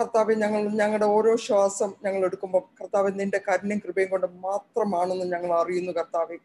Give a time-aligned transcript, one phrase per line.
[0.00, 5.92] കർത്താവ് ഞങ്ങൾ ഞങ്ങളുടെ ഓരോ ശ്വാസം ഞങ്ങൾ എടുക്കുമ്പോൾ കർത്താവ് നിന്റെ കരുണയും കൃപയും കൊണ്ട് മാത്രമാണെന്ന് ഞങ്ങൾ അറിയുന്നു
[5.92, 6.36] കർത്താവെ.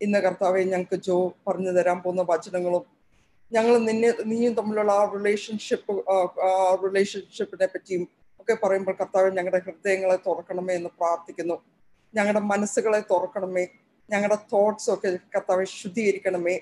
[0.00, 2.84] ഇന്ന് കർത്താവെ ഞങ്ങൾക്ക് ജോ പറഞ്ഞു തരാൻ പോകുന്ന വചനങ്ങളും
[3.52, 6.10] ഞങ്ങൾ നിന്നെ നീയും തമ്മിലുള്ള ആ റിലേഷൻഷിപ്പ്
[6.44, 8.08] ആ റിലേഷൻഷിപ്പിനെ പറ്റിയും
[8.40, 11.62] ഒക്കെ പറയുമ്പോൾ കർത്താവ് ഞങ്ങളുടെ ഹൃദയങ്ങളെ തുറക്കണമേ എന്ന് പ്രാർത്ഥിക്കുന്നു.
[12.14, 13.66] ഞങ്ങളുടെ മനസ്സുകളെ തുറക്കണമേ.
[14.10, 16.58] ഞങ്ങളുടെ തോട്ട്സ് ഒക്കെ കർത്താവെ ശുദ്ധീകരിക്കണമേ.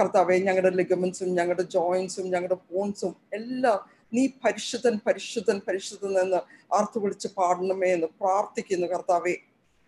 [0.00, 6.40] കർത്താവെ ഞങ്ങളുടെ ലിഗമെന്റ്സും ഞങ്ങളുടെ ജോയിൻസും ഞങ്ങളുടെ ബോൺസും എല്ലാം നീ പരിശുദ്ധൻ പരിശുദ്ധൻ പരിശുദ്ധൻ എന്ന്
[6.76, 9.34] ആർത്തു വിളിച്ച് പാടണമേ എന്ന് പ്രാർത്ഥിക്കുന്നു കർത്താവെ.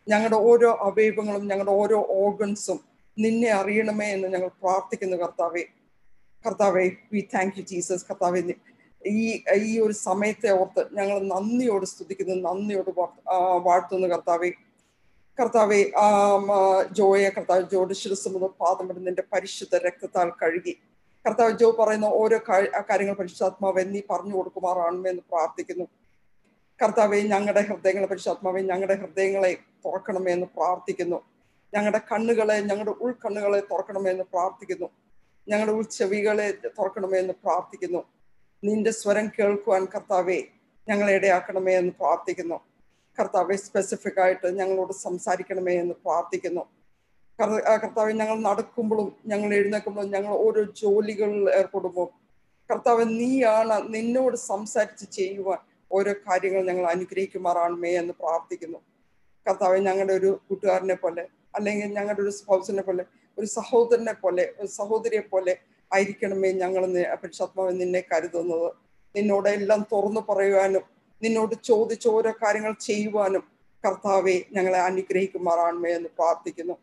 [0.07, 2.79] ഞങ്ങളുടെ ഓരോ അവയവങ്ങളും ഞങ്ങളുടെ ഓരോ ഓർഗൻസും
[3.17, 5.65] നിന്നെ അറിയണമേ എന്ന് ഞങ്ങൾ പ്രാർത്ഥിക്കുന്നു കർത്താവെ.
[6.45, 8.41] കർത്താവെ വി താങ്ക് യു ജീസസ് കർത്താവെ
[9.03, 9.25] ഈ
[9.69, 12.91] ഈ ഒരു സമയത്തെ ഓർത്ത് ഞങ്ങൾ നന്ദിയോട് സ്തുതിക്കുന്നു നന്ദിയോട്
[13.67, 14.51] വാഴ്ത്തുന്നു കർത്താവെ.
[15.39, 15.81] കർത്താവെ
[16.99, 20.75] ജോയെ കർത്താവ് ജോയുടെ ശിരസ് മുതൽ പാദം നിന്റെ പരിശുദ്ധ രക്തത്താൽ കഴുകി.
[21.27, 22.39] കർത്താവ് ജോ പറയുന്ന ഓരോ
[22.91, 25.85] കാര്യങ്ങൾ പരിശുദ്ധാത്മാവെ നീ പറഞ്ഞു കൊടുക്കുമാറാണെന്ന് പ്രാർത്ഥിക്കുന്നു.
[26.83, 31.23] കർത്താവെ ഞങ്ങളുടെ ഹൃദയങ്ങളെ പരിശുദ്ധാത്മാവെ ഞങ്ങളുടെ ഹൃദയങ്ങളെ തുറക്കണമേ എന്ന് പ്രാർത്ഥിക്കുന്നു.
[31.75, 34.89] ഞങ്ങളുടെ കണ്ണുകളെ ഞങ്ങളുടെ ഉൾക്കണ്ണുകളെ തുറക്കണമേ എന്ന് പ്രാർത്ഥിക്കുന്നു.
[35.49, 38.05] ഞങ്ങളുടെ ഉൾച്ചെവികളെ തുറക്കണമേ എന്ന് പ്രാർത്ഥിക്കുന്നു.
[38.65, 40.43] നിന്റെ സ്വരം കേൾക്കുവാൻ കർത്താവെ
[40.89, 42.61] ഞങ്ങളെ ഇടയാക്കണമേ എന്ന് പ്രാർത്ഥിക്കുന്നു.
[43.21, 46.76] കർത്താവെ സ്പെസിഫിക് ആയിട്ട് ഞങ്ങളോട് സംസാരിക്കണമേ എന്ന് പ്രാർത്ഥിക്കുന്നു.
[47.39, 52.09] കർത്താവ് ഞങ്ങൾ നടക്കുമ്പോഴും ഞങ്ങൾ എഴുന്നേക്കുമ്പോഴും ഞങ്ങൾ ഓരോ ജോലികളിൽ ഏർപ്പെടുമ്പോൾ
[52.71, 55.59] കർത്താവ് നീയാണ് നിന്നോട് സംസാരിച്ച് ചെയ്യുവാൻ
[55.91, 58.79] ഓരോ കാര്യങ്ങൾ ഞങ്ങൾ അനുഗ്രഹിക്കുമാറാണമേ എന്ന് പ്രാർത്ഥിക്കുന്നു.
[59.47, 63.05] കർത്താവ് ഞങ്ങളുടെ ഒരു കൂട്ടുകാരനെ പോലെ അല്ലെങ്കിൽ ഞങ്ങളുടെ ഒരു സ്പൗസിനെ പോലെ
[63.39, 65.55] ഒരു സഹോദരനെ പോലെ ഒരു സഹോദരിയെ പോലെ
[65.91, 66.83] ആയിരിക്കണമേ ഞങ്ങൾ
[67.23, 68.69] പരിശാത്മാവ് നിന്നെ കരുതുന്നത്.
[69.15, 70.85] നിന്നോട് എല്ലാം തുറന്നു പറയുവാനും
[71.23, 73.45] നിന്നോട് ചോദിച്ച ഓരോ കാര്യങ്ങൾ ചെയ്യുവാനും
[73.85, 76.75] കർത്താവെ ഞങ്ങളെ അനുഗ്രഹിക്കുമാറാണമേ എന്ന് പ്രാർത്ഥിക്കുന്നു.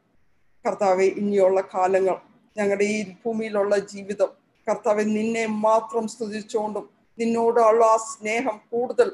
[0.66, 2.18] കർത്താവെ ഇനിയുള്ള കാലങ്ങൾ
[2.58, 4.30] ഞങ്ങളുടെ ഈ ഭൂമിയിലുള്ള ജീവിതം
[4.68, 6.86] കർത്താവെ നിന്നെ മാത്രം സ്തുതിച്ചുകൊണ്ടും
[7.20, 9.10] നിന്നോടുള്ള ആ സ്നേഹം കൂടുതൽ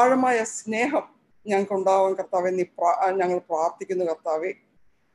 [0.00, 1.04] ആഴമായ സ്നേഹം
[1.46, 2.64] ഞങ്ങൾക്ക് ഉണ്ടാവാൻ കർത്താവെ നീ
[3.20, 4.50] ഞങ്ങൾ പ്രാർത്ഥിക്കുന്നു കർത്താവെ.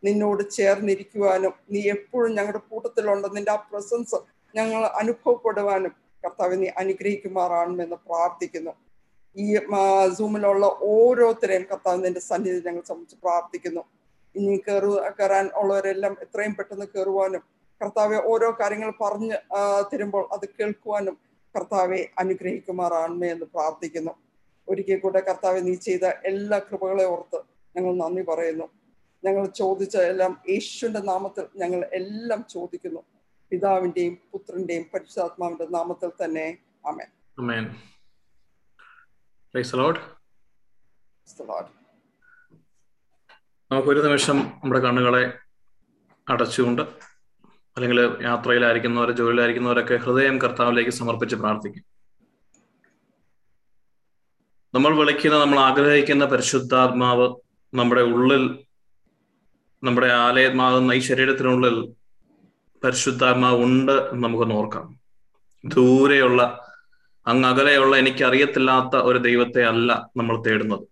[0.03, 4.17] നിന്നോട് ചേർന്നിരിക്കുവാനും നീ എപ്പോഴും ഞങ്ങളുടെ കൂട്ടത്തിലുണ്ട് നിന്റെ ആ പ്രസൻസ്
[4.55, 5.93] ഞങ്ങൾ അനുഭവപ്പെടുവാനും
[6.23, 8.73] കർത്താവ് നീ അനുഗ്രഹിക്കുമാറാണെന്ന് പ്രാർത്ഥിക്കുന്നു.
[9.35, 9.47] ഈ
[10.17, 13.83] സൂമിലുള്ള ഓരോരുത്തരെയും കർത്താവ് നിന്റെ സന്നിധി ഞങ്ങൾ സംബന്ധിച്ച് പ്രാർത്ഥിക്കുന്നു.
[14.37, 17.43] ഇനി കയറു കയറാൻ ഉള്ളവരെല്ലാം എത്രയും പെട്ടെന്ന് കയറുവാനും
[17.81, 19.35] കർത്താവെ ഓരോ കാര്യങ്ങൾ പറഞ്ഞ്
[19.93, 21.15] തരുമ്പോൾ അത് കേൾക്കുവാനും
[21.55, 24.13] കർത്താവെ അനുഗ്രഹിക്കുമാറാണമേ എന്ന് പ്രാർത്ഥിക്കുന്നു.
[24.69, 27.39] ഒരിക്കൽ കൂടെ കർത്താവെ നീ ചെയ്ത എല്ലാ കൃപകളെ ഓർത്ത്
[27.75, 28.67] ഞങ്ങൾ നന്ദി പറയുന്നു.
[29.23, 33.01] ഞങ്ങൾ ചോദിച്ച എല്ലാം യേശുവിന്റെ നാമത്തിൽ ഞങ്ങൾ എല്ലാം ചോദിക്കുന്നു.
[33.51, 36.45] പിതാവിന്റെയും പുത്രന്റെയും പരിശുദ്ധാത്മാവിന്റെ നാമത്തിൽ തന്നെ.
[36.85, 37.09] അമേൻ
[37.39, 37.65] അമേൻ
[39.53, 40.01] പ്രൈസ് ലോർഡ്
[43.71, 45.23] നമുക്കൊരു നിമിഷം നമ്മുടെ കണ്ണുകളെ
[46.27, 46.81] അടച്ചുകൊണ്ട്
[47.77, 51.83] അല്ലെങ്കിൽ യാത്രയിലായിരിക്കുന്നവരെ ജോലിയിലായിരിക്കുന്നവരൊക്കെ ഹൃദയം കർത്താവിലേക്ക് സമർപ്പിച്ച് പ്രാർത്ഥിക്കും.
[54.73, 57.27] നമ്മൾ വിളിക്കുന്ന നമ്മൾ ആഗ്രഹിക്കുന്ന പരിശുദ്ധാത്മാവ്
[57.73, 58.43] നമ്മുടെ ഉള്ളിൽ
[59.83, 61.77] നമ്മുടെ ആലയമാകുന്ന ഈ ശരീരത്തിനുള്ളിൽ
[62.83, 64.87] പരിശുദ്ധാത്മാവ് ഉണ്ട് എന്ന് നമുക്ക് നോർക്കാം
[65.63, 66.41] ദൂരെയുള്ള
[67.27, 70.85] അങ്ങ് അകലെയുള്ള എനിക്കറിയത്തില്ലാത്ത ഒരു ദൈവത്തെ അല്ല നമ്മൾ തേടുന്നത്.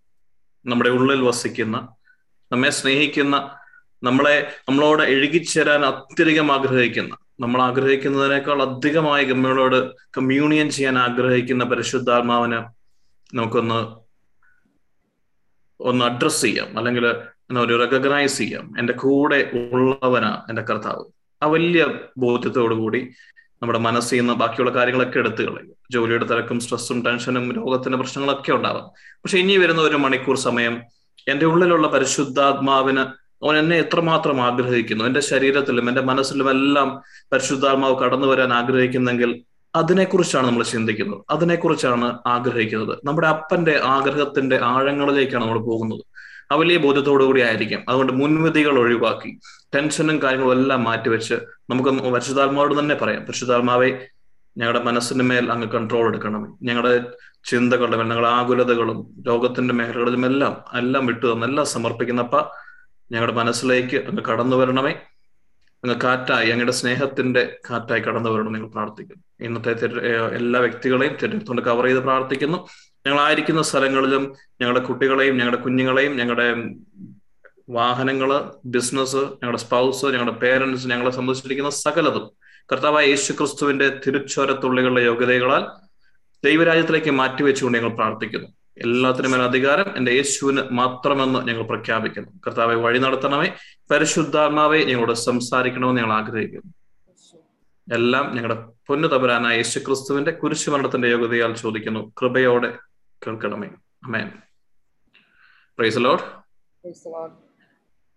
[0.66, 1.76] നമ്മുടെ ഉള്ളിൽ വസിക്കുന്ന
[2.52, 3.50] നമ്മെ സ്നേഹിക്കുന്ന
[4.02, 12.64] നമ്മളെ നമ്മളോട് എഴുകിച്ചേരാൻ അത്യധികം ആഗ്രഹിക്കുന്ന നമ്മൾ ആഗ്രഹിക്കുന്നതിനേക്കാൾ അധികമായി ഗമ്മയോട് കമ്മ്യൂണിയൻ ചെയ്യാൻ ആഗ്രഹിക്കുന്ന പരിശുദ്ധാത്മാവിന്
[13.36, 13.96] നമുക്കൊന്ന്
[15.80, 16.78] ഒന്ന് അഡ്രസ് ചെയ്യാം.
[16.78, 17.06] അല്ലെങ്കിൽ
[17.58, 18.78] ഒരു റെക്കഗ്നൈസ് ചെയ്യാം.
[18.78, 21.04] എന്റെ കൂടെ ഉള്ളവനാ എന്റെ കർത്താവ്.
[21.42, 21.86] ആ വലിയ
[22.18, 23.12] ബോധ്യത്തോടു കൂടി
[23.62, 25.74] നമ്മുടെ മനസ്സിൽ നിന്ന് ബാക്കിയുള്ള കാര്യങ്ങളൊക്കെ എടുത്തു കളയും.
[25.90, 28.90] ജോലിയുടെ തിരക്കും സ്ട്രെസ്സും ടെൻഷനും രോഗത്തിന്റെ പ്രശ്നങ്ങളൊക്കെ ഉണ്ടാവാം.
[29.10, 30.82] പക്ഷെ ഇനി വരുന്ന ഒരു മണിക്കൂർ സമയം
[31.28, 33.00] എന്റെ ഉള്ളിലുള്ള പരിശുദ്ധാത്മാവിന്
[33.44, 35.04] അവൻ എന്നെ എത്രമാത്രം ആഗ്രഹിക്കുന്നു?
[35.04, 39.42] എന്റെ ശരീരത്തിലും എന്റെ മനസ്സിലും എല്ലാം പരിശുദ്ധാത്മാവ് കടന്നു വരാൻ ആഗ്രഹിക്കുന്നെങ്കിൽ
[39.74, 41.20] അതിനെക്കുറിച്ചാണ് നമ്മൾ ചിന്തിക്കുന്നത്.
[41.30, 42.98] അതിനെക്കുറിച്ചാണ് ആഗ്രഹിക്കുന്നത്.
[43.04, 46.00] നമ്മുടെ അപ്പന്റെ ആഗ്രഹത്തിന്റെ ആഴങ്ങളിലേക്കാണ് നമ്മൾ പോകുന്നത്.
[46.52, 47.84] ആ വലിയ ബോധ്യത്തോടു കൂടി ആയിരിക്കും.
[47.88, 49.38] അതുകൊണ്ട് മുൻവിധികൾ ഒഴിവാക്കി
[49.74, 51.34] ടെൻഷനും കാര്യങ്ങളും എല്ലാം മാറ്റിവെച്ച്
[51.70, 53.22] നമുക്ക് പരിശുദ്ധാത്മാവോട് തന്നെ പറയാം.
[53.22, 54.06] പരിശുദ്ധാത്മാവെ
[54.58, 56.46] ഞങ്ങളുടെ മനസ്സിന് മേൽ അങ്ങ് കൺട്രോൾ എടുക്കണമേ.
[56.62, 57.04] ഞങ്ങളുടെ
[57.46, 62.36] ചിന്തകളുടെ മേൽ ഞങ്ങളുടെ ആകുലതകളും ലോകത്തിന്റെ മേഖലകളിലും എല്ലാം എല്ലാം വിട്ടു തന്ന് എല്ലാം സമർപ്പിക്കുന്നപ്പ
[63.12, 64.90] ഞങ്ങളുടെ മനസ്സിലേക്ക് അങ്ങ് കടന്നു വരണമേ.
[65.84, 69.44] അങ്ങ് കാറ്റായി അങ്ങയുടെ സ്നേഹത്തിന്റെ കാറ്റായി കടന്നു വരണം നിങ്ങൾ പ്രാർത്ഥിക്കുന്നു.
[69.44, 69.72] ഇന്നത്തെ
[70.36, 72.66] എല്ലാ വ്യക്തികളെയും തിരഞ്ഞെടുത്തുകൊണ്ട് കവർ ചെയ്ത് പ്രാർത്ഥിക്കുന്നു.
[73.06, 76.64] ഞങ്ങളായിരിക്കുന്ന സ്ഥലങ്ങളിലും ഞങ്ങളുടെ കുട്ടികളെയും ഞങ്ങളുടെ കുഞ്ഞുങ്ങളെയും ഞങ്ങളുടെ
[77.70, 82.30] വാഹനങ്ങൾ ബിസിനസ് ഞങ്ങളുടെ സ്പൗസ് ഞങ്ങളുടെ പേരൻസ് ഞങ്ങളെ സംബന്ധിച്ചിരിക്കുന്ന സകലതും
[82.72, 85.85] കർത്താവായ യേശു ക്രിസ്തുവിന്റെ തിരുച്ചോരത്തുള്ളികളുടെ യോഗ്യതകളാൽ
[86.44, 88.48] ദൈവരാജ്യത്തിലേക്ക് മാറ്റിവെച്ചുകൊണ്ട് ഞങ്ങൾ പ്രാർത്ഥിക്കുന്നു.
[88.78, 92.30] എല്ലാത്തിനും മേൽ അധികാരം എന്റെ യേശുവിന് മാത്രമെന്ന് ഞങ്ങൾ പ്രഖ്യാപിക്കുന്നു.
[92.46, 93.52] കർത്താവെ വഴി നടത്തണമേ.
[93.90, 96.72] പരിശുദ്ധാത്മാവെ ഞങ്ങളോട് സംസാരിക്കണമെന്ന് ഞങ്ങൾ ആഗ്രഹിക്കുന്നു.
[97.94, 102.12] എല്ലാം ഞങ്ങളുടെ പൊന്നു തപരാനായ യേശു ക്രിസ്തുവിന്റെ കുരിശുമരണത്തിന്റെ യോഗ്യതയാൽ ചോദിക്കുന്നു.
[102.22, 102.78] കൃപയോടെ
[103.26, 103.68] കേൾക്കണമേ.
[104.04, 104.30] അമേൻ
[105.78, 107.28] പ്രൈസ് ലോഡ് കൂടെ.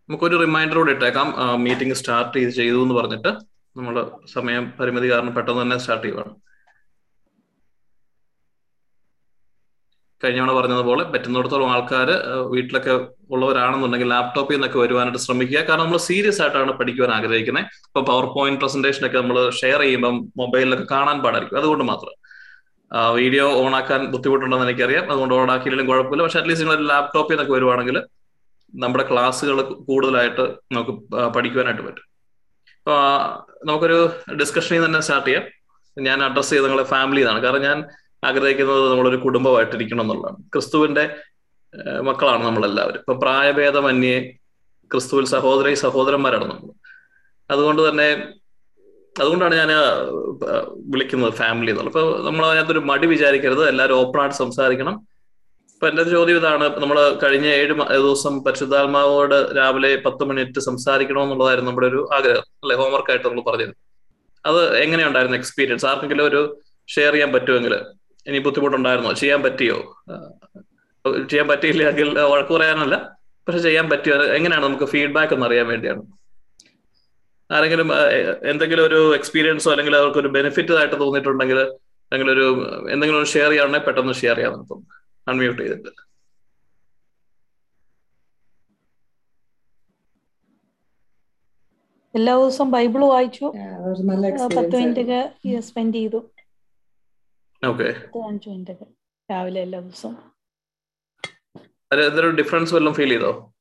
[0.10, 1.36] നമുക്കൊരു റിമൈൻഡറോടെ ഇട്ടേക്കാം.
[1.63, 3.27] മീറ്റിംഗ് സ്റ്റാർട്ട് ചെയ്ത് ചെയ്തു എന്ന് പറഞ്ഞിട്ട്
[3.77, 6.36] നമ്മൾ സമയം പരിമിതി കാരണം പെട്ടെന്ന് തന്നെ സ്റ്റാർട്ട് ചെയ്യുവാണ്.
[10.24, 12.10] കഴിഞ്ഞ തവണ പറഞ്ഞതുപോലെ പറ്റുന്നിടത്തോളം ആൾക്കാർ
[12.54, 12.94] വീട്ടിലൊക്കെ
[13.33, 15.60] ഉള്ളവരാണെന്നുണ്ടെങ്കിൽ ലാപ്ടോപ്പിൽ നിന്നൊക്കെ വരുവാനായിട്ട് ശ്രമിക്കുക.
[15.68, 20.88] കാരണം നമ്മൾ സീരിയസ് ആയിട്ടാണ് പഠിക്കുവാൻ ആഗ്രഹിക്കുന്നത് ഇപ്പൊ പവർ പോയിന്റ് പ്രസന്റേഷൻ ഒക്കെ നമ്മൾ ഷെയർ ചെയ്യുമ്പം മൊബൈലിലൊക്കെ
[20.92, 21.60] കാണാൻ പാടായിരിക്കും.
[21.62, 22.13] അതുകൊണ്ട് മാത്രം.
[23.19, 25.06] വീഡിയോ ഓൺ ആക്കാൻ ബുദ്ധിമുട്ടുണ്ടെന്ന് എനിക്കറിയാം.
[25.12, 26.24] അതുകൊണ്ട് ഓൺ ആക്കിയില്ലെങ്കിലും കുഴപ്പമില്ല.
[26.24, 27.98] പക്ഷെ അറ്റ്ലീസ്റ്റ് നിങ്ങൾ ലാപ്ടോപ്പിൽ നിന്നൊക്കെ വരുവാണെങ്കിൽ
[28.74, 29.57] നമ്മുടെ ക്ലാസ്സുകൾ
[29.89, 30.94] കൂടുതലായിട്ട് നമുക്ക്
[31.36, 32.06] പഠിക്കുവാനായിട്ട് പറ്റും.
[32.80, 32.95] അപ്പൊ
[33.68, 34.00] നമുക്കൊരു
[34.42, 35.45] ഡിസ്കഷനിൽ തന്നെ സ്റ്റാർട്ട് ചെയ്യാം.
[35.98, 37.77] ഞാൻ അഡ്രസ് ചെയ്ത് നിങ്ങളെ ഫാമിലി എന്നാണ് കാരണം ഞാൻ
[38.24, 40.39] ആഗ്രഹിക്കുന്നത് നമ്മളൊരു കുടുംബമായിട്ടിരിക്കണം എന്നുള്ളതാണ്.
[40.54, 41.04] ക്രിസ്തുവിന്റെ
[42.07, 43.00] മക്കളാണ് നമ്മളെല്ലാവരും.
[43.00, 44.18] ഇപ്പൊ പ്രായഭേദമന്യേ
[44.92, 46.69] ക്രിസ്തുവിൽ സഹോദരി സഹോദരന്മാരാണ് നമ്മൾ
[47.50, 48.07] അതുകൊണ്ട് തന്നെ
[49.16, 49.71] അതുകൊണ്ടാണ് ഞാൻ
[50.92, 53.63] വിളിക്കുന്നത് ഫാമിലി എന്നുള്ളത് അപ്പൊ നമ്മൾ അതിനകത്തൊരു മടി വിചാരിക്കരുത്.
[53.69, 54.95] എല്ലാവരും ഓപ്പൺ ആയിട്ട് സംസാരിക്കണം.
[55.74, 56.65] ഇപ്പൊ എന്റെ ചോദ്യം ഇതാണ്.
[56.81, 57.74] നമ്മൾ കഴിഞ്ഞ ഏഴ്
[58.06, 62.75] ദിവസം പരിശുദ്ധാത്മാവോട് രാവിലെ പത്ത് മിനിറ്റ് സംസാരിക്കണം എന്നുള്ളതായിരുന്നു നമ്മുടെ ഒരു ആഗ്രഹം അല്ലെ?
[62.81, 63.74] ഹോംവർക്ക് ആയിട്ട് നമ്മൾ പറഞ്ഞത്
[64.45, 65.86] അത് എങ്ങനെയുണ്ടായിരുന്നു എക്സ്പീരിയൻസ്?
[65.86, 66.42] ആർക്കെങ്കിലും ഒരു
[66.88, 67.75] ഷെയർ ചെയ്യാൻ പറ്റുമെങ്കിൽ
[68.30, 69.12] ഇനി ബുദ്ധിമുട്ടുണ്ടായിരുന്നോ?
[69.22, 69.78] ചെയ്യാൻ പറ്റിയോ?
[71.31, 72.96] ചെയ്യാൻ പറ്റിയില്ലെങ്കിൽ വഴക്ക് പറയാനല്ല
[73.46, 74.16] പക്ഷെ ചെയ്യാൻ പറ്റിയോ?
[74.38, 76.04] എങ്ങനെയാണ് നമുക്ക് ഫീഡ്ബാക്ക് ഒന്ന് അറിയാൻ വേണ്ടിയാണ്?
[77.50, 77.90] ആരെങ്കിലും
[78.52, 81.60] എന്തെങ്കിലും ഒരു എക്സ്പീരിയൻസോ അല്ലെങ്കിൽ അവർക്ക് ഒരു ബെനിഫിറ്റ് ആയിട്ട് തോന്നിയിട്ടുണ്ടെങ്കിൽ
[82.12, 82.46] അല്ലെങ്കിൽ ഒരു
[82.94, 84.75] എന്തെങ്കിലും ഒരു ഷെയർ ചെയ്യാണെങ്കിൽ പെട്ടെന്ന് ഷെയർ ചെയ്യാൻ നമുക്ക്
[85.30, 85.92] അൺമ്യൂട്ട് ചെയ്തിട്ട്.
[92.14, 93.48] എല്ലാ ദിവസവും ബൈബിൾ വായിച്ചു.
[94.58, 96.20] പത്ത് മിനിറ്റ് ഒക്കെ സ്പെൻഡ് ചെയ്തു.
[97.64, 97.90] ഒക്കെ
[99.32, 100.18] രാവിലെ എല്ലാ ദിവസവും.
[101.94, 103.54] എന്തൊരു ഡിഫറൻസ് വല്ലതും ഫീൽ ചെയ്തോ?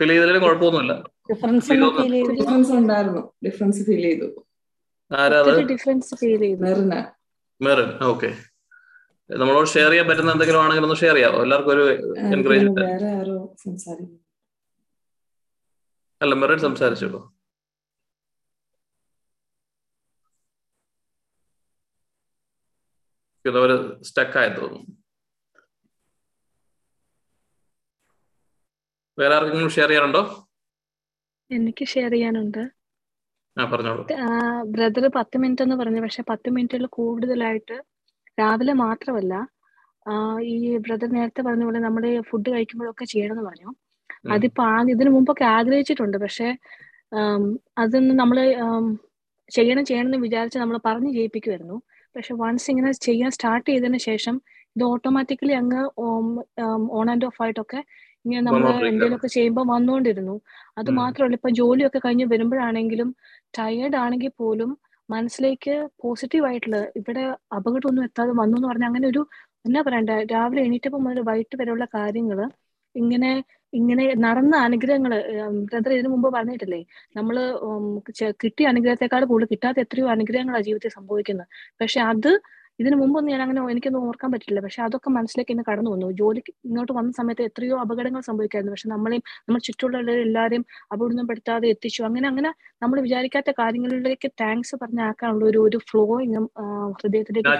[0.00, 0.92] ഫീൽ ചെയ്തതിലും കുഴപ്പമൊന്നുമില്ല.
[1.30, 3.32] ഡിഫറൻസ് ഡിഫറൻസ് ഉണ്ടായിരുന്നു.
[3.46, 4.28] ഡിഫറൻസ് ഫീൽ ചെയ്തു.
[5.72, 6.60] ഡിഫറൻസ് ഫീൽ ചെയ്തു.
[7.62, 8.30] മെറിൻ ഓക്കെ
[9.30, 11.84] നമ്മളോട് ഷെയർ ചെയ്യാൻ പറ്റുന്ന എന്തെങ്കിലും ആണെങ്കിൽ ഒന്ന് ഷെയർ ചെയ്യാമോ എല്ലാവർക്കും ഒരു
[12.18, 14.20] എൻകറേജ് വേറെ ആരോ സംസാരിക്കുന്നു.
[16.22, 17.37] അല്ല മെറിൻ സംസാരിച്ചോളൂ.
[23.56, 23.70] അവർ
[24.08, 24.84] സ്റ്റക്കായി തോന്നും.
[29.18, 30.22] വേറെ ആർക്കെങ്കിലും ഷെയർ ചെയ്യാനുണ്ടോ?
[31.50, 32.62] എനിക്ക് ഷെയർ ചെയ്യാനുണ്ട്.
[34.74, 36.00] ബ്രദർ പത്ത് മിനിറ്റ് എന്ന് പറഞ്ഞു.
[36.00, 37.76] പക്ഷെ പത്ത് മിനിറ്റിൽ കൂടുതലായിട്ട്
[38.40, 39.34] രാവിലെ മാത്രമല്ല
[40.54, 43.70] ഈ ബ്രദർ നേരത്തെ പറഞ്ഞ പോലെ നമ്മൾ ഫുഡ് കഴിക്കുമ്പോഴൊക്കെ ചെയ്യണമെന്ന് പറഞ്ഞു.
[44.34, 44.64] അതിപ്പോ
[44.94, 46.16] ഇതിനു മുമ്പൊക്കെ ആഗ്രഹിച്ചിട്ടുണ്ട്.
[46.24, 46.48] പക്ഷെ
[47.82, 48.38] അതൊന്നും നമ്മൾ
[49.56, 51.76] ചെയ്യണം ചെയ്യണം എന്ന് വിചാരിച്ച് നമ്മൾ പറഞ്ഞു ചെയ്യിപ്പിക്കുമായിരുന്നു
[52.18, 54.36] പക്ഷെ വൺസ് ഇങ്ങനെ ചെയ്യാൻ സ്റ്റാർട്ട് ചെയ്തതിന് ശേഷം
[54.76, 55.82] ഇത് ഓട്ടോമാറ്റിക്കലി അങ്ങ്
[56.96, 57.80] ഓൺ ആൻഡ് ഓഫ് ആയിട്ടൊക്കെ
[58.24, 60.34] ഇങ്ങനെ നമ്മൾ എന്തെങ്കിലുമൊക്കെ ചെയ്യുമ്പോൾ വന്നുകൊണ്ടിരുന്നു
[60.78, 63.10] അത് മാത്രമല്ല ഇപ്പൊ ജോലിയൊക്കെ കഴിഞ്ഞ് വരുമ്പോഴാണെങ്കിലും
[63.58, 64.70] ടയേർഡ് ആണെങ്കിൽ പോലും
[65.08, 67.22] മനസ്സിലേക്ക് പോസിറ്റീവ് ആയിട്ടുള്ള ഇവിടെ
[67.54, 69.22] അപകടമൊന്നും എത്താതെ വന്നു എന്ന് പറഞ്ഞാൽ അങ്ങനെ ഒരു
[69.64, 72.40] എന്നാ പറയണ്ട രാവിലെ എണീറ്റപ്പോൾ മുതൽ വൈകിട്ട് വരെയുള്ള കാര്യങ്ങൾ
[72.94, 73.30] ഇങ്ങനെ
[73.72, 75.12] ഇങ്ങനെ നടന്ന അനുഗ്രഹങ്ങൾ
[75.68, 76.78] ബ്രദർ ഇതിനു മുമ്പ് പറഞ്ഞിട്ടില്ലേ?
[77.16, 77.36] നമ്മൾ
[78.42, 81.48] കിട്ടിയ അനുഗ്രഹത്തെക്കാൾ കൂടുതൽ കിട്ടാത്ത എത്രയോ അനുഗ്രഹങ്ങളാണ് ജീവിതത്തിൽ സംഭവിക്കുന്നത്
[81.80, 82.30] പക്ഷെ അത്
[82.78, 84.60] ഇതിനു മുമ്പൊന്നും ഞാൻ അങ്ങനെ എനിക്കൊന്നും ഓർക്കാൻ പറ്റില്ല.
[84.64, 86.08] പക്ഷെ അതൊക്കെ മനസ്സിലേക്ക് ഇന്ന് കടന്നു വന്നു.
[86.12, 88.74] ജോലിക്ക് ഇങ്ങോട്ട് വന്ന സമയത്ത് എത്രയോ അപകടങ്ങൾ സംഭവിക്കായിരുന്നു.
[88.74, 92.02] പക്ഷെ നമ്മളെയും നമ്മൾ ചുറ്റുമുള്ള എല്ലാവരെയും അപകടപ്പെടുത്താതെ എത്തിച്ചു.
[92.02, 92.50] അങ്ങനെ അങ്ങനെ
[92.82, 96.46] നമ്മൾ വിചാരിക്കാത്ത കാര്യങ്ങളിലേക്ക് താങ്ക്സ് പറഞ്ഞാക്കാനുള്ള ഒരു ഒരു ഫ്ലോ ഇങ്ങും
[97.00, 97.50] ഹൃദയത്തിലേക്ക്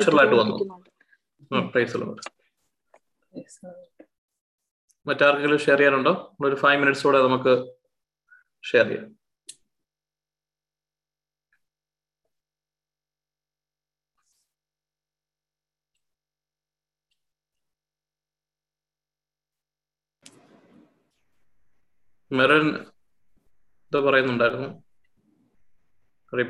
[5.08, 6.14] മറ്റാർക്കെങ്കിലും ഷെയർ ചെയ്യാനുണ്ടോ?
[6.44, 7.54] ഒരു ഫൈവ് മിനിറ്റ്സോടെ നമുക്ക്
[8.64, 9.08] ഷെയർ ചെയ്യാം.
[22.30, 22.66] മെറൻ
[23.86, 24.68] എന്താ പറയുന്നുണ്ടായിരുന്നു.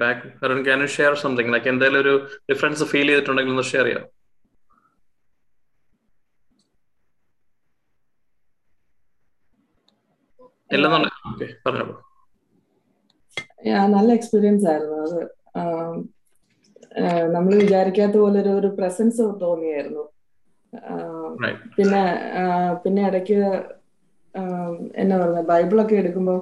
[0.02, 2.14] Back Merin can share something like എന്തെങ്കിലും ഒരു
[2.50, 4.06] ഡിഫറൻസ് ഫീൽ ചെയ്തിട്ടുണ്ടെങ്കിൽ ഒന്ന് ഷെയർ ചെയ്യാം
[9.98, 10.57] ഇല്ലെന്നുണ്ട് ഓക്കെ പറഞ്ഞോളൂ
[13.94, 15.20] നല്ല എക്സ്പീരിയൻസ് ആയിരുന്നു അത്.
[17.34, 20.04] നമ്മൾ വിചാരിക്കാത്ത പോലെ ഒരു പ്രസൻസ് തോന്നിയായിരുന്നു.
[21.76, 22.02] പിന്നെ
[22.84, 23.38] പിന്നെ ഇടയ്ക്ക്
[25.02, 26.38] എന്നാ പറഞ്ഞ ബൈബിളൊക്കെ എടുക്കുമ്പോൾ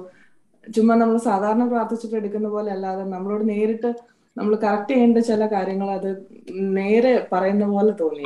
[0.67, 3.89] ചുമ്മാ നമ്മൾ സാധാരണ പ്രാർത്ഥിച്ചിട്ട് എടുക്കുന്ന പോലെ അല്ലാതെ നമ്മളോട് നേരിട്ട്
[4.37, 6.09] നമ്മൾ കറക്റ്റ് ചെയ്യേണ്ട ചില കാര്യങ്ങൾ അത്
[6.79, 8.25] നേരെ പറയുന്ന പോലെ തോന്നി.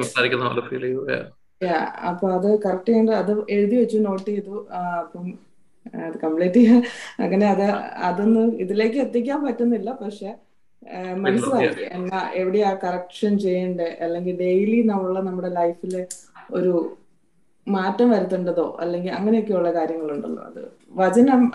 [2.10, 4.56] അപ്പൊ അത് കറക്റ്റ് ചെയ്യേണ്ട അത് എഴുതി വെച്ചു നോട്ട് ചെയ്തു.
[5.02, 5.28] അപ്പം
[5.96, 6.82] അത് കംപ്ലീറ്റ് ചെയ്യാൻ.
[7.20, 7.66] അങ്ങനെ അത്
[8.10, 9.92] അതൊന്നും ഇതിലേക്ക് എത്തിക്കാൻ പറ്റുന്നില്ല.
[10.02, 10.36] പക്ഷെ
[11.16, 13.98] മനസ്സിലാക്കി എന്നാ എവിടെയാ കറക്ഷൻ ചെയ്യണ്ടേ?
[14.02, 16.06] അല്ലെങ്കിൽ ഡെയിലി നമ്മളെ നമ്മുടെ ലൈഫിൽ
[16.52, 16.74] ഒരു
[17.68, 18.78] മാറ്റം വരുത്തേണ്ടതോ?
[18.82, 20.44] അല്ലെങ്കിൽ അങ്ങനെയൊക്കെയുള്ള കാര്യങ്ങളുണ്ടല്ലോ.
[20.44, 21.52] അത് വചനം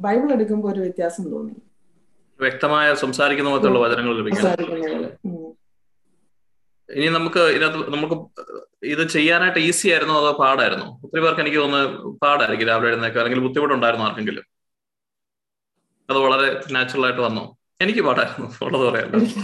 [0.00, 1.56] ബൈബിൾ എടുക്കുമ്പോൾ ഒരു വ്യത്യാസം തോന്നി.
[2.40, 4.46] വ്യക്തമായ സംസാരിക്കുന്ന പോലത്തുള്ള വചനങ്ങൾ ലഭിക്കും.
[6.96, 8.16] ഇനി നമുക്ക് ഇതിനകത്ത് നമുക്ക്
[8.92, 10.86] ഇത് ചെയ്യാനായിട്ട് ഈസി ആയിരുന്നോ അതോ പാടായിരുന്നു?
[11.04, 14.44] ഒത്തിരി പേർക്ക് എനിക്ക് തോന്നുന്നു പാടായിരിക്കും രാവിലെ എഴുന്നേക്കോ അല്ലെങ്കിൽ ബുദ്ധിമുട്ടുണ്ടായിരുന്നു ആർക്കെങ്കിലും?
[16.08, 17.44] അത് വളരെ നാച്ചുറൽ ആയിട്ട് വന്നോ?
[17.84, 18.46] എനിക്ക് പാടായിരുന്നു.
[18.66, 19.40] ഉള്ളത് എനിക്ക്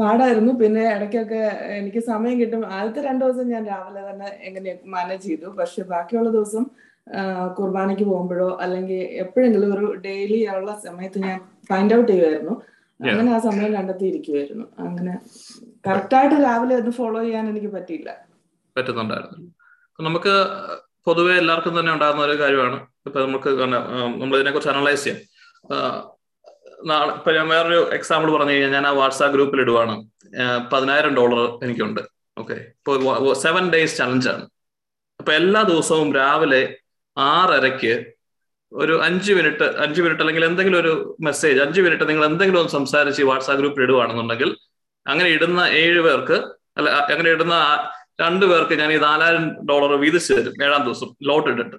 [0.00, 0.52] പാടായിരുന്നു.
[0.60, 1.42] പിന്നെ ഇടയ്ക്കൊക്കെ
[1.78, 2.62] എനിക്ക് സമയം കിട്ടും.
[2.76, 5.48] ആദ്യത്തെ രണ്ടു ദിവസം ഞാൻ രാവിലെ തന്നെ എങ്ങനെ മാനേജ് ചെയ്തു.
[5.58, 6.64] പക്ഷെ ബാക്കിയുള്ള ദിവസം
[7.58, 12.56] കുർബാനയ്ക്ക് പോകുമ്പോഴോ അല്ലെങ്കിൽ എപ്പോഴെങ്കിലും ഒരു ഡെയിലി ഉള്ള സമയത്ത് ഞാൻ ഫൈൻഡ് ഔട്ട് ചെയ്യുമായിരുന്നു.
[13.00, 15.14] അങ്ങനെ ആ സമയം കണ്ടെത്തിയിരിക്കുമായിരുന്നു അങ്ങനെ
[15.86, 18.10] കറക്റ്റായിട്ട് രാവിലെ ഒന്ന് ഫോളോ ചെയ്യാൻ എനിക്ക് പറ്റിയില്ല.
[18.76, 19.38] പറ്റുന്നുണ്ടായിരുന്നു.
[19.98, 20.34] നമുക്ക്
[21.06, 22.78] പൊതുവെ എല്ലാവർക്കും തന്നെ ഉണ്ടാകുന്ന ഒരു കാര്യമാണ്.
[23.06, 23.50] ഇപ്പൊ നമുക്ക്
[24.20, 25.20] നമ്മൾ ഇതിനെ കുറിച്ച് അനലൈസ് ചെയ്യാം.
[26.86, 29.94] നാളെ ഇപ്പൊ ഞാൻ വേറൊരു എക്സാമ്പിൾ പറഞ്ഞു കഴിഞ്ഞാൽ ഞാൻ ആ വാട്സാപ്പ് ഗ്രൂപ്പിൽ ഇടുവാണ്.
[30.72, 32.02] പതിനായിരം ഡോളർ എനിക്കുണ്ട്.
[32.38, 34.44] ഓക്കെ ഇപ്പൊ സെവൻ ഡേയ്സ് ചലഞ്ചാണ്
[35.20, 36.62] അപ്പൊ എല്ലാ ദിവസവും രാവിലെ
[37.16, 38.15] ആറരയ്ക്ക്
[38.72, 43.22] ഒരു അഞ്ച് മിനിറ്റ് അഞ്ച് മിനിറ്റ് അല്ലെങ്കിൽ എന്തെങ്കിലും ഒരു മെസ്സേജ് അഞ്ച് മിനിറ്റ് നിങ്ങൾ എന്തെങ്കിലും ഒന്ന് സംസാരിച്ച്
[43.22, 44.56] വാട്സാപ്പ് ഗ്രൂപ്പിൽ ഇടുവാണെന്നുണ്ടെങ്കിൽ
[45.06, 46.32] അങ്ങനെ ഇടുന്ന ഏഴ് പേർക്ക്
[46.76, 47.54] അല്ല അങ്ങനെ ഇടുന്ന
[48.20, 51.76] രണ്ടു പേർക്ക് ഞാൻ ഈ നാലായിരം ഡോളർ വീതിച്ചു തരും ഏഴാം ദിവസം ലോട്ട് ഇട്ടിട്ട്.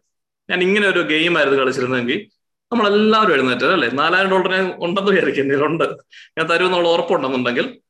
[0.49, 2.29] ഞാൻ ഇങ്ങനെ ഒരു ഗെയിം ആയിരുന്നു കളിച്ചിരുന്നെങ്കിൽ
[2.71, 3.89] നമ്മളെല്ലാവരും എഴുന്നേറ്റ് അല്ലേ?
[3.89, 5.83] നാലായിരം ഡോളർ ഞാൻ ഉണ്ടെന്ന് വിചാരിക്കും ഉണ്ട്
[6.37, 7.81] ഞാൻ തരുമെന്നുള്ള ഉറപ്പുണ്ടെന്നുണ്ടെങ്കിൽ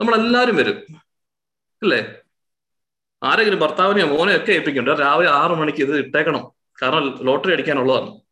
[0.00, 0.76] നമ്മളെല്ലാവരും വരും.
[1.82, 2.14] അല്ലേ?
[3.22, 6.50] ആരെങ്കിലും ഭർത്താവിനെയോ മോനെയോ ഒക്കെ ഏൽപ്പിക്കുന്നുണ്ട് രാവിലെ ആറു മണിക്ക് ഇത് ഇട്ടേക്കണം.
[6.82, 8.23] കാരണം ലോട്ടറി അടിക്കാനുള്ളതാണ്.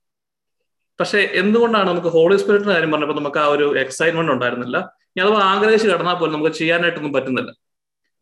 [1.02, 4.78] പക്ഷെ എന്തുകൊണ്ടാണ് നമുക്ക് ഹോളി സ്പിരിറ്റിന്റെ കാര്യം പറഞ്ഞപ്പോൾ നമുക്ക് ആ ഒരു എക്സൈറ്റ്മെന്റ് ഉണ്ടായിരുന്നില്ല?
[5.12, 7.50] ഇനി അഥവാ ആഗ്രഹിച്ച് കിടന്നാൽ പോലും നമുക്ക് ചെയ്യാനായിട്ടൊന്നും പറ്റുന്നില്ല.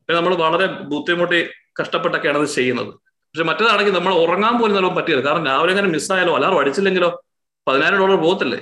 [0.08, 1.40] നമ്മൾ വളരെ ബുദ്ധിമുട്ടി
[1.80, 2.92] കഷ്ടപ്പെട്ടൊക്കെയാണ് ഇത് ചെയ്യുന്നത്.
[3.30, 7.10] പക്ഷെ മറ്റേതാണെങ്കിൽ നമ്മൾ ഉറങ്ങാൻ പോലും നല്ല പറ്റിയത് കാരണം രാവിലെ അങ്ങനെ മിസ്സായാലോ അലാറും അടിച്ചില്ലെങ്കിലോ
[7.68, 8.60] പതിനായിരം ഡോളർ പോകത്തില്ലേ?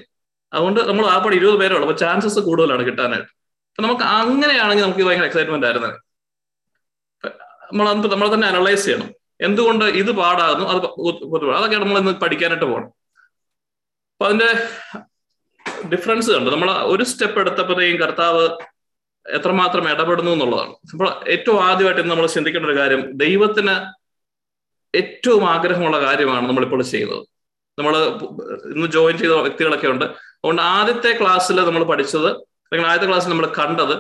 [0.53, 1.87] അതുകൊണ്ട് നമ്മൾ ആ പടി ഇരുപത് പേരേ ഉള്ളൂ.
[1.89, 3.31] അപ്പൊ ചാൻസസ് കൂടുതലാണ് കിട്ടാനായിട്ട്.
[3.71, 5.91] അപ്പൊ നമുക്ക് അങ്ങനെയാണെങ്കിൽ നമുക്ക് ഭയങ്കര എക്സൈറ്റ്മെന്റ് ആയിരുന്നു.
[7.71, 9.09] നമ്മൾ നമ്മൾ തന്നെ അനലൈസ് ചെയ്യണം.
[9.41, 10.67] എന്തുകൊണ്ട് ഇത് പാടാകുന്നു?
[10.73, 12.91] അത് അതൊക്കെയാണ് അതൊക്കെ നമ്മൾ ഇന്ന് പഠിക്കാനായിട്ട് പോകണം
[14.21, 14.69] അപ്പൊ അതിന്റെ
[15.89, 16.51] ഡിഫറൻസ് കണ്ടു?
[16.51, 18.49] നമ്മൾ ഒരു സ്റ്റെപ്പ് എടുത്തപ്പോഴത്തേക്കും കർത്താവ്
[19.27, 20.73] എത്രമാത്രം ഇടപെടുന്നു എന്നുള്ളതാണ്.
[20.93, 23.75] അപ്പോൾ ഏറ്റവും ആദ്യമായിട്ട് നമ്മൾ ചിന്തിക്കേണ്ട ഒരു കാര്യം ദൈവത്തിന്
[24.97, 27.23] ഏറ്റവും ആഗ്രഹമുള്ള കാര്യമാണ് നമ്മളിപ്പോൾ ചെയ്യുന്നത്.
[27.79, 27.97] നമ്മൾ
[28.75, 30.05] ഇന്ന് ജോയിൻ ചെയ്ത വ്യക്തികളൊക്കെ ഉണ്ട്.
[30.05, 33.95] അതുകൊണ്ട് ആദ്യത്തെ ക്ലാസ്സിൽ നമ്മൾ പഠിച്ചത് അല്ലെങ്കിൽ ആദ്യത്തെ ക്ലാസ്സിൽ നമ്മൾ കണ്ടത്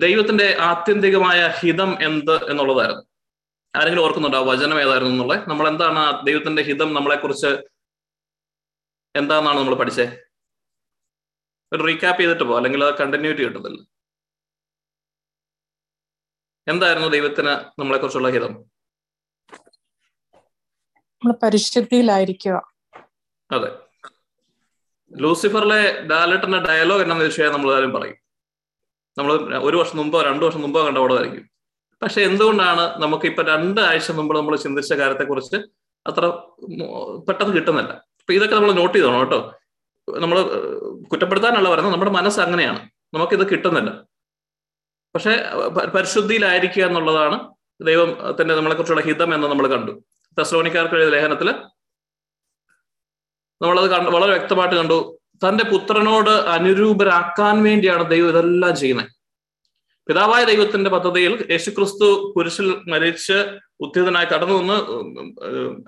[0.00, 3.02] ദൈവത്തിന്റെ ആത്യന്തികമായ ഹിതം എന്ത് എന്നുള്ളതായിരുന്നു.
[3.76, 5.50] ആരെങ്കിലും ഓർക്കുന്നുണ്ടോ വചനം ഏതായിരുന്നു എന്നുള്ളത്?
[5.50, 7.72] നമ്മൾ എന്താണ് ദൈവത്തിന്റെ ഹിതം നമ്മളെ കുറിച്ച്
[9.14, 10.06] എന്താണെന്നാണ് നമ്മൾ പഠിച്ചേ?
[11.72, 13.78] ഒരു റീക്യാപ്പ് ചെയ്തിട്ട് പോ അല്ലെങ്കിൽ അത് കണ്ടിന്യൂറ്റി കിട്ടത്തില്ല.
[16.66, 18.52] എന്തായിരുന്നു ദൈവത്തിന് നമ്മളെ കുറിച്ചുള്ള ഹിതം?
[21.22, 22.56] നമ്മൾ പരിശുദ്ധിയിലായിരിക്കുക.
[23.50, 23.70] അതെ.
[25.12, 28.18] ലൂസിഫറിലെ ഡാലറ്റിന്റെ ഡയലോഗ് എന്നാന്ന് ചോദിച്ചാൽ നമ്മൾ എല്ലാവരും പറയും.
[29.18, 29.32] നമ്മൾ
[29.68, 31.44] ഒരു വർഷം മുമ്പോ രണ്ടു വർഷം മുമ്പോ കണ്ട പടമായിരിക്കും
[32.02, 35.58] പക്ഷെ എന്തുകൊണ്ടാണ് നമുക്ക് ഇപ്പൊ രണ്ട് ആഴ്ച മുമ്പ് നമ്മൾ ചിന്തിച്ച കാര്യത്തെ കുറിച്ച്
[36.06, 36.24] അത്ര
[37.28, 37.92] പെട്ടെന്ന് കിട്ടുന്നില്ല?
[38.32, 39.54] അപ്പൊ ഇതൊക്കെ നമ്മൾ നോട്ട് ചെയ്തോണം കേട്ടോ.
[40.18, 40.42] നമ്മൾ
[41.02, 42.90] കുറ്റപ്പെടുത്താനല്ല പറയുന്നത് നമ്മുടെ മനസ്സ് അങ്ങനെയാണ്.
[43.14, 43.90] നമുക്കിത് കിട്ടുന്നില്ല.
[45.14, 45.44] പക്ഷെ
[45.94, 49.92] പരിശുദ്ധിയിലായിരിക്കുക എന്നുള്ളതാണ് ദൈവം തന്നെ നമ്മളെ കുറിച്ചുള്ള ഹിതം എന്ന് നമ്മൾ കണ്ടു.
[50.38, 51.50] തെസ്ലോണിക്കാർക്ക് എഴുതിയ ലേഖനത്തിൽ
[53.62, 55.18] നമ്മളത് കണ്ട് വളരെ വ്യക്തമായിട്ട് കണ്ടു.
[55.48, 59.08] തന്റെ പുത്രനോട് അനുരൂപരാക്കാൻ വേണ്ടിയാണ് ദൈവം ഇതെല്ലാം ചെയ്യുന്നത്.
[60.08, 64.76] പിതാവായ ദൈവത്തിന്റെ പദ്ധതിയിൽ യേശുക്രിസ്തു കുരിശിൽ മരിച്ച് ഉദ്ധിതനായി കടന്നു വന്ന്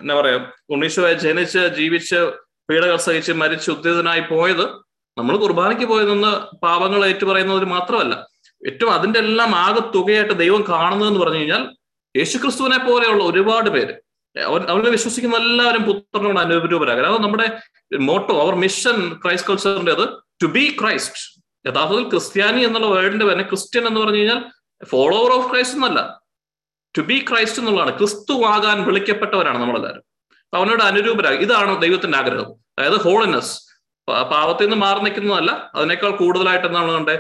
[0.00, 0.38] എന്താ പറയാ
[0.70, 2.32] ഉണ്ണീശോയെ ജനിച്ച് ജീവിച്ച്
[2.70, 4.84] പീഡകൾ സഹിച്ച് മരിച്ച് ഉദ്ധിതനായി പോയത്
[5.18, 8.26] നമ്മൾ കുർബാനയ്ക്ക് പോയതെന്ന് പാപങ്ങൾ ഏറ്റുപറയുന്നതിന് മാത്രമല്ല
[8.68, 11.76] ഏറ്റവും അതിന്റെ എല്ലാം ആകെ തുകയായിട്ട് ദൈവം കാണുന്നതെന്ന് പറഞ്ഞു കഴിഞ്ഞാൽ
[12.16, 13.94] യേശുക്രിസ്തുവിനെ പോലെയുള്ള ഒരുപാട് പേര്.
[14.36, 17.60] അവൻ അവനെ വിശ്വസിക്കുന്ന എല്ലാവരും പുത്രനോട് അനുരൂപരാകാൻ അത് നമ്മുടെ
[17.98, 20.04] മോട്ടോ അവർ മിഷൻ ക്രൈസ്റ്റ് കൾച്ചറിന്റെത്
[20.42, 24.44] ടു ബി ക്രൈസ്റ്റ് യഥാർത്ഥത്തിൽ ക്രിസ്ത്യാനി എന്നുള്ള വേർഡിന്റെ തന്നെ ക്രിസ്ത്യൻ എന്ന് പറഞ്ഞു കഴിഞ്ഞാൽ
[24.90, 26.23] ഫോളോവർ ഓഫ് ക്രൈസ്റ്റ് എന്നല്ല.
[26.96, 27.98] ടു ബി ക്രൈസ്റ്റ് എന്നുള്ളതാണ്.
[27.98, 30.02] ക്രിസ്തു ആകാൻ വിളിക്കപ്പെട്ടവരാണ് നമ്മളെല്ലാവരും.
[30.42, 32.52] അപ്പൊ അവനോട് അനുരൂപരാകും ഇതാണ് ദൈവത്തിന്റെ ആഗ്രഹം.
[32.78, 33.60] അതായത് ഹോളിനെസ്
[34.10, 37.18] പാവത്തിൽ നിന്ന് മാറി നിൽക്കുന്നതല്ല അതിനേക്കാൾ കൂടുതലായിട്ട് എന്താണ് കണ്ടേ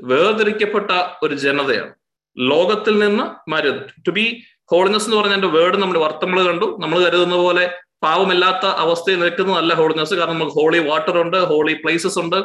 [0.00, 0.90] വേർതിരിക്കപ്പെട്ട
[1.22, 1.94] ഒരു ജനതയാണ്.
[2.38, 6.76] ലോകത്തിൽ നിന്ന് മാറി ടു ബി ഹോളിനെസ് എന്ന് പറഞ്ഞ വേർഡ് നമ്മൾ വർത്തങ്ങൾ കണ്ടു.
[6.80, 12.36] നമ്മൾ കരുതുന്ന പോലെ പാവമില്ലാത്ത അവസ്ഥയിൽ നിൽക്കുന്നതല്ല ഹോളിനെസ് കാരണം നമുക്ക് ഹോളി വാട്ടർ ഉണ്ട് ഹോളി പ്ലേസസ് ഉണ്ട്.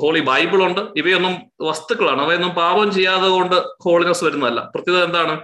[0.00, 0.80] ഹോളി ബൈബിൾ ഉണ്ട്.
[0.96, 2.22] ഇവയൊന്നും വസ്തുക്കളാണ്.
[2.22, 4.70] അവയൊന്നും പാപം ചെയ്യാതെ കൊണ്ട് ഹോളിനെസ് വരുന്നതല്ല.
[4.74, 5.40] പ്രത്യേകത എന്താണ്?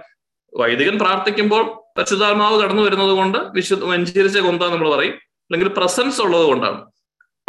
[0.57, 1.63] വൈദികൻ പ്രാർത്ഥിക്കുമ്പോൾ
[1.97, 5.13] പരിശുദ്ധാത്മാവ് കടന്നു വരുന്നത് കൊണ്ട് വിശുദ്ധ വെഞ്ചരിച്ച കൊന്ത നമ്മൾ പറയും.
[5.13, 6.85] അല്ലെങ്കിൽ പ്രസൻസ് ഉള്ളത് കൊണ്ടാണ്.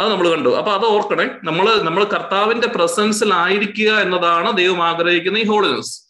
[0.01, 0.49] അത് നമ്മൾ കണ്ടു.
[0.49, 1.29] അപ്പൊ അത് ഓർക്കണേ.
[1.43, 6.05] നമ്മൾ നമ്മൾ കർത്താവിന്റെ പ്രസൻസിലായിരിക്കുക എന്നതാണ് ദൈവം ആഗ്രഹിക്കുന്ന ഈ ഹോളിനെസ്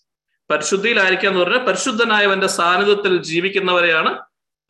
[0.50, 4.20] പരിശുദ്ധിയിലായിരിക്കുക എന്ന് പറഞ്ഞാൽ പരിശുദ്ധനായവന്റെ സാന്നിധ്യത്തിൽ ജീവിക്കുന്നവരെയാണ്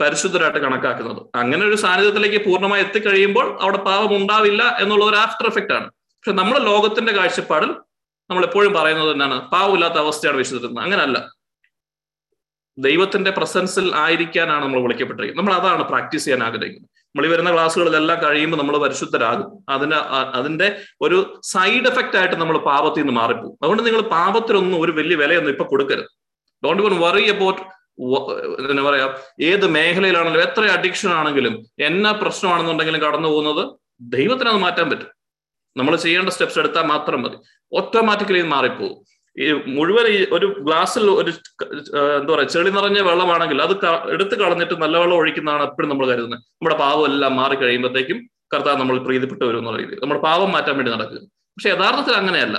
[0.02, 1.22] പരിശുദ്ധരായിട്ട് കണക്കാക്കുന്നത്.
[1.36, 5.88] അങ്ങനെ ഒരു സാന്നിധ്യത്തിലേക്ക് പൂർണമായി എത്തിക്കഴിയുമ്പോൾ അവിടെ പാപം ഉണ്ടാവില്ല എന്നുള്ള ഒരു ആഫ്റ്റർ എഫക്റ്റ് ആണ്.
[5.88, 7.72] പക്ഷെ നമ്മുടെ ലോകത്തിന്റെ കാഴ്ചപ്പാടിൽ
[8.30, 11.18] നമ്മൾ എപ്പോഴും പറയുന്നത് തന്നെയാണ് പാവമില്ലാത്ത അവസ്ഥയാണ് വിശുദ്ധരുന്നത് അങ്ങനല്ല.
[12.78, 15.46] ദൈവത്തിന്റെ പ്രസൻസിൽ ആയിരിക്കാനാണ് നമ്മൾ വിളിക്കപ്പെട്ടിരിക്കുന്നത്.
[15.46, 16.90] നമ്മൾ അതാണ് പ്രാക്ടീസ് ചെയ്യാൻ ആഗ്രഹിക്കുന്നത്.
[17.06, 19.66] നമ്മൾ ഈ വരുന്ന ക്ലാസ്സുകളിലെല്ലാം കഴിയുമ്പോൾ നമ്മൾ പരിശുദ്ധരാകും.
[19.70, 19.96] അതിന്റെ
[20.40, 23.58] അതിന്റെ ഒരു സൈഡ് എഫക്റ്റ് ആയിട്ട് നമ്മൾ പാപത്തിൽ നിന്ന് മാറിപ്പോകും.
[23.64, 26.06] അതുകൊണ്ട് നിങ്ങൾ പാപത്തിനൊന്നും ഒരു വലിയ വിലയൊന്നും ഇപ്പൊ കൊടുക്കരുത്.
[26.66, 27.75] ഡോണ്ട് ഇവൺ വറി അബൌട്ട്
[28.72, 29.08] എന്താ പറയാ?
[29.50, 31.54] ഏത് മേഖലയിലാണെങ്കിലും എത്ര അഡിക്ഷൻ ആണെങ്കിലും
[31.90, 33.64] എന്നാ പ്രശ്നമാണെന്നുണ്ടെങ്കിലും കടന്നു പോകുന്നത്
[34.16, 35.10] ദൈവത്തിന് അത് മാറ്റാൻ പറ്റും.
[35.76, 37.38] നമ്മൾ ചെയ്യേണ്ട സ്റ്റെപ്സ് എടുത്താൽ മാത്രം മതി.
[37.72, 38.98] ഓട്ടോമാറ്റിക്കലി ഇത് മാറിപ്പോകും.
[39.38, 39.46] ഈ
[39.78, 41.32] മുഴുവൻ ഈ ഒരു ഗ്ലാസ്സിൽ ഒരു
[42.20, 43.74] എന്താ പറയാ ചെളി നിറഞ്ഞ വെള്ളമാണെങ്കിൽ അത്
[44.16, 46.42] എടുത്തു കളഞ്ഞിട്ട് നല്ല വെള്ളം ഒഴിക്കുന്നതാണ് എപ്പോഴും നമ്മൾ കരുതുന്നത്.
[46.56, 48.20] നമ്മുടെ പാവം എല്ലാം മാറി കഴിയുമ്പോഴത്തേക്കും
[48.54, 51.20] കർത്താവ് നമ്മൾ പ്രീതിപ്പെട്ടു വരും എന്നുള്ള രീതി നമ്മുടെ പാവം മാറ്റാൻ വേണ്ടി നടക്കുക.
[51.56, 52.58] പക്ഷെ യഥാർത്ഥത്തിൽ അങ്ങനെയല്ല.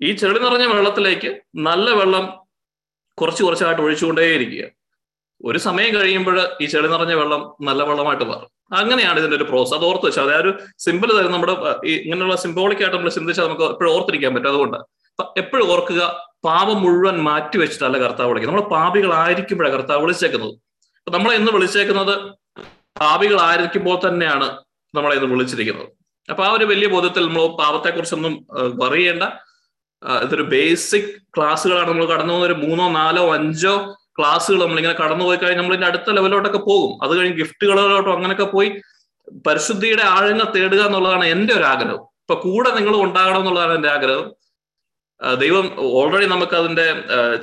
[0.00, 1.30] ഈ ചെളി നിറഞ്ഞ വെള്ളത്തിലേക്ക്
[1.68, 2.24] നല്ല വെള്ളം
[3.20, 4.64] കുറച്ച് കുറച്ചായിട്ട് ഒഴിച്ചുകൊണ്ടേയിരിക്കുക.
[5.48, 8.50] ഒരു സമയം കഴിയുമ്പോൾ ഈ ചെളി നിറഞ്ഞ വെള്ളം നല്ല വെള്ളമായിട്ട് മാറും.
[8.78, 10.50] അങ്ങനെയാണ് ഇതിന്റെ ഒരു പ്രോസസ്സ് അത് ഓർത്ത് വെച്ചാൽ അതായത്
[10.84, 11.54] സിമ്പിൾ തരും നമ്മുടെ
[12.04, 14.50] ഇങ്ങനെയുള്ള സിംബോളിക് ആയിട്ട് നമ്മൾ ചിന്തിച്ചാൽ നമുക്ക് എപ്പോഴും ഓർത്തിരിക്കാൻ പറ്റും.
[14.52, 14.78] അതുകൊണ്ട്
[15.42, 16.02] എപ്പോഴും ഓർക്കുക
[16.46, 18.56] പാപം മുഴുവൻ മാറ്റി വെച്ചിട്ടല്ല കർത്താവ് വിളിക്കുന്നത്.
[18.56, 20.54] നമ്മൾ പാപികളായിരിക്കുമ്പോഴാണ് കർത്താവ് വിളിച്ചേക്കുന്നത്.
[21.06, 22.14] അപ്പൊ നമ്മളെ ഇന്ന് വിളിച്ചേക്കുന്നത്
[23.02, 24.48] പാപികളായിരിക്കുമ്പോൾ തന്നെയാണ്
[24.96, 25.88] നമ്മളെ ഇന്ന് വിളിച്ചിരിക്കുന്നത്.
[26.28, 28.34] അപ്പൊ ആ ഒരു വലിയ ബോധത്തിൽ നമ്മൾ പാപത്തെക്കുറിച്ചൊന്നും
[28.82, 29.24] പറയേണ്ട
[30.24, 33.74] ഇതൊരു ബേസിക് ക്ലാസ്സുകളാണ് നമ്മൾ കടന്നു പോകുന്ന ഒരു മൂന്നോ നാലോ അഞ്ചോ
[34.18, 36.92] ക്ലാസ്സുകൾ നമ്മളിങ്ങനെ കടന്നു പോയി കഴിഞ്ഞാൽ നമ്മൾ ഇതിന്റെ അടുത്ത ലെവലോട്ടൊക്കെ പോകും.
[37.04, 38.68] അത് കഴിഞ്ഞ് ഗിഫ്റ്റുകളിലോട്ടോ അങ്ങനെയൊക്കെ പോയി
[39.46, 42.02] പരിശുദ്ധിയുടെ ആഴങ്ങൾ തേടുക എന്നുള്ളതാണ് എന്റെ ഒരു ആഗ്രഹം.
[42.22, 44.26] ഇപ്പൊ കൂടെ നിങ്ങൾ ഉണ്ടാകണം എന്നുള്ളതാണ് എന്റെ ആഗ്രഹം.
[45.42, 45.66] ദൈവം
[45.98, 46.86] ഓൾറെഡി നമുക്ക് അതിന്റെ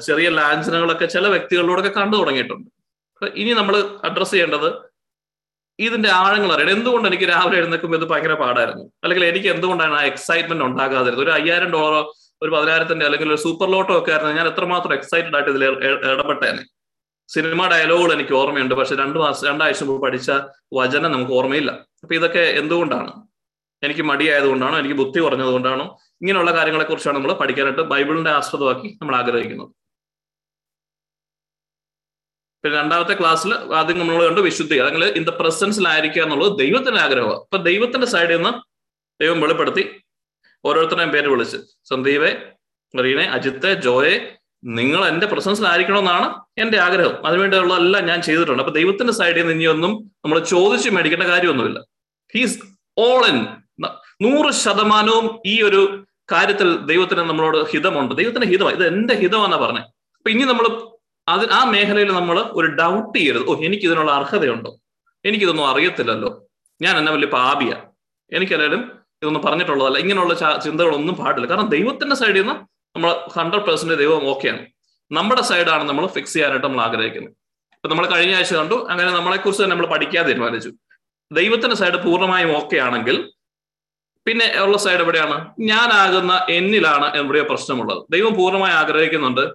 [0.08, 2.67] ചെറിയ ലാഞ്ചനകളൊക്കെ ചില വ്യക്തികളിലൂടെ കണ്ടു തുടങ്ങിയിട്ടുണ്ട്.
[3.41, 3.75] ഇനി നമ്മൾ
[4.08, 4.70] അഡ്രസ് ചെയ്യേണ്ടത്
[5.79, 6.74] ഇതിന്റെ ആഴങ്ങൾ അറിയണം.
[6.77, 8.84] എന്തുകൊണ്ട് എനിക്ക് രാവിലെ എഴുന്നേക്കുമ്പോൾ ഇത് ഭയങ്കര പാടായിരുന്നു?
[9.03, 11.24] അല്ലെങ്കിൽ എനിക്ക് എന്തുകൊണ്ടാണ് ആ എക്സൈറ്റ്മെന്റ് ഉണ്ടാകാതിരുന്നത്?
[11.25, 12.01] ഒരു അയ്യായിരം ഡോളറോ
[12.44, 14.34] ഒരു പതിനായിരത്തിന്റെ അല്ലെങ്കിൽ ഒരു സൂപ്പർ ലോട്ടോ ഒക്കെ ആയിരുന്നു.
[14.34, 16.66] ഞാൻ എത്രമാത്രം എക്സൈറ്റഡ് ആയിട്ട് ഇതിൽ ഇടപെട്ടേനെ
[17.28, 18.76] സിനിമ ഡയലോഗുകൾ എനിക്ക് ഓർമ്മയുണ്ട്.
[18.76, 20.32] പക്ഷെ രണ്ട് മാസം രണ്ടാഴ്ച മുമ്പ് പഠിച്ച
[20.74, 21.72] വചനം നമുക്ക് ഓർമ്മയില്ല.
[21.72, 23.24] അപ്പൊ ഇതൊക്കെ എന്തുകൊണ്ടാണ്?
[23.84, 29.68] എനിക്ക് മടിയായതുകൊണ്ടാണോ എനിക്ക് ബുദ്ധി കുറഞ്ഞതുകൊണ്ടാണോ ഇങ്ങനെയുള്ള കാര്യങ്ങളെ കുറിച്ചാണ് നമ്മൾ പഠിക്കാനായിട്ട് ബൈബിളിന്റെ ആസ്പദമാക്കി നമ്മൾ ആഗ്രഹിക്കുന്നത്.
[32.64, 34.78] പിന്നെ രണ്ടാമത്തെ ക്ലാസ്സിൽ ആദ്യം നമ്മൾ കണ്ടു വിശുദ്ധി.
[34.78, 37.40] അല്ലെങ്കിൽ ഇൻ ദ പ്രസൻസിലായിരിക്കുക എന്നുള്ളത് ദൈവത്തിന്റെ ആഗ്രഹമാണ്.
[37.40, 38.52] അപ്പൊ ദൈവത്തിന്റെ സൈഡിൽ നിന്ന്
[39.24, 40.03] ദൈവം വെളിപ്പെടുത്തി.
[40.65, 41.58] ഓരോരുത്തരുടെയും പേര് വിളിച്ച്.
[41.84, 42.51] സന്ദീപെ
[43.00, 47.28] റീനെ അജിത്തെ ജോയെ നിങ്ങൾ എന്റെ പ്രസൻസിലായിരിക്കണമെന്നാണ് എന്റെ ആഗ്രഹം.
[47.28, 48.63] അതിനുവേണ്ടിയുള്ളതെല്ലാം ഞാൻ ചെയ്തിട്ടുണ്ട്.
[48.63, 51.80] അപ്പൊ ദൈവത്തിന്റെ സൈഡിൽ നിന്ന് ഇനിയൊന്നും നമ്മൾ ചോദിച്ചു മേടിക്കേണ്ട കാര്യമൊന്നുമില്ല.
[52.36, 52.60] ഹീസ്
[52.97, 53.45] ഓൾ ഇൻ
[54.21, 58.15] നൂറ് ശതമാനവും ഈ ഒരു കാര്യത്തിൽ ദൈവത്തിന് നമ്മളോട് ഹിതമുണ്ട്.
[58.15, 58.76] ദൈവത്തിന്റെ ഹിതമാണ്.
[58.76, 60.93] ഇത് എന്റെ ഹിതമാണെന്നാ പറഞ്ഞത് അപ്പൊ ഇനി നമ്മൾ
[61.28, 63.45] അത് ആ മേഖലയിൽ നമ്മൾ ഒരു ഡൗട്ട് ചെയ്യരുത്.
[63.47, 64.80] ഓ എനിക്ക് ഇതിനുള്ള അർഹതയുണ്ടോ?
[65.26, 66.47] എനിക്കിതൊന്നും അറിയത്തില്ലല്ലോ.
[66.82, 67.76] ഞാൻ എന്നെ വലിയ പാപിയ.
[68.34, 69.98] എനിക്കല്ലാലും ഇതൊന്നും പറഞ്ഞിട്ടുള്ളതല്ല.
[69.98, 70.34] ഇങ്ങനെയുള്ള
[70.64, 71.48] ചിന്തകളൊന്നും പാടില്ല.
[71.48, 72.56] കാരണം ദൈവത്തിന്റെ സൈഡിൽ നിന്ന്
[72.96, 74.68] നമ്മൾ ഹൺഡ്രഡ് പെർസെന്റ് ദൈവം ഓക്കെയാണ്
[75.12, 77.34] നമ്മുടെ സൈഡാണ് നമ്മൾ ഫിക്സ് ചെയ്യാനായിട്ട് നമ്മൾ ആഗ്രഹിക്കുന്നത്.
[77.74, 80.72] ഇപ്പൊ നമ്മൾ കഴിഞ്ഞ ആഴ്ച കണ്ടു അങ്ങനെ നമ്മളെ കുറിച്ച് നമ്മൾ പഠിക്കാൻ തീരുമാനിച്ചു.
[81.32, 83.34] ദൈവത്തിന്റെ സൈഡ് പൂർണമായും ഓക്കെ ആണെങ്കിൽ
[84.26, 85.56] പിന്നെ ഉള്ള സൈഡ് എവിടെയാണ്?
[85.60, 88.06] ഞാനാകുന്ന എന്നിലാണ് എവിടെയോ പ്രശ്നമുള്ളത്.
[88.10, 89.46] ദൈവം പൂർണമായി ആഗ്രഹിക്കുന്നുണ്ട്.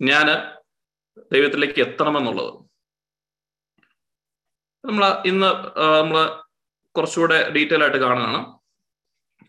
[0.00, 0.26] ഞാൻ
[1.32, 2.52] ദൈവത്തിലേക്ക് എത്തണമെന്നുള്ളത്.
[4.84, 5.50] നമ്മൾ ഇന്ന്
[6.00, 6.43] നമ്മൾ
[6.94, 8.40] കുറച്ചുകൂടെ ഡീറ്റെയിൽ ആയിട്ട് കാണുകയാണ്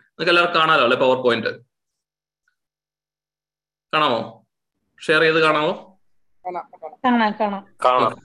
[0.10, 1.52] നിങ്ങൾക്ക് എല്ലാവർക്കും കാണാലോ അല്ലെ പവർ പോയിന്റ്
[3.94, 4.20] കാണാമോ?
[5.02, 5.74] ഷെയർ ചെയ്ത് കാണാമോ?
[7.86, 8.16] കാണാം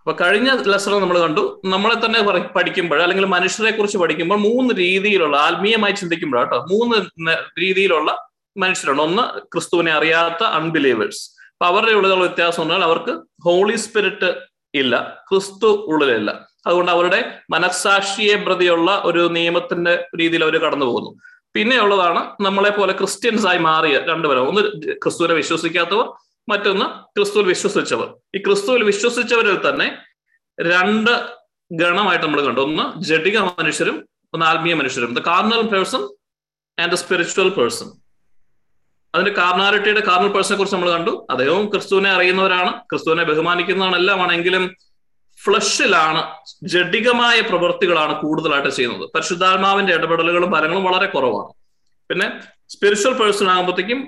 [0.00, 2.18] അപ്പൊ കഴിഞ്ഞ ലെസണിൽ നമ്മൾ കണ്ടു നമ്മളെ തന്നെ
[2.56, 6.96] പഠിക്കുമ്പോൾ അല്ലെങ്കിൽ മനുഷ്യരെ കുറിച്ച് പഠിക്കുമ്പോൾ മൂന്ന് രീതിയിലുള്ള ആത്മീയമായി ചിന്തിക്കുമ്പോൾ കേട്ടോ മൂന്ന്
[7.58, 8.10] രീതിയിലുള്ള
[8.56, 9.02] മനുഷ്യരുണ്ട്.
[9.02, 13.12] ഒന്ന് ക്രിസ്തുവിനെ അറിയാത്ത അൺബിലീവേഴ്സ് അപ്പൊ അവരുടെ ഉള്ളിലുള്ള വ്യത്യാസം പറഞ്ഞാൽ അവർക്ക്
[13.44, 14.30] ഹോളി സ്പിരിറ്റ്
[14.78, 15.24] ഇല്ല.
[15.30, 16.48] ക്രിസ്തു ഉള്ളിലില്ല.
[16.66, 21.20] അതുകൊണ്ട് അവരുടെ മനസാക്ഷിയെ പ്രതിയുള്ള ഒരു നിയമത്തിന്റെ രീതിയിൽ അവർ കടന്നു പോകുന്നു
[21.54, 26.12] പിന്നെയുള്ളതാണ് നമ്മളെ പോലെ ക്രിസ്ത്യൻസ് ആയി മാറിയ രണ്ടുപേരും ഒന്ന് ക്രിസ്തുവിനെ വിശ്വസിക്കാത്തവർ
[26.48, 28.14] മറ്റൊന്ന് ക്രിസ്തുവിൽ വിശ്വസിച്ചവർ.
[28.36, 29.98] ഈ ക്രിസ്തുവിൽ വിശ്വസിച്ചവരിൽ തന്നെ
[30.60, 31.26] രണ്ട്
[31.72, 32.60] ഗണമായിട്ട് നമ്മൾ കണ്ടു.
[32.60, 35.14] ഒന്ന് ജഡിക മനുഷ്യരും ഒന്ന് ആത്മീയ മനുഷ്യരും.
[35.14, 36.08] The carnal person
[36.78, 38.05] and the spiritual person.
[39.14, 41.12] അതിന്റെ കാർണാലിറ്റിയുടെ കാർണൽ പേഴ്സണെ കുറിച്ച് നമ്മൾ കണ്ടു.
[41.30, 42.72] അദ്ദേഹവും ക്രിസ്തുവിനെ അറിയുന്നവരാണ്.
[42.90, 44.32] ക്രിസ്തുവിനെ ബഹുമാനിക്കുന്നതാണ് എല്ലാമാണ്
[45.44, 46.20] ഫ്ലഷിലാണ്
[46.72, 49.10] ജഡികമായ പ്രവൃത്തികളാണ് കൂടുതലായിട്ട് ചെയ്യുന്നത്.
[49.14, 51.50] പരിശുദ്ധാത്മാവിന്റെ ഇടപെടലുകളും ഫലങ്ങളും വളരെ കുറവാണ്.
[52.10, 52.26] പിന്നെ
[52.74, 54.00] സ്പിരിച്വൽ പേഴ്സൺ ആകുമ്പോഴത്തേക്കും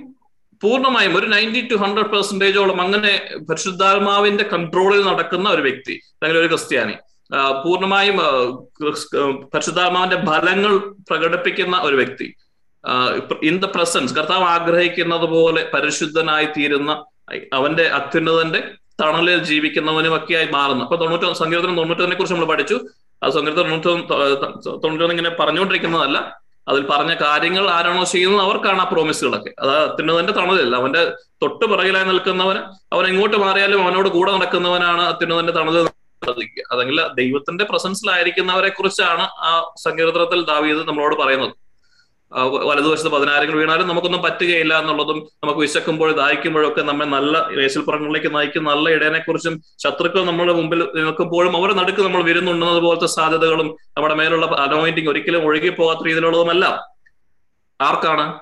[0.62, 3.12] പൂർണമായും ഒരു നയന്റി ടു ഹൺഡ്രഡ് പെർസെന്റേജോളം അങ്ങനെ
[3.50, 6.94] പരിശുദ്ധാത്മാവിന്റെ കൺട്രോളിൽ നടക്കുന്ന ഒരു വ്യക്തി അല്ലെങ്കിൽ ഒരു ക്രിസ്ത്യാനി
[7.64, 8.16] പൂർണമായും
[9.54, 10.72] പരിശുദ്ധാത്മാവിന്റെ ഫലങ്ങൾ
[11.10, 12.26] പ്രകടിപ്പിക്കുന്ന ഒരു വ്യക്തി.
[13.48, 16.90] ഇൻ ദ പ്രസൻസ് കർത്താവ് ആഗ്രഹിക്കുന്നത് പോലെ പരിശുദ്ധനായി തീരുന്ന
[17.58, 18.60] അവന്റെ അത്യുന്നതന്റെ
[19.02, 20.82] തണലിൽ ജീവിക്കുന്നവനുമൊക്കെയായി മാറുന്നു.
[20.84, 22.76] അപ്പൊ തൊണ്ണൂറ്റൊന്ന് സങ്കീർത്തനം തൊണ്ണൂറ്റൊന്നിനെ കുറിച്ച് നമ്മൾ പഠിച്ചു.
[23.22, 24.04] ആ സങ്കീർത്തനം തൊണ്ണൂറ്റൊന്ന്
[24.82, 26.18] തൊണ്ണൂറ്റൊന്ന് ഇങ്ങനെ പറഞ്ഞുകൊണ്ടിരിക്കുന്നതല്ല.
[26.70, 31.02] അതിൽ പറഞ്ഞ കാര്യങ്ങൾ ആരാണോ ചെയ്യുന്നത് അവർക്കാണ് ആ പ്രോമിസുകളൊക്കെ അത് അത്യുന്നതന്റെ തണലില്ല അവന്റെ
[31.42, 32.60] തൊട്ട് പിറകിലായി നിൽക്കുന്നവന്
[32.94, 35.86] അവൻ എങ്ങോട്ട് മാറിയാലും അവനോട് കൂടെ നടക്കുന്നവനാണ് അത്യുന്നതന്റെ തണലിൽ
[36.72, 39.50] അതെങ്കിൽ ദൈവത്തിന്റെ പ്രസൻസിലായിരിക്കുന്നവരെ കുറിച്ചാണ് ആ
[39.84, 41.54] സങ്കീർത്തനത്തിൽ ദാവീത് നമ്മളോട് പറയുന്നത്.
[42.32, 48.90] വലതുവശത്ത് പതിനായിരങ്ങൾ വീണാലും നമുക്കൊന്നും പറ്റുകയില്ല എന്നുള്ളതും നമുക്ക് വിശക്കുമ്പോൾ ദാഹിക്കുമ്പോഴും ഒക്കെ നമ്മെ നല്ല രേശൽപ്പുറങ്ങളിലേക്ക് നയിക്കും നല്ല
[48.90, 55.08] ഇടയനെ കുറിച്ചും ശത്രുക്കൾ നമ്മുടെ മുമ്പിൽ നിൽക്കുമ്പോഴും അവരെ നടുക്ക് നമ്മൾ വരുന്നുണ്ടെന്നത് പോലത്തെ സാധ്യതകളും നമ്മുടെ മേലുള്ള അനോയിന്റിങ്
[55.08, 56.84] ഒരിക്കലും ഒഴുകി പോകാത്ത രീതിയിലുള്ളതുമല്ല.
[57.80, 58.40] ആർക്കാണ്?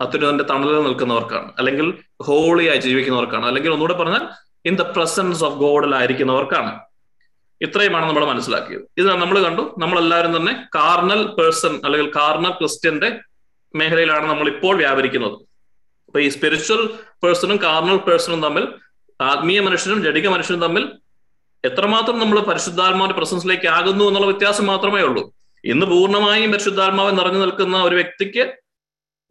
[0.00, 1.52] അത്യുന്നതന്റെ തണലിൽ നിൽക്കുന്നവർക്കാണ്.
[1.58, 3.46] അല്ലെങ്കിൽ ഹോളിയായി ജീവിക്കുന്നവർക്കാണ്.
[3.46, 4.28] അല്ലെങ്കിൽ ഒന്നുകൂടെ പറഞ്ഞാൽ
[4.64, 6.87] ഇൻ ദ പ്രസൻസ് ഓഫ് ഗോഡിലായിരിക്കുന്നവർക്കാണ്
[7.60, 8.82] ഇത്രയുമാണ് നമ്മൾ മനസ്സിലാക്കിയത്.
[8.98, 9.74] ഇത് നമ്മൾ കണ്ടു.
[9.78, 13.20] നമ്മളെല്ലാവരും തന്നെ കാർണൽ പേഴ്സൺ അല്ലെങ്കിൽ കാർണൽ ക്രിസ്ത്യന്റെ
[13.74, 15.32] മേഖലയിലാണ് നമ്മൾ ഇപ്പോൾ വ്യാപരിക്കുന്നത്.
[16.06, 16.86] അപ്പൊ ഈ സ്പിരിച്വൽ
[17.22, 18.68] പേഴ്സണും കാർണൽ പേഴ്സണും തമ്മിൽ
[19.20, 20.88] ആത്മീയ മനുഷ്യനും ജടിക മനുഷ്യനും തമ്മിൽ
[21.64, 25.34] എത്രമാത്രം നമ്മൾ പരിശുദ്ധാത്മാവിന്റെ പ്രസൻസിലേക്ക് ആകുന്നു എന്നുള്ള വ്യത്യാസം മാത്രമേ ഉള്ളൂ.
[25.64, 28.52] ഇന്ന് പൂർണമായും പരിശുദ്ധാത്മാവ് നിറഞ്ഞു നിൽക്കുന്ന ഒരു വ്യക്തിക്ക്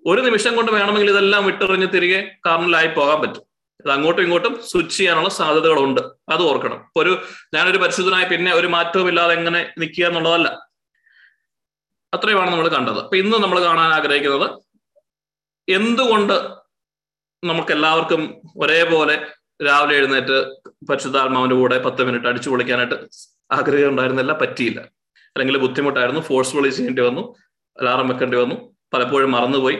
[0.06, 3.47] ഒരു നിമിഷം കൊണ്ട് വേണമെങ്കിൽ ഇതെല്ലാം വിട്ടെറിഞ്ഞ് തിരികെ കാർണലായി പോകാൻ പറ്റും.
[3.78, 6.02] അത് അങ്ങോട്ടും ഇങ്ങോട്ടും സ്വിച്ച് ചെയ്യാനുള്ള സാധ്യതകളുണ്ട്.
[6.30, 6.76] അത് ഓർക്കണം.
[6.76, 7.22] ഇപ്പൊ ഒരു
[7.54, 10.68] ഞാനൊരു പരിശുദ്ധനായ പിന്നെ ഒരു മാറ്റവും ഇല്ലാതെ എങ്ങനെ നിൽക്കുക എന്നുള്ളതല്ല.
[12.14, 13.00] അത്രയുമാണ് നമ്മൾ കണ്ടത്.
[13.00, 14.64] അപ്പൊ ഇന്ന് നമ്മൾ കാണാൻ ആഗ്രഹിക്കുന്നത്
[15.70, 16.34] എന്തുകൊണ്ട്
[17.44, 19.28] നമുക്ക് എല്ലാവർക്കും ഒരേപോലെ
[19.66, 20.38] രാവിലെ എഴുന്നേറ്റ്
[20.86, 22.96] പരിശുദ്ധാത്മാവിന്റെ കൂടെ പത്ത് മിനിറ്റ് അടിച്ചു പൊളിക്കാനായിട്ട്
[23.52, 24.82] ആഗ്രഹം ഉണ്ടായിരുന്നില്ല പറ്റിയില്ല.
[25.36, 27.36] അല്ലെങ്കിൽ ബുദ്ധിമുട്ടായിരുന്നു ഫോഴ്സ്ഫുള്ളി ചെയ്യേണ്ടി വന്നു
[27.80, 29.78] അലാറം വെക്കേണ്ടി വന്നു പലപ്പോഴും മറന്നുപോയി.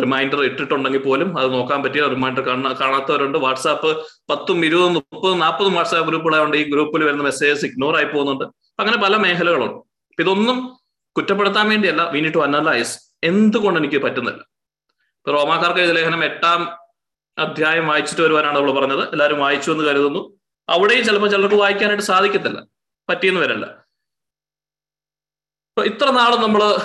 [0.00, 3.38] റിമൈൻഡർ ഇട്ടിട്ടുണ്ടെങ്കിൽ പോലും അത് നോക്കാൻ പറ്റിയ റിമൈൻഡർ കാണാ കാണാത്തവരുണ്ട്.
[3.38, 8.44] വാട്സാപ്പ് പത്തും ഇരുപതും മുപ്പതും നാൽപ്പതും വാട്സാപ്പ് ഗ്രൂപ്പുകളുണ്ട് ഈ ഗ്രൂപ്പിൽ വരുന്ന മെസ്സേജസ് ഇഗ്നോർ ആയി പോകുന്നുണ്ട്.
[8.80, 9.84] അങ്ങനെ പല മേഖലകളുണ്ട്.
[10.22, 10.76] ഇതൊന്നും
[11.16, 12.10] കുറ്റപ്പെടുത്താൻ വേണ്ടിയല്ല.
[12.10, 14.42] വി നീ ടു അനലൈസ് എന്തുകൊണ്ട് എനിക്ക് പറ്റുന്നില്ല.
[15.18, 16.76] ഇപ്പൊ റോമാക്കാർക്ക് എഴുതിയ ലേഖനം എട്ടാം
[17.38, 19.10] അധ്യായം വായിച്ചിട്ട് വരുവാനാണ് നമ്മൾ പറഞ്ഞത്.
[19.10, 20.38] എല്ലാവരും വായിച്ചു എന്ന് കരുതുന്നു.
[20.68, 22.64] അവിടെയും ചിലപ്പോൾ ചിലർക്ക് വായിക്കാനായിട്ട് സാധിക്കത്തില്ല.
[23.08, 23.66] പറ്റിയെന്ന് വരല്ല.
[25.68, 26.76] ഇപ്പൊ ഇത്ര നാളും നമ്മൾ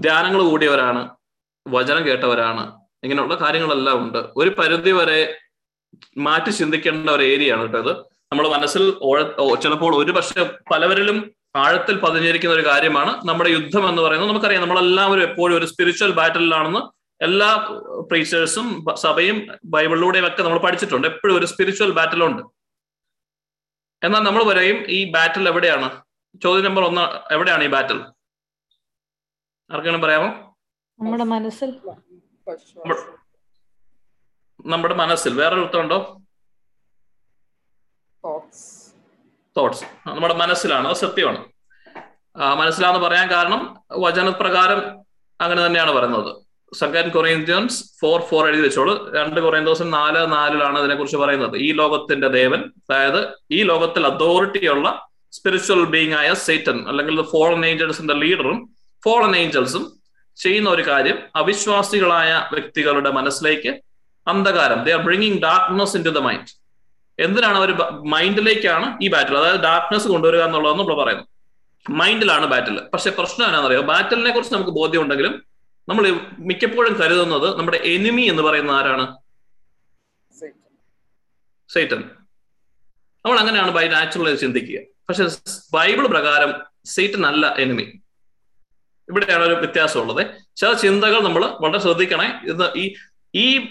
[0.00, 1.17] ധ്യാനങ്ങൾ കൂടിയവരാണ്.
[1.74, 2.64] വചനം കേട്ടവരാണ്.
[3.04, 4.18] ഇങ്ങനെയുള്ള കാര്യങ്ങളെല്ലാം ഉണ്ട്.
[4.36, 5.18] ഒരു പരിധി വരെ
[6.26, 7.92] മാറ്റി ചിന്തിക്കേണ്ട ഒരു ഏരിയയാണ് കേട്ടോ ഇത്.
[8.32, 8.84] നമ്മുടെ മനസ്സിൽ
[9.62, 11.18] ചിലപ്പോൾ ഒരു പക്ഷെ പലവരിലും
[11.56, 14.30] ആഴത്തിൽ പതിഞ്ഞിരിക്കുന്ന ഒരു കാര്യമാണ് നമ്മുടെ യുദ്ധം എന്ന് പറയുന്നത്.
[14.30, 16.80] നമുക്കറിയാം നമ്മളെല്ലാവരും എപ്പോഴും ഒരു സ്പിരിച്വൽ ബാറ്റലിലാണെന്ന്
[17.20, 17.48] എല്ലാ
[18.10, 18.66] പ്രീച്ചേഴ്സും
[19.04, 21.06] സഭയും ബൈബിളിലൂടെയും ഒക്കെ നമ്മൾ പഠിച്ചിട്ടുണ്ട്.
[21.06, 22.42] എപ്പോഴും ഒരു സ്പിരിച്വൽ ബാറ്റലുണ്ട്
[24.04, 25.88] എന്നാൽ നമ്മൾ പറയും ഈ ബാറ്റിൽ എവിടെയാണ്?
[26.42, 27.98] ചോദ്യം നമ്പർ ഒന്ന് എവിടെയാണ് ഈ ബാറ്റൽ
[29.70, 30.28] ആർക്കെങ്കിലും പറയാമോ?
[31.00, 31.72] നമ്മുടെ മനസ്സിൽ
[34.66, 36.16] നമ്മുടെ മനസ്സിൽ വേറൊരു ഉത്തരമുണ്ടോ
[39.56, 40.88] തോട്ട്സ് നമ്മുടെ മനസ്സിലാണ്.
[40.88, 41.44] അത് സത്യമാണ്.
[42.56, 44.98] മനസ്സിലാന്ന് പറയാൻ കാരണം വചനപ്രകാരം
[45.40, 46.36] അങ്ങനെ തന്നെയാണ് പറയുന്നത്.
[46.74, 49.12] സെക്കൻഡ് കൊറിയന്ത്യൻസ് ഫോർ ഫോർ എഴുതി വെച്ചോളൂ.
[49.14, 51.56] രണ്ട് കൊറിയന്തോസം നാല് നാലിലാണ് അതിനെക്കുറിച്ച് പറയുന്നത്.
[51.56, 58.76] ഈ ലോകത്തിന്റെ ദേവൻ അതായത് ഈ ലോകത്തിൽ അതോറിറ്റിയുള്ള സ്പിരിച്വൽ ബീങ് ആയ സേറ്റൻ അല്ലെങ്കിൽ ഫോളൻ ഏഞ്ചൽസിന്റെ ലീഡറും
[59.04, 59.97] ഫോളൻ ഏഞ്ചൽസും
[60.42, 63.72] ചെയ്യുന്ന ഒരു കാര്യം അവിശ്വാസികളായ വ്യക്തികളുടെ മനസ്സിലേക്ക്
[64.26, 64.78] അന്ധകാരം.
[64.86, 66.52] They are bringing darkness into the mind
[67.18, 67.70] എന്തിനാണ് അവർ
[68.14, 71.24] മൈൻഡിലേക്കാണ് ഈ ബാറ്റിൽ അതായത് ഡാർക്ക്നെസ് കൊണ്ടുവരിക എന്നുള്ളതെന്ന് നമ്മൾ പറയുന്നു.
[71.86, 75.34] മൈൻഡിലാണ് ബാറ്റിൽ പക്ഷെ പ്രശ്നം എന്നാണെന്നറിയോ ബാറ്റിലിനെ കുറിച്ച് നമുക്ക് ബോധ്യം ഉണ്ടെങ്കിലും
[75.88, 76.04] നമ്മൾ
[76.48, 79.04] മിക്കപ്പോഴും കരുതുന്നത് നമ്മുടെ എനിമി എന്ന് പറയുന്ന ആരാണ്?
[81.74, 82.02] സൈറ്റൻ
[83.24, 84.78] നമ്മൾ അങ്ങനെയാണ് ബൈ നാച്ചുറൽ ചിന്തിക്കുക.
[85.08, 85.24] പക്ഷെ
[85.76, 86.50] ബൈബിൾ പ്രകാരം
[86.94, 87.86] സൈറ്റൻ അല്ല എനിമി
[89.08, 90.26] ഇവിടെയാണ് ഒരു വ്യത്യാസമുള്ളത്.
[90.56, 92.40] ചില ചിന്തകൾ നമ്മൾ വളരെ ശ്രദ്ധിക്കണേ.
[92.44, 92.94] ഇത് ഈ
[93.34, 93.66] ഈ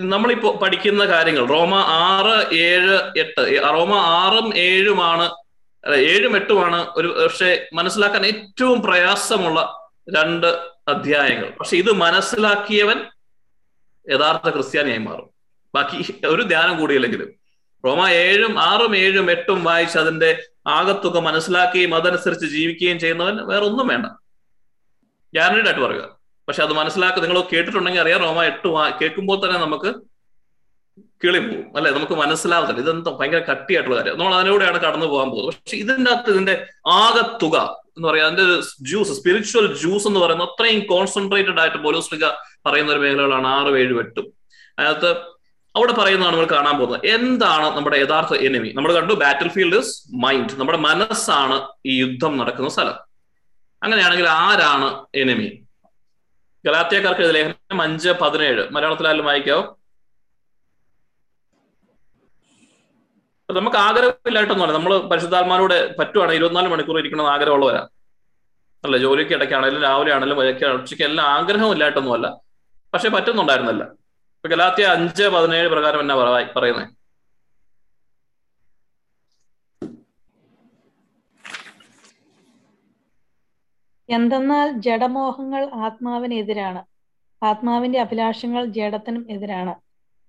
[0.00, 5.30] നമ്മളിപ്പോ പഠിക്കുന്ന കാര്യങ്ങൾ റോമ ആറ് ഏഴ് എട്ട് റോമ ആറും ഏഴുമാണ്
[5.94, 10.46] ഏഴും എട്ടുമാണ് ഒരു പക്ഷെ മനസ്സിലാക്കാൻ ഏറ്റവും പ്രയാസമുള്ള രണ്ട്
[10.88, 11.50] അധ്യായങ്ങൾ.
[11.60, 12.96] പക്ഷെ ഇത് മനസ്സിലാക്കിയവൻ
[14.10, 15.30] യഥാർത്ഥ ക്രിസ്ത്യാനിയായി മാറും.
[15.74, 17.32] ബാക്കി ഒരു ധ്യാനം കൂടിയില്ലെങ്കിലും.
[17.84, 24.06] റോമ ഏഴും ആറും ഏഴും എട്ടും വായിച്ച് അതിന്റെ ആകത്തുക മനസ്സിലാക്കുകയും അതനുസരിച്ച് ജീവിക്കുകയും ചെയ്യുന്നവൻ വേറെ ഒന്നും വേണ്ട.
[25.34, 26.18] ഗ്യാരണ്ടീഡ് ആയിട്ട് പറയുക.
[26.48, 28.68] പക്ഷെ അത് മനസ്സിലാക്കുക നിങ്ങൾ കേട്ടിട്ടുണ്ടെങ്കിൽ അറിയാം റോമ എട്ട്
[29.00, 29.94] കേൾക്കുമ്പോൾ തന്നെ നമുക്ക്
[31.24, 31.90] കിളി പോകും അല്ലെ?
[31.90, 34.18] നമുക്ക് മനസ്സിലാവത്തില്ല ഇതെന്താ ഭയങ്കര കട്ടിയായിട്ടുള്ള കാര്യം.
[34.18, 35.56] നമ്മൾ അതിലൂടെയാണ് കടന്നു പോകാൻ പോകുന്നത്.
[35.64, 37.56] പക്ഷെ ഇതിന്റെ അകത്ത് ഇതിന്റെ ആകെ തുക
[37.96, 42.26] എന്ന് പറയാം അതിന്റെ ജ്യൂസ് സ്പിരിച്വൽ ജ്യൂസ് എന്ന് പറയുന്നത് അത്രയും കോൺസെൻട്രേറ്റഡ് ആയിട്ട് പോലീസ്ലിക
[42.66, 44.26] പറയുന്ന ഒരു മേഖലകളാണ് ആറ് ഏഴും എട്ടും.
[44.78, 45.10] അതിനകത്ത്
[45.76, 47.06] അവിടെ പറയുന്നതാണ് നമ്മൾ കാണാൻ പോകുന്നത്.
[47.06, 52.70] എന്താണ് നമ്മുടെ യഥാർത്ഥ എനിമി നമ്മൾ കണ്ടു ബാറ്റിൽ ഫീൽഡ് ഇസ് മൈൻഡ് നമ്മുടെ മനസ്സാണ് ഈ യുദ്ധം നടക്കുന്ന
[52.70, 53.11] സ്ഥലം.
[53.82, 55.48] അങ്ങനെയാണെങ്കിൽ ആരാണ് എനിമി
[56.64, 58.62] ഗലാത്തിയക്കാർക്ക് ലേഖനം അഞ്ച് പതിനേഴ്.
[58.72, 59.62] മലയാളത്തിലായാലും വായിക്കാവോ?
[63.48, 66.32] നമുക്ക് ആഗ്രഹമില്ലായിട്ടൊന്നുമല്ല നമ്മൾ പരിശുദ്ധാത്മാരോട് പറ്റുവാണ്.
[66.32, 67.82] ഇരുപത്തിനാല് മണിക്കൂർ ഇരിക്കണം ആഗ്രഹമുള്ളവരാ.
[68.84, 70.38] അല്ല ജോലിക്ക് ഇടയ്ക്കാണെങ്കിലും രാവിലെ ആണെങ്കിലും
[70.78, 72.28] ഉച്ചയ്ക്ക് എല്ലാം ആഗ്രഹം ഇല്ലായിട്ടൊന്നുമല്ല
[72.94, 73.82] പക്ഷെ പറ്റുന്നുണ്ടായിരുന്നല്ല.
[74.36, 76.14] ഇപ്പൊ ഗലാത്തിയ അഞ്ച് പതിനേഴ് പ്രകാരം എന്നാ
[76.56, 77.01] പറയുന്നത്
[84.08, 86.84] എന്തെന്നാൽ ജഡമോഹങ്ങൾ ആത്മാവിനെതിരാണ്.
[87.44, 89.74] ആത്മാവിന്റെ അഭിലാഷങ്ങൾ ജഡത്തിനും എതിരാണ്.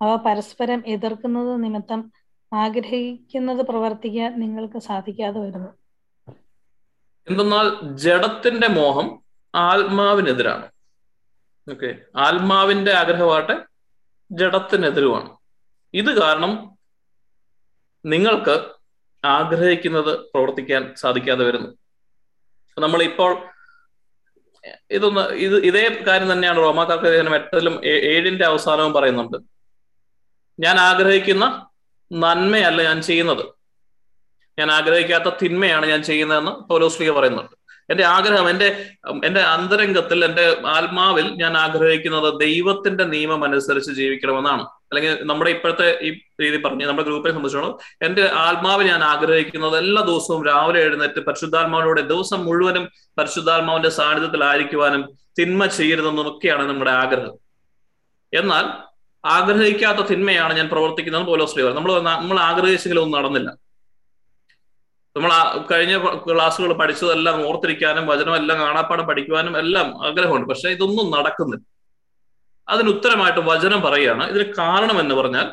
[0.01, 2.11] അവ പരസ്പരം എതിർക്കുന്നത് നിമിത്തം
[2.53, 5.69] ആഗ്രഹിക്കുന്നത് പ്രവർത്തിക്കാൻ നിങ്ങൾക്ക് സാധിക്കാതെ വരുന്നു.
[7.29, 9.23] എന്തെന്നാൽ ജഡത്തിന്റെ മോഹം
[9.55, 10.67] ആത്മാവിനെതിരാണ്.
[11.71, 11.95] ഓക്കെ.
[12.17, 13.65] ആത്മാവിന്റെ ആഗ്രഹമാട്ടെ
[14.31, 15.37] ജഡത്തിനെതിരുമാണ്.
[15.93, 16.77] ഇത് കാരണം
[18.05, 18.71] നിങ്ങൾക്ക്
[19.25, 21.69] ആഗ്രഹിക്കുന്നത് പ്രവർത്തിക്കാൻ സാധിക്കാതെ വരുന്നു.
[22.81, 23.52] നമ്മൾ ഇപ്പോൾ
[24.91, 29.37] ഇതൊന്ന് ഇത് ഇതേ കാര്യം തന്നെയാണ് റോമാക്കാർക്ക് എട്ടിലും ഏഴിന്റെ അവസാനവും പറയുന്നുണ്ട്.
[30.59, 31.65] ഞാൻ ആഗ്രഹിക്കുന്ന
[32.11, 33.45] നന്മയല്ല ഞാൻ ചെയ്യുന്നത്.
[34.59, 37.62] ഞാൻ ആഗ്രഹിക്കാത്ത തിന്മയാണ് ഞാൻ ചെയ്യുന്നതെന്ന് പൗലോസ്ലിക പറയുന്നുണ്ട്.
[37.89, 38.89] എന്റെ ആഗ്രഹം എന്റെ
[39.25, 44.61] എന്റെ അന്തരംഗത്തിൽ എന്റെ ആത്മാവിൽ ഞാൻ ആഗ്രഹിക്കുന്നത് ദൈവത്തിന്റെ നിയമം അനുസരിച്ച് ജീവിക്കണമെന്നാണ്.
[44.61, 46.09] അല്ലെങ്കിൽ നമ്മുടെ ഇപ്പോഴത്തെ ഈ
[46.41, 52.45] രീതി പറഞ്ഞു നമ്മുടെ ഗ്രൂപ്പിനെ സംബന്ധിച്ചോളം എന്റെ ആത്മാവ് ഞാൻ ആഗ്രഹിക്കുന്നത് എല്ലാ ദിവസവും രാവിലെ എഴുന്നേറ്റ് പരിശുദ്ധാത്മാവിലൂടെ ദിവസം
[52.45, 55.03] മുഴുവനും പരിശുദ്ധാത്മാവിന്റെ സാന്നിധ്യത്തിലായിരിക്കുവാനും
[55.39, 57.35] തിന്മ ചെയ്യരുതെന്നും ഒക്കെയാണ് നമ്മുടെ ആഗ്രഹം.
[58.33, 58.65] എന്നാൽ
[59.25, 63.62] ആഗ്രഹിക്കാത്ത തിന്മയാണ് ഞാൻ പ്രവർത്തിക്കുന്നത് പോലോസ്ലി നമ്മൾ നമ്മൾ ആഗ്രഹിച്ചെങ്കിലും ഒന്നും നടന്നില്ല.
[65.15, 70.49] നമ്മൾ ആ കഴിഞ്ഞ ക്ലാസ്സുകൾ പഠിച്ചതെല്ലാം ഓർത്തിരിക്കാനും വചനമെല്ലാം കാണാപ്പാടം പഠിക്കുവാനും എല്ലാം ആഗ്രഹമുണ്ട്.
[70.49, 71.65] പക്ഷെ ഇതൊന്നും നടക്കുന്നില്ല.
[72.69, 74.29] അതിന് ഉത്തരമായിട്ട് വചനം പറയുകയാണ്.
[74.29, 75.51] ഇതിന് കാരണം എന്ന് പറഞ്ഞാൽ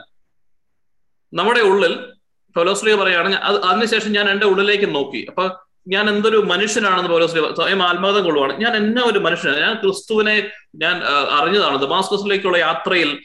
[1.33, 2.12] നമ്മുടെ ഉള്ളിൽ
[2.57, 5.27] ഫലോസ്ലിയ പറയുകയാണ് അത് അതിനുശേഷം ഞാൻ എന്റെ ഉള്ളിലേക്ക് നോക്കി.
[5.29, 5.44] അപ്പൊ
[5.88, 8.53] ഞാൻ എന്തൊരു മനുഷ്യനാണെന്ന് പൗലോസ്ലിയ സ്വയം ആത്മകഥം കൊള്ളുവാണ്.
[8.61, 9.61] ഞാൻ എന്നെ ഒരു മനുഷ്യനാണ്?
[9.61, 11.03] ഞാൻ ക്രിസ്തുവിനെ ഞാൻ
[11.38, 11.79] അറിഞ്ഞതാണ്.
[11.79, 13.20] ദമാസ്കസിലേക്കുള്ള യാത്രയിൽ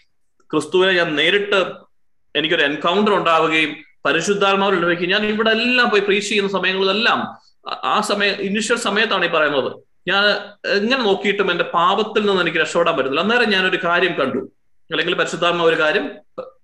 [0.51, 1.65] ക്രിസ്തുവിനെ ഞാൻ നേരിട്ട്
[2.35, 7.37] എനിക്കൊരു എൻകൗണ്ടർ ഉണ്ടാവുകയും പരിശുദ്ധാത്മാവിൽ ലഭിക്കും ഞാൻ ഇവിടെ എല്ലാം പോയി പ്രീച്ച് ചെയ്യുന്ന സമയങ്ങളിലെല്ലാം
[7.83, 9.83] ആ സമയ ഇനിഷ്യൽ സമയത്താണ് ഈ പറയുന്നത്.
[10.07, 10.25] ഞാൻ
[10.77, 13.21] എങ്ങനെ നോക്കിയിട്ടും എന്റെ പാപത്തിൽ നിന്ന് എനിക്ക് രക്ഷപ്പെടാൻ പറ്റുന്നില്ല.
[13.21, 14.37] അന്നേരം ഞാനൊരു കാര്യം കണ്ടു.
[14.91, 16.15] അല്ലെങ്കിൽ പരിശുദ്ധാത്മ ഒരു കാര്യം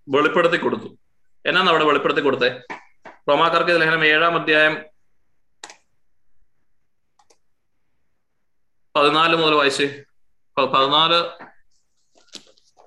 [0.09, 0.97] വെളിപ്പെടുത്തി കൊടുത്തു.
[1.45, 2.59] എന്നാണ് അവിടെ വെളിപ്പെടുത്തി കൊടുത്തേ?
[3.29, 4.77] റോമാക്കാർക്ക് ലേഖനം ഏഴാം അധ്യായം
[8.95, 10.03] പതിനാല് മുതൽ വായിച്ചേ?
[10.57, 11.19] പതിനാല്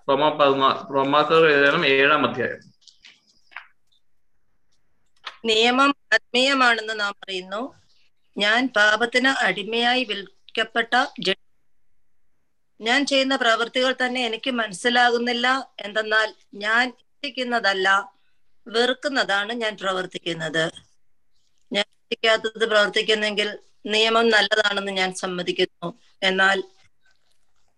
[0.08, 2.73] റോമാ പതിനാല് റോമാക്കാർക്ക് ലേഖനം ഏഴാം അധ്യായം.
[5.44, 7.62] നിയമം ആത്മീയമാണെന്ന് നാം പറയുന്നു.
[8.36, 10.94] ഞാൻ പാപത്തിന് അടിമയായി വിൽക്കപ്പെട്ട
[12.80, 15.46] ഞാൻ ചെയ്യുന്ന പ്രവൃത്തികൾ തന്നെ എനിക്ക് മനസ്സിലാകുന്നില്ല.
[15.84, 17.88] എന്തെന്നാൽ ഞാൻ ഇച്ഛിക്കുന്നതല്ല
[18.66, 20.64] വെറുക്കുന്നതാണ് ഞാൻ പ്രവർത്തിക്കുന്നത്.
[21.72, 23.48] ഞാൻ ഇച്ഛിക്കാത്തത് പ്രവർത്തിക്കുന്നെങ്കിൽ
[23.86, 25.88] നിയമം നല്ലതാണെന്ന് ഞാൻ സമ്മതിക്കുന്നു.
[26.22, 26.58] എന്നാൽ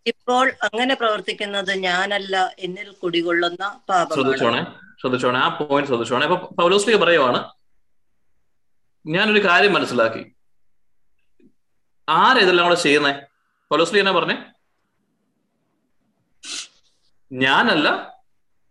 [0.07, 4.61] ഇപ്പോൾ അങ്ങനെ പ്രവർത്തിക്കുന്നത് ഞാനല്ല എന്നിൽ കുടികൊള്ളുന്ന പാപമാണ്.
[5.01, 5.39] ശ്രദ്ധിച്ചോണേ.
[5.39, 6.27] ആ പോയിന്റ് ശ്രദ്ധിച്ചോണേ.
[6.27, 7.51] അപ്പൊ പൗലോസ്ലിക പറയുവാണ്
[9.07, 10.33] ഞാനൊരു കാര്യം മനസ്സിലാക്കി.
[12.09, 13.13] ആരാ ഇതെല്ലാം കൂടെ ചെയ്യുന്നേ?
[13.71, 14.37] പൗലോസ്ലി എന്നാ പറഞ്ഞേ?
[17.33, 18.17] ഞാനല്ല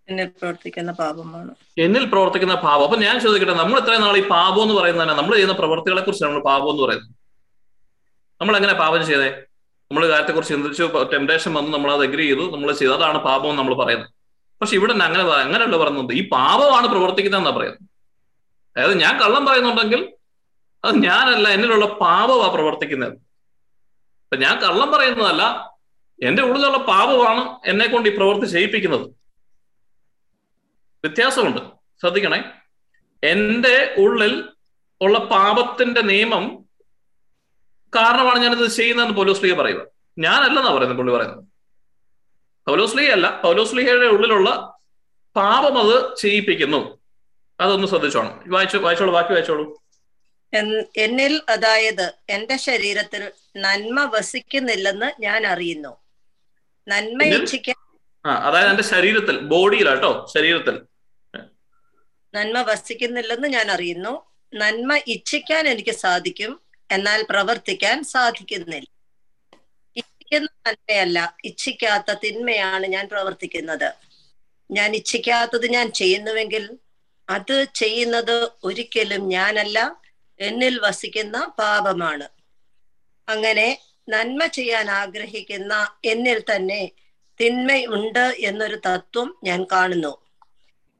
[0.10, 1.56] എന്നിൽ പ്രവർത്തിക്കുന്ന പാപമാണ്.
[1.78, 2.84] എന്നിൽ പ്രവർത്തിക്കുന്ന പാപം.
[2.84, 6.44] അപ്പൊ ഞാൻ ചോദിക്കട്ടെ നമ്മൾ എത്ര നാൾ ഈ പാപം എന്ന് പറയുന്നത് നമ്മൾ ചെയ്യുന്ന പ്രവർത്തികളെ കുറിച്ചാണ് നമ്മൾ
[6.44, 7.10] പാപം എന്ന് പറയുന്നത്.
[8.42, 9.30] നമ്മൾ എങ്ങനെ പാപം ചെയ്തേ?
[9.92, 12.94] നമ്മൾ കാര്യത്തെക്കുറിച്ച് ചിന്തിച്ചു ടെംപ്ടേഷൻ വന്ന് നമ്മൾ അത് എഗ്രി ചെയ്തു നമ്മൾ ചെയ്തു.
[12.94, 14.15] അതാണ് പാപം എന്ന് നമ്മൾ പറയുന്നത്.
[14.66, 16.12] പക്ഷെ ഇവിടെ അങ്ങനെ അങ്ങനെയല്ല പറയുന്നത്.
[16.12, 17.80] ഈ പാപമാണ് പ്രവർത്തിക്കുന്നതെന്നാ പറയുന്നത്.
[18.78, 20.14] അതായത് ഞാൻ കള്ളം പറയുന്നുണ്ടെങ്കിൽ
[20.86, 23.14] അത് ഞാനല്ല എന്നിലുള്ള പാപമാ പ്രവർത്തിക്കുന്നത്.
[23.14, 25.74] അപ്പൊ ഞാൻ കള്ളം പറയുന്നതല്ല
[26.24, 29.02] എന്റെ ഉള്ളിലുള്ള പാപമാണ് എന്നെ കൊണ്ട് ഈ പ്രവൃത്തി ചെയ്യിപ്പിക്കുന്നത്.
[31.06, 31.62] വ്യത്യാസമുണ്ട്.
[32.02, 32.52] ശ്രദ്ധിക്കണേ.
[33.24, 34.50] എന്റെ ഉള്ളിൽ
[35.02, 36.66] ഉള്ള പാപത്തിന്റെ നിയമം
[37.96, 39.82] കാരണമാണ് ഞാനിത് ചെയ്യുന്നതെന്ന് പൗലോസ്ലിയ പറയുക.
[40.20, 41.55] ഞാനല്ലെന്നാ പറയുന്നത് പുള്ളി പറയുന്നത്.
[42.68, 44.50] പൗലോസ്ലിയ അല്ല പൗലോസ്ലിഹയുടെ ഉള്ളിലുള്ള
[45.36, 46.80] പാപം അത് ചെയ്യിപ്പിക്കുന്നു.
[47.60, 49.66] അതൊന്ന് ശ്രദ്ധിച്ചോണം വായിച്ചു വായിച്ചോളൂ ബാക്കി വായിച്ചോളൂ.
[50.98, 55.98] എന്നിൽ അതായത് എന്റെ ശരീരത്തിൽ നന്മ വസിക്കുന്നില്ലെന്ന് ഞാൻ അറിയുന്നു.
[56.88, 57.76] നന്മ ഇച്ഛിക്കാൻ
[58.26, 60.76] അതായത് എന്റെ ശരീരത്തിൽ ബോഡിയിലാട്ടോ ശരീരത്തിൽ.
[62.34, 64.14] നന്മ വസിക്കുന്നില്ലെന്ന് ഞാൻ അറിയുന്നു.
[64.54, 68.90] നന്മ ഇച്ഛിക്കാൻ എനിക്ക് സാധിക്കും എന്നാൽ പ്രവർത്തിക്കാൻ സാധിക്കുന്നില്ല.
[70.26, 73.94] ഇച്ഛിക്കുന്ന നന്മയല്ല ഇച്ഛിക്കാത്ത തിന്മയാണ് ഞാൻ പ്രവർത്തിക്കുന്നത്.
[74.72, 76.64] ഞാൻ ഇച്ഛിക്കാത്തത് ഞാൻ ചെയ്യുന്നുവെങ്കിൽ
[77.30, 80.02] അത് ചെയ്യുന്നത് ഒരിക്കലും ഞാനല്ല
[80.40, 82.28] എന്നിൽ വസിക്കുന്ന പാപമാണ്.
[83.30, 83.68] അങ്ങനെ
[84.10, 85.74] നന്മ ചെയ്യാൻ ആഗ്രഹിക്കുന്ന
[86.06, 86.92] എന്നിൽ തന്നെ
[87.40, 90.18] തിന്മയുണ്ട് എന്നൊരു തത്വം ഞാൻ കാണുന്നു.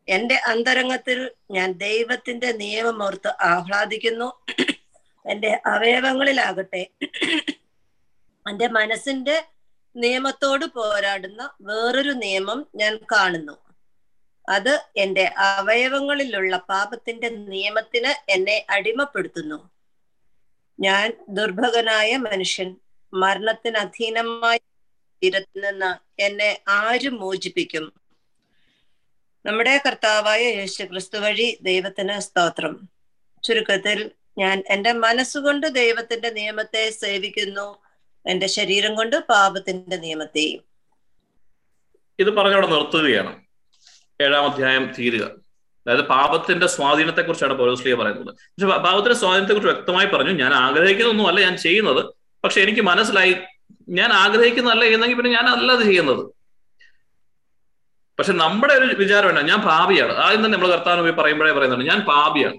[0.08, 4.30] എന്റെ അന്തരംഗത്തിൽ ഞാൻ ദൈവത്തിന്റെ നിയമമോർത്ത് ആഹ്ലാദിക്കുന്നു.
[5.26, 6.84] എന്റെ അവയവങ്ങളിലാകട്ടെ.
[8.50, 9.46] എന്റെ മനസ്സിന്റെ
[9.96, 13.66] നിയമത്തോട് പോരാടുന്ന വേറൊരു നിയമം ഞാൻ കാണുന്നു.
[14.50, 19.70] അത് എന്റെ അവയവങ്ങളിലുള്ള പാപത്തിന്റെ നിയമത്തിന് എന്നെ അടിമപ്പെടുത്തുന്നു.
[20.80, 22.76] ഞാൻ ദുർഭകനായ മനുഷ്യൻ
[23.14, 24.58] മരണത്തിന് അധീനമായ
[25.24, 27.94] തീരത്തിൽ നിന്ന് എന്നെ ആര് മോചിപ്പിക്കും?
[29.46, 32.90] നമ്മുടെ കർത്താവായ യേശു ക്രിസ്തു വഴി ദൈവത്തിന് സ്തോത്രം.
[33.44, 37.85] ചുരുക്കത്തിൽ ഞാൻ എന്റെ മനസ്സുകൊണ്ട് ദൈവത്തിന്റെ നിയമത്തെ സേവിക്കുന്നു.
[38.28, 40.62] എന്റെ ശരീരം കൊണ്ട് പാപത്തിന്റെ നിയമത്തെയും.
[42.20, 43.42] ഇത് പറഞ്ഞവിടെ നിർത്തുകയാണ്.
[44.22, 45.26] ഏഴാം അധ്യായം തീരുക.
[45.26, 48.26] അതായത് പാപത്തിന്റെ സ്വാധീനത്തെ കുറിച്ചാണ് പൗരസ്ലിയ പറയുന്നത്.
[48.26, 52.06] പക്ഷെ പാപത്തിന്റെ സ്വാധീനത്തെ കുറിച്ച് വ്യക്തമായി പറഞ്ഞു ഞാൻ ആഗ്രഹിക്കുന്നൊന്നും അല്ല ഞാൻ ചെയ്യുന്നത്
[52.44, 53.36] പക്ഷെ എനിക്ക് മനസ്സിലായി
[53.90, 56.36] ഞാൻ ആഗ്രഹിക്കുന്നതല്ല എന്നെങ്കിൽ പിന്നെ ഞാൻ അല്ല അത് ചെയ്യുന്നത്.
[58.20, 60.12] പക്ഷെ നമ്മുടെ ഒരു വിചാരം എന്നാ ഞാൻ പാപിയാണ്.
[60.12, 62.58] ആദ്യം തന്നെ നമ്മൾ കർത്താവ് പോയി പറയുമ്പോഴേ പറയുന്നുണ്ട് ഞാൻ പാപിയാണ്.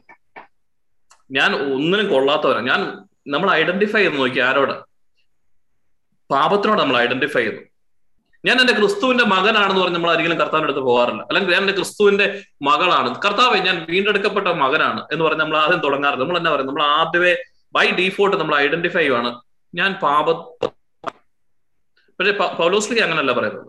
[1.31, 4.86] ഞാൻ ഒന്നിനും കൊള്ളാത്തവരാണ് ഞാൻ നമ്മൾ ഐഡന്റിഫൈ ചെയ്ത് നോക്കി ആരോട്.
[6.31, 7.63] പാപത്തിനോട് നമ്മൾ ഐഡന്റിഫൈ ചെയ്യുന്നു.
[8.45, 11.23] ഞാൻ എന്റെ ക്രിസ്തുവിന്റെ മകനാണെന്ന് പറഞ്ഞ് നമ്മൾ ആരെങ്കിലും കർത്താവിന്റെ അടുത്ത് പോകാറില്ല.
[11.23, 13.21] അല്ലെങ്കിൽ ഞാൻ എന്റെ ക്രിസ്തുവിന്റെ മകളാണ്.
[13.25, 16.25] കർത്താവ് ഞാൻ വീണ്ടെടുക്കപ്പെട്ട മകനാണ് എന്ന് പറഞ്ഞ് നമ്മൾ ആദ്യം തുടങ്ങാറില്ല.
[16.25, 16.77] നമ്മൾ എന്നാ പറയുന്നത്?
[16.77, 17.37] നമ്മൾ ആദ്യമേ
[17.73, 19.41] ബൈ ഡീഫോൾട്ട് നമ്മൾ ഐഡന്റിഫൈ ചെയ്യുവാണ്.
[19.75, 20.31] ഞാൻ പാപ
[22.21, 23.67] പക്ഷെ പൗലോസ്ലിക്ക് അങ്ങനല്ല പറയുന്നത്.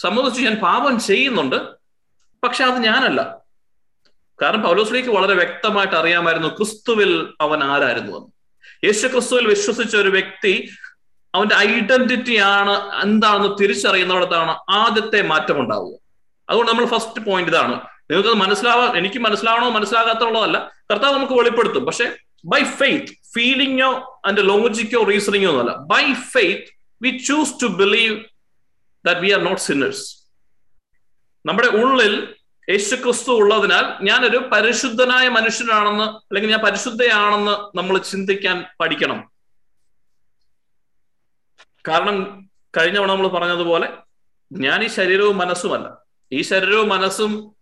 [0.00, 1.56] സംബന്ധിച്ച് ഞാൻ പാപം ചെയ്യുന്നുണ്ട്
[2.42, 3.38] പക്ഷെ അത് ഞാനല്ല.
[4.42, 8.28] കാരണം പൗലോസ്ലിക്ക് വളരെ വ്യക്തമായിട്ട് അറിയാമായിരുന്നു ക്രിസ്തുവിൽ അവൻ ആരായിരുന്നു എന്ന്.
[8.84, 10.70] യേശു ക്രിസ്തുവിൽ വിശ്വസിച്ച ഒരു വ്യക്തി
[11.34, 15.98] അവന്റെ ഐഡന്റിറ്റി ആണ് എന്താണെന്ന് തിരിച്ചറിയുന്നിടത്താണ് ആദ്യത്തെ മാറ്റം ഉണ്ടാവുക.
[16.48, 17.72] അതുകൊണ്ട് നമ്മൾ ഫസ്റ്റ് പോയിന്റ് ഇതാണ്.
[17.72, 21.86] നിങ്ങൾക്ക് മനസ്സിലാവാം എനിക്ക് മനസ്സിലാവണോ മനസ്സിലാകാത്തുള്ളതല്ല കർത്താവ് നമുക്ക് വെളിപ്പെടുത്തും.
[21.86, 25.76] പക്ഷെ ബൈ ഫെയ്ത്ത് ഫീലിംഗോ അതിന്റെ ലോജിക്കോ റീസണിങ്ങോ ഒന്നുമല്ല.
[25.76, 26.64] By faith
[27.02, 28.20] we choose to believe
[29.06, 30.20] that we are not sinners
[31.46, 32.34] നമ്മുടെ ഉള്ളിൽ
[32.70, 39.30] യേശു ക്രിസ്തു ഉള്ളതിനാൽ ഞാനൊരു പരിശുദ്ധനായ മനുഷ്യനാണെന്ന് അല്ലെങ്കിൽ ഞാൻ പരിശുദ്ധയാണെന്ന് നമ്മൾ ചിന്തിക്കാൻ പഠിക്കണം.
[41.88, 43.88] കാരണം കഴിഞ്ഞ തവണ നമ്മൾ പറഞ്ഞതുപോലെ
[44.52, 45.96] ഞാൻ ഈ ശരീരവും മനസ്സുമല്ല
[46.32, 47.56] ഈ ശരീരവും മനസ്സും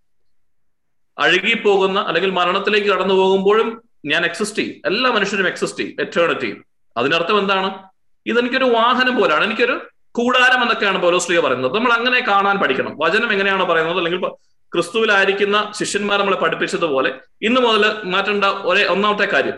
[1.18, 4.82] അഴുകിപ്പോകുന്ന അല്ലെങ്കിൽ മരണത്തിലേക്ക് കടന്നു പോകുമ്പോഴും ഞാൻ എക്സിസ്റ്റ് ചെയ്യും.
[4.86, 5.96] എല്ലാ മനുഷ്യരും എക്സിസ്റ്റ് ചെയ്യും.
[6.00, 6.62] എറ്റേണിറ്റി
[6.96, 7.88] അതിനർത്ഥം എന്താണ്?
[8.26, 9.44] ഇതെനിക്കൊരു വാഹനം പോലാണ്.
[9.44, 11.74] എനിക്കൊരു കൂടാരം എന്നൊക്കെയാണ് പൗലോസ്ലിയ പറയുന്നത്.
[11.74, 12.98] നമ്മൾ അങ്ങനെ കാണാൻ പഠിക്കണം.
[12.98, 13.96] വചനം എങ്ങനെയാണ് പറയുന്നത്?
[13.96, 14.28] അല്ലെങ്കിൽ
[14.72, 19.54] ക്രിസ്തുവിലായിരിക്കുന്ന ശിഷ്യന്മാർ നമ്മളെ പഠിപ്പിച്ചതുപോലെ ഇന്ന് മുതൽ മാറ്റേണ്ട ഒരേ ഒന്നാമത്തെ കാര്യം.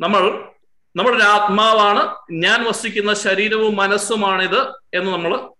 [0.00, 0.48] നമ്മൾ
[0.96, 4.60] നമ്മുടെ ഒരു ആത്മാവാണ് ഞാൻ വസിക്കുന്ന ശരീരവും മനസ്സുമാണിത്
[4.94, 5.50] എന്ന് നമ്മൾ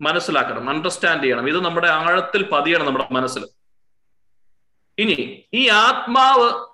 [0.00, 1.48] മനസ്സിലാക്കണം അണ്ടർസ്റ്റാൻഡ് ചെയ്യണം.
[1.48, 3.44] ഇത് നമ്മുടെ ആഴത്തിൽ പതിയണം നമ്മുടെ മനസ്സിൽ
[4.98, 6.72] ഇനി ഈ ആത്മാവ്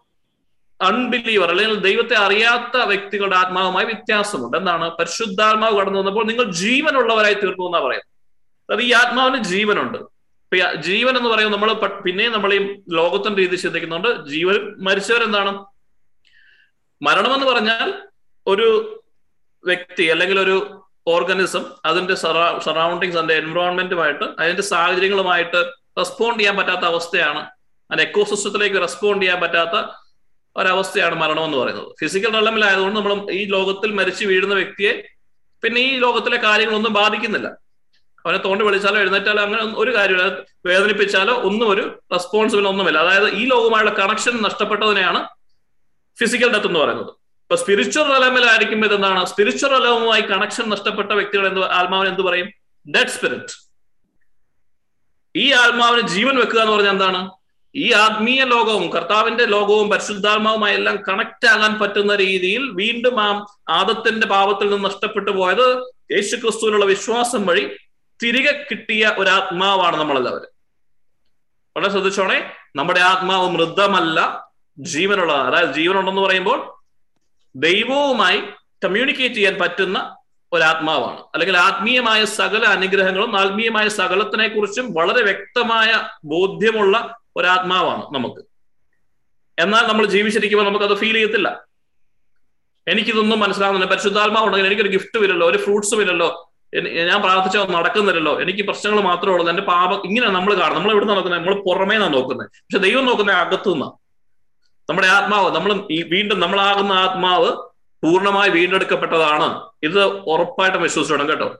[0.84, 4.56] അൺബിലീവർ അല്ലെങ്കിൽ ദൈവത്തെ അറിയാത്ത വ്യക്തികളുടെ ആത്മാവുമായി വ്യത്യാസമുണ്ട്.
[4.56, 4.90] എന്താണ്?
[4.90, 8.72] പരിശുദ്ധാത്മാവ് കടന്നു വന്നപ്പോൾ നിങ്ങൾ ജീവനുള്ളവരായി തീർന്നു എന്നാ പറയുന്നത്.
[8.72, 9.98] അത് ഈ ആത്മാവിന് ജീവനുണ്ട്.
[10.82, 14.28] ജീവൻ എന്ന് പറയുമ്പോൾ നമ്മൾ പിന്നെയും നമ്മൾ ഈ ലോകത്തിന്റെ രീതി ചിന്തിക്കുന്നുണ്ട്.
[14.28, 15.64] ജീവൻ മരിച്ചവരെന്താണ്?
[17.02, 17.94] മരണം എന്ന് പറഞ്ഞാൽ
[18.46, 19.02] ഒരു
[19.64, 27.38] വ്യക്തി അല്ലെങ്കിൽ ഒരു ഓർഗനിസം അതിന്റെ സറൗണ്ടിങ്സ് അതിന്റെ എൻവറോൺമെന്റുമായിട്ട് അതിന്റെ സാഹചര്യങ്ങളുമായിട്ട് റെസ്പോണ്ട് ചെയ്യാൻ പറ്റാത്ത അവസ്ഥയാണ്.
[27.38, 29.92] അതിന്റെ എക്കോസിസ്റ്റത്തിലേക്ക് റെസ്പോണ്ട് ചെയ്യാൻ പറ്റാത്ത
[30.56, 31.88] ഒരവസ്ഥയാണ് മരണം എന്ന് പറയുന്നത്.
[32.00, 35.04] ഫിസിക്കൽ റെലമിലായതുകൊണ്ട് നമ്മൾ ഈ ലോകത്തിൽ മരിച്ചു വീഴുന്ന വ്യക്തിയെ
[35.62, 37.48] പിന്നെ ഈ ലോകത്തിലെ കാര്യങ്ങളൊന്നും ബാധിക്കുന്നില്ല.
[38.26, 40.36] അവനെ തോണ്ടി വിളിച്ചാലോ എഴുന്നേറ്റാലോ അങ്ങനെ ഒരു കാര്യമില്ല.
[40.66, 42.98] വേദനിപ്പിച്ചാലോ ഒന്നും ഒരു റെസ്പോൺസിബിൾ ഒന്നുമില്ല.
[42.98, 45.37] അതായത് ഈ ലോകവുമായുള്ള കണക്ഷൻ നഷ്ടപ്പെട്ടതിനെയാണ്
[46.20, 47.10] ഫിസിക്കൽ ഡെത്ത് എന്ന് പറയുന്നത്.
[47.10, 49.26] ഇപ്പൊ സ്പിരിച്വൽ റലമിലായിരിക്കുമ്പോൾ ഇതെന്താണ്?
[49.26, 52.46] സ്പിരിച്വൽ റലവുമായി കണക്ഷൻ നഷ്ടപ്പെട്ട വ്യക്തികൾ എന്ത് ആത്മാവിന് എന്ത് പറയും?
[52.90, 53.68] ഡെഡ് സ്പിരിറ്റ്
[55.36, 57.30] ഈ ആത്മാവിന് ജീവൻ വെക്കുക എന്ന് പറഞ്ഞാൽ എന്താണ്?
[57.74, 64.70] ഈ ആത്മീയ ലോകവും കർത്താവിന്റെ ലോകവും പരിശുദ്ധാത്മാവുമായി എല്ലാം കണക്ട് ആകാൻ പറ്റുന്ന രീതിയിൽ വീണ്ടും ആ ആദത്തിന്റെ പാപത്തിൽ
[64.70, 67.76] നിന്ന് നഷ്ടപ്പെട്ടു പോയത് യേശു ക്രിസ്തുവിനുള്ള വിശ്വാസം വഴി
[68.22, 70.48] തിരികെ കിട്ടിയ ഒരു ആത്മാവാണ് നമ്മളെല്ലാവരും.
[71.76, 72.50] വളരെ ശ്രദ്ധിച്ചോണേ.
[72.76, 74.47] നമ്മുടെ ആത്മാവ് മൃതമല്ല.
[74.78, 75.54] ജീവനുള്ളതാണ്.
[75.54, 76.74] അതായത് ജീവനുണ്ടെന്ന് പറയുമ്പോൾ
[77.56, 78.42] ദൈവവുമായി
[78.84, 80.16] കമ്മ്യൂണിക്കേറ്റ് ചെയ്യാൻ പറ്റുന്ന
[80.52, 81.18] ഒരാത്മാവാണ്.
[81.18, 88.42] അല്ലെങ്കിൽ ആത്മീയമായ സകല അനുഗ്രഹങ്ങളും ആത്മീയമായ സകലത്തിനെ കുറിച്ചും വളരെ വ്യക്തമായ ബോധ്യമുള്ള ഒരാത്മാവാണ് നമുക്ക്.
[89.58, 91.64] എന്നാൽ നമ്മൾ ജീവിച്ചിരിക്കുമ്പോൾ നമുക്കത് ഫീൽ ചെയ്യത്തില്ല.
[92.88, 96.54] എനിക്കിതൊന്നും മനസ്സിലാകുന്നില്ല പരിശുദ്ധാത്മാവ് ഉണ്ടെങ്കിൽ എനിക്കൊരു ഗിഫ്റ്റ് ഇല്ലല്ലോ ഒരു ഫ്രൂട്ട്സും ഇല്ലല്ലോ
[97.08, 101.40] ഞാൻ പ്രാർത്ഥിച്ച നടക്കുന്നില്ലല്ലോ എനിക്ക് പ്രശ്നങ്ങൾ മാത്രമേ ഉള്ളൂ എന്റെ പാപം ഇങ്ങനെ നമ്മൾ കാണും നമ്മൾ എവിടെ നോക്കുന്നത്?
[101.40, 102.48] നമ്മൾ പുറമേ നിന്നാണ് നോക്കുന്നത്.
[102.48, 103.70] പക്ഷെ ദൈവം നോക്കുന്നത് അകത്തു
[104.90, 105.72] നമ്മുടെ ആത്മാവ് നമ്മൾ
[106.08, 107.48] വീണ്ടും നമ്മളാകുന്ന ആത്മാവ്
[108.04, 109.48] പൂർണമായി വീണ്ടെടുക്കപ്പെട്ടതാണ്.
[109.82, 111.56] ഇത് ഉറപ്പായിട്ടും വിശ്വസിച്ചോണം കേട്ടോ.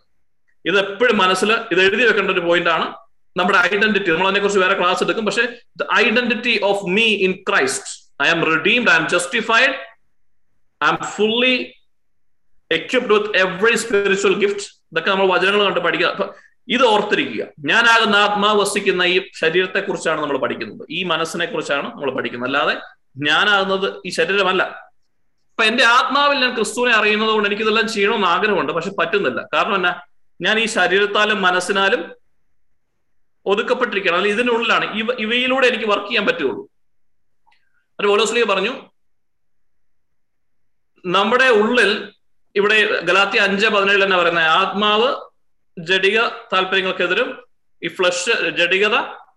[0.67, 2.95] ഇത് എപ്പോഴും മനസ്സിൽ ഇത് എഴുതി വെക്കേണ്ട ഒരു പോയിന്റ് ആണ്.
[3.37, 5.27] നമ്മുടെ ഐഡന്റിറ്റി നമ്മൾ അതിനെ കുറിച്ച് വേറെ ക്ലാസ് എടുക്കും.
[5.27, 9.71] പക്ഷെ the identity of me in Christ I am redeemed I am justified
[10.85, 11.75] I am fully
[12.73, 14.63] equipped with every spiritual gift
[14.93, 16.07] ഇതൊക്കെ നമ്മൾ വചനങ്ങൾ കണ്ട് പഠിക്കുക.
[16.07, 16.35] അപ്പൊ
[16.69, 17.45] ഇത് ഓർത്തിരിക്കുക.
[17.65, 20.87] ഞാനാകുന്ന ആത്മാവ് വസിക്കുന്ന ഈ ശരീരത്തെ കുറിച്ചാണ് നമ്മൾ പഠിക്കുന്നത്.
[20.91, 22.49] ഈ മനസ്സിനെ കുറിച്ചാണ് നമ്മൾ പഠിക്കുന്നത്.
[22.49, 22.77] അല്ലാതെ
[23.17, 24.63] ഞാനാകുന്നത് ഈ ശരീരമല്ല.
[25.51, 29.49] അപ്പൊ എന്റെ ആത്മാവിൽ ഞാൻ ക്രിസ്തുവിനെ അറിയുന്നത് കൊണ്ട് എനിക്കിതെല്ലാം ചെയ്യണമെന്ന് ആഗ്രഹമുണ്ട് പക്ഷെ പറ്റുന്നില്ല.
[29.55, 30.01] കാരണം എന്നാ
[30.43, 32.15] ഞാൻ ഈ ശരീരത്താലും മനസ്സിനാലും
[33.47, 36.71] ഒതുക്കപ്പെട്ടിരിക്കണം അല്ലെങ്കിൽ ഇതിനുള്ളിലാണ് ഇവ ഇവയിലൂടെ എനിക്ക് വർക്ക് ചെയ്യാൻ പറ്റുള്ളൂ
[38.01, 38.73] അത് ഓലോസ്ലിയ പറഞ്ഞു
[41.05, 42.13] നമ്മുടെ ഉള്ളിൽ
[42.55, 45.09] ഇവിടെ ഗലാത്തി അഞ്ച് പതിനേഴിൽ തന്നെ പറയുന്നത് ആത്മാവ്
[45.79, 46.21] ജഡിക
[46.53, 47.45] താല്പര്യങ്ങൾക്കെതിരും
[47.83, 48.95] ഈ ഫ്ലഷ് ജഡികത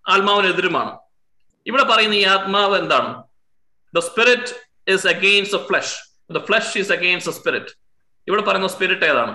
[0.07, 0.97] ആത്മാവിനെതിരുമാണ്.
[1.65, 3.23] ഇവിടെ പറയുന്ന ഈ ആത്മാവ് എന്താണ്?
[3.95, 4.51] The spirit
[4.91, 5.95] is against the flesh
[6.31, 7.73] the flesh is against the spirit
[8.27, 9.33] ഇവിടെ പറയുന്ന സ്പിരിറ്റ് ഏതാണ്?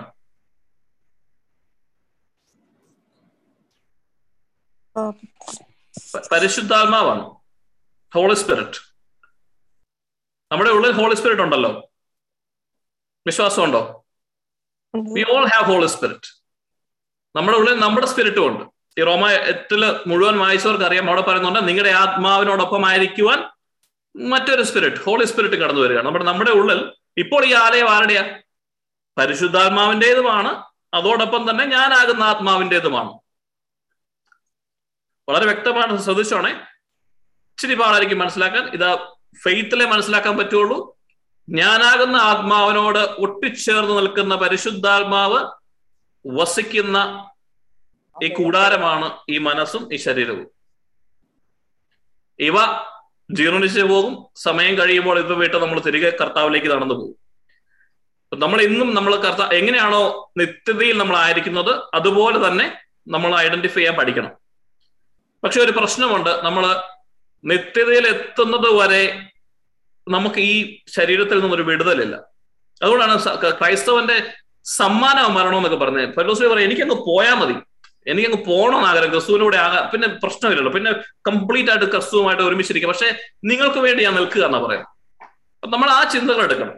[6.32, 7.24] പരിശുദ്ധാത്മാവാണ്.
[8.14, 8.78] ഹോളി സ്പിരിറ്റ്
[10.52, 11.70] നമ്മുടെ ഉള്ളിൽ ഹോളി സ്പിരിറ്റ് ഉണ്ടല്ലോ.
[13.26, 13.82] വിശ്വാസമുണ്ടോ?
[14.94, 16.28] We all have Holy Spirit
[17.36, 18.64] നമ്മുടെ ഉള്ളിൽ നമ്മുടെ സ്പിരിറ്റും ഉണ്ട്.
[18.98, 23.38] ഈ റോമ എട്ടിൽ മുഴുവൻ വായിച്ചവർക്ക് അറിയാം അവിടെ പറയുന്നുണ്ട് നിങ്ങളുടെ ആത്മാവിനോടൊപ്പം ആയിരിക്കുവാൻ
[24.16, 26.06] മറ്റൊരു സ്പിരിറ്റ് ഹോളി സ്പിരിറ്റ് കടന്നു വരികയാണ്.
[26.06, 28.40] നമ്മുടെ നമ്മുടെ ഉള്ളിൽ ഇപ്പോൾ ഈ ആലയം ആരുടെയാ?
[29.18, 30.64] പരിശുദ്ധാത്മാവിന്റെതുമാണ്.
[30.94, 33.18] അതോടൊപ്പം തന്നെ ഞാനാകുന്ന ആത്മാവിന്റെതുമാണ്.
[35.28, 36.50] വളരെ വ്യക്തമാണ് ശ്രദ്ധിച്ചോണേ.
[36.50, 38.68] ഇച്ചിരി പാടായിരിക്കും മനസ്സിലാക്കാൻ.
[38.68, 40.98] ഇതാ ഫെയ്ത്തിലെ മനസ്സിലാക്കാൻ പറ്റുള്ളൂ.
[41.50, 45.50] ഞാനാകുന്ന ആത്മാവിനോട് ഒട്ടിച്ചേർന്ന് നിൽക്കുന്ന പരിശുദ്ധാത്മാവ്
[46.26, 47.30] വസിക്കുന്ന
[48.22, 50.50] ഈ കൂടാരമാണ് ഈ മനസ്സും ഈ ശരീരവും.
[52.38, 52.54] ഇവ
[53.30, 54.26] ജീർണിച്ചു പോകും.
[54.36, 57.26] സമയം കഴിയുമ്പോൾ ഇപ്പൊ വിട്ട് നമ്മൾ തിരികെ കർത്താവിലേക്ക് നടന്നു പോകും.
[58.40, 64.30] നമ്മൾ ഇന്നും നമ്മൾ കർത്ത എങ്ങനെയാണോ നിത്യതയിൽ നമ്മൾ ആയിരിക്കുന്നത് അതുപോലെ തന്നെ നമ്മൾ ഐഡന്റിഫൈ ചെയ്യാൻ പഠിക്കണം.
[65.44, 66.30] പക്ഷെ ഒരു പ്രശ്നമുണ്ട്.
[66.30, 66.76] നമ്മൾ
[67.44, 69.22] നിത്യതയിൽ എത്തുന്നത് വരെ
[70.08, 72.16] നമുക്ക് ഈ ശരീരത്തിൽ നിന്നൊരു വിടുതലില്ല.
[72.82, 73.24] അതുകൊണ്ടാണ്
[73.58, 74.32] ക്രൈസ്തവന്റെ
[74.64, 76.14] സമ്മാനം മരണം എന്നൊക്കെ പറഞ്ഞത്.
[76.14, 77.54] ഫെലോസഫി പറയാം എനിക്കങ്ങ് പോയാൽ മതി.
[78.06, 79.10] എനിക്കങ്ങ് പോകണമെന്ന് ആഗ്രഹം.
[79.10, 79.90] ക്രിസ്തുവിനൂടെ ആകാം.
[79.92, 80.72] പിന്നെ പ്രശ്നമില്ലല്ലോ.
[80.72, 80.92] പിന്നെ
[81.26, 82.90] കംപ്ലീറ്റ് ആയിട്ട് ക്രിസ്തുവുമായിട്ട് ഒരുമിച്ചിരിക്കും.
[82.90, 83.08] പക്ഷെ
[83.44, 84.86] നിങ്ങൾക്ക് വേണ്ടി ഞാൻ നിൽക്കുക എന്നാ പറയാം
[85.62, 86.74] അപ്പൊ നമ്മൾ ആ ചിന്തകൾ എടുക്കണം.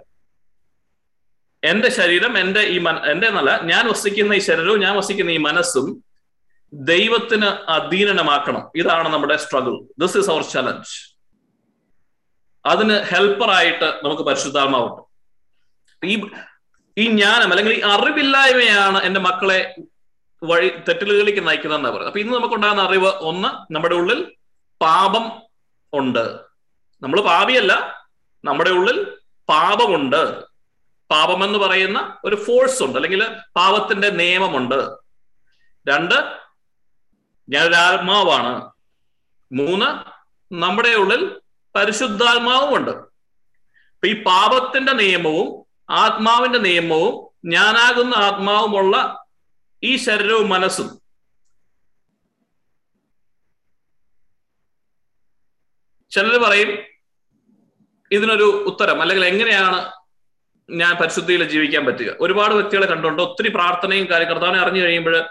[1.65, 6.05] എന്റെ ശരീരം എന്റെ ഈ മന എന്റെ എന്നല്ല ഞാൻ വസിക്കുന്ന ഈ ശരീരവും ഞാൻ വസിക്കുന്ന ഈ മനസ്സും
[6.73, 11.17] ദൈവത്തിന് അധീനമാക്കണം ഇതാണ് നമ്മുടെ struggle this is our challenge
[12.67, 15.03] അതിന് ഹെൽപ്പറായിട്ട് നമുക്ക് പരിശുദ്ധാത്മാവുണ്ട്.
[16.07, 16.15] ഈ
[16.99, 19.75] ഈ ജ്ഞാനം അല്ലെങ്കിൽ ഈ അറിവില്ലായ്മയാണ് എന്റെ മക്കളെ
[20.43, 22.07] വഴി തെറ്റിലുകളിലേക്ക് നയിക്കുന്നതെന്നാണ് പറയുന്നത്.
[22.07, 24.37] അപ്പൊ ഇന്ന് നമുക്കുണ്ടാകുന്ന അറിവ് ഒന്ന് നമ്മുടെ ഉള്ളിൽ
[24.83, 25.43] പാപം
[25.93, 26.41] ഉണ്ട്.
[27.03, 28.05] നമ്മൾ പാപിയല്ല
[28.45, 29.17] നമ്മുടെ ഉള്ളിൽ
[29.49, 30.43] പാപമുണ്ട്.
[31.11, 33.25] പാപം എന്ന് പറയുന്ന ഒരു ഫോഴ്സ് ഉണ്ട് അല്ലെങ്കിൽ
[33.57, 34.99] പാപത്തിന്റെ നിയമമുണ്ട്.
[35.89, 36.15] രണ്ട്
[37.49, 38.03] ഞാനൊരു
[39.53, 39.87] മൂന്ന്
[40.55, 41.41] നമ്മുടെ ഉള്ളിൽ
[41.75, 42.91] പരിശുദ്ധാത്മാവും ഉണ്ട്.
[42.91, 49.25] അപ്പൊ ഈ പാപത്തിന്റെ നിയമവും ആത്മാവിന്റെ നിയമവും ഞാനാകുന്ന ആത്മാവുമുള്ള
[49.83, 51.01] ഈ ശരീരവും മനസ്സും.
[56.11, 56.79] ചിലർ പറയും
[58.13, 59.93] ഇതിനൊരു ഉത്തരം അല്ലെങ്കിൽ എങ്ങനെയാണ്
[60.71, 62.17] ഞാൻ പരിശുദ്ധിയിൽ ജീവിക്കാൻ പറ്റുക?
[62.21, 65.29] ഒരുപാട് വ്യക്തികളെ കണ്ടുകൊണ്ട് ഒത്തിരി പ്രാർത്ഥനയും കാര്യകർത്താവിനെ അറിഞ്ഞു കഴിയുമ്പോൾ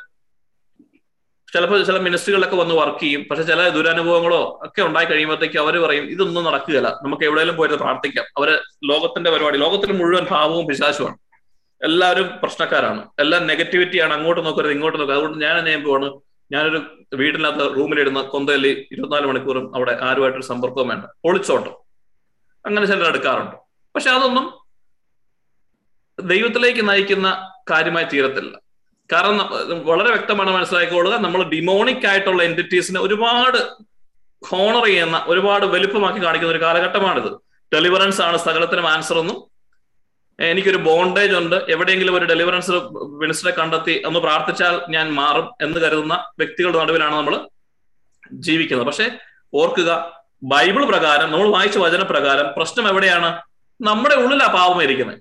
[1.53, 3.23] ചിലപ്പോൾ ചില മിനിസ്ട്രികളിലൊക്കെ വന്ന് വർക്ക് ചെയ്യും.
[3.23, 6.99] പക്ഷെ ചില ദുരനുഭവങ്ങളോ ഒക്കെ ഉണ്ടായി കഴിയുമ്പോഴത്തേക്ക് അവർ പറയും ഇതൊന്നും നടക്കുകയില്ല.
[7.03, 8.25] നമുക്ക് എവിടെയെങ്കിലും പോയിട്ട് പ്രാർത്ഥിക്കാം.
[8.37, 11.26] അവർ ലോകത്തിന്റെ പരിപാടി ലോകത്തിന് മുഴുവൻ ഭാവവും പിശാശുമാണ്
[11.81, 13.09] എല്ലാവരും പ്രശ്നക്കാരാണ്.
[13.19, 16.07] എല്ലാം നെഗറ്റിവിറ്റിയാണ് അങ്ങോട്ട് നോക്കരുത് ഇങ്ങോട്ട് നോക്കുക അതുകൊണ്ട് ഞാൻ എന്നെ പോവാണ്?
[16.51, 16.79] ഞാനൊരു
[17.13, 21.05] വീടിനകത്ത് റൂമിലിടുന്ന കൊന്തല്ലി ഇരുപത്തിനാല് മണിക്കൂറും അവിടെ ആരുമായിട്ടൊരു സമ്പർക്കവും വേണ്ട.
[21.25, 21.73] ഒളിച്ചോട്ടം.
[22.65, 23.55] അങ്ങനെ ചിലർ എടുക്കാറുണ്ട്.
[23.95, 24.45] പക്ഷെ അതൊന്നും
[26.23, 28.57] ദൈവത്തിലേക്ക് നയിക്കുന്ന കാര്യമായി തീരത്തില്ല.
[29.11, 29.49] കാരണം
[29.85, 33.57] വളരെ വ്യക്തമാണ് മനസ്സിലാക്കിക്കൊള്ളുക നമ്മൾ ഡിമോണിക് ആയിട്ടുള്ള എന്റിറ്റീസിനെ ഒരുപാട്
[34.45, 37.29] ഹോണർ ചെയ്യുന്ന ഒരുപാട് വലുപ്പമാക്കി കാണിക്കുന്ന ഒരു കാലഘട്ടമാണിത്.
[37.73, 39.56] ഡെലിവറൻസ് ആണ് സകലത്തിനും ആൻസർ ഒന്നും
[40.39, 41.65] എനിക്കൊരു ബോണ്ടേജ് ഉണ്ട്.
[41.69, 42.71] എവിടെയെങ്കിലും ഒരു ഡെലിവറൻസ്
[43.21, 47.49] മിനിസ്റ്ററെ കണ്ടെത്തി ഒന്ന് പ്രാർത്ഥിച്ചാൽ ഞാൻ മാറും എന്ന് കരുതുന്ന വ്യക്തികളുടെ നടുവിലാണ് നമ്മൾ
[48.31, 48.87] ജീവിക്കുന്നത്.
[48.87, 49.11] പക്ഷെ
[49.53, 53.41] ഓർക്കുക ബൈബിൾ പ്രകാരം നമ്മൾ വായിച്ച വചനപ്രകാരം പ്രശ്നം എവിടെയാണ്?
[53.81, 55.19] നമ്മുടെ ഉള്ളിൽ അഭാവം ഇരിക്കുന്നത്.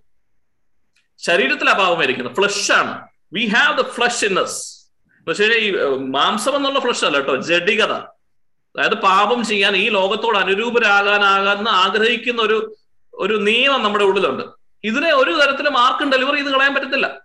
[1.19, 2.37] ശരീരത്തിൽ അഭാവം ഇരിക്കുന്നത്.
[2.37, 3.09] ഫ്ലഷ് ആണ്.
[3.33, 4.87] We have the flesh in us
[5.29, 7.37] പക്ഷേ ഈ മാംസം എന്നുള്ള ഫ്ലഷ് അല്ല കേട്ടോ.
[7.37, 7.93] ജഡികത.
[7.93, 12.77] അതായത് പാപം ചെയ്യാൻ ഈ ലോകത്തോട് അനുരൂപരാകാനാകാന്ന് ആഗ്രഹിക്കുന്ന ഒരു
[13.14, 14.66] ഒരു നിയമം നമ്മുടെ ഉള്ളിലുണ്ട്.
[14.85, 17.20] ഇതിനെ ഒരു തരത്തിലും ആർക്കും ഡെലിവർ ചെയ്ത് കളയാൻ പറ്റത്തില്ല.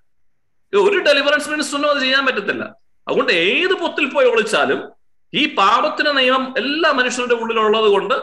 [0.73, 2.75] ഒരു ഡെലിവറൻസ് മിനിസ്റ്ററിനും അത് ചെയ്യാൻ പറ്റത്തില്ല.
[3.07, 4.91] അതുകൊണ്ട് ഏത് പൊത്തിൽ പോയി ഒളിച്ചാലും
[5.33, 8.13] ഈ പാപത്തിന് നിയമം എല്ലാ മനുഷ്യരുടെ ഉള്ളിലുള്ളത് കൊണ്ട്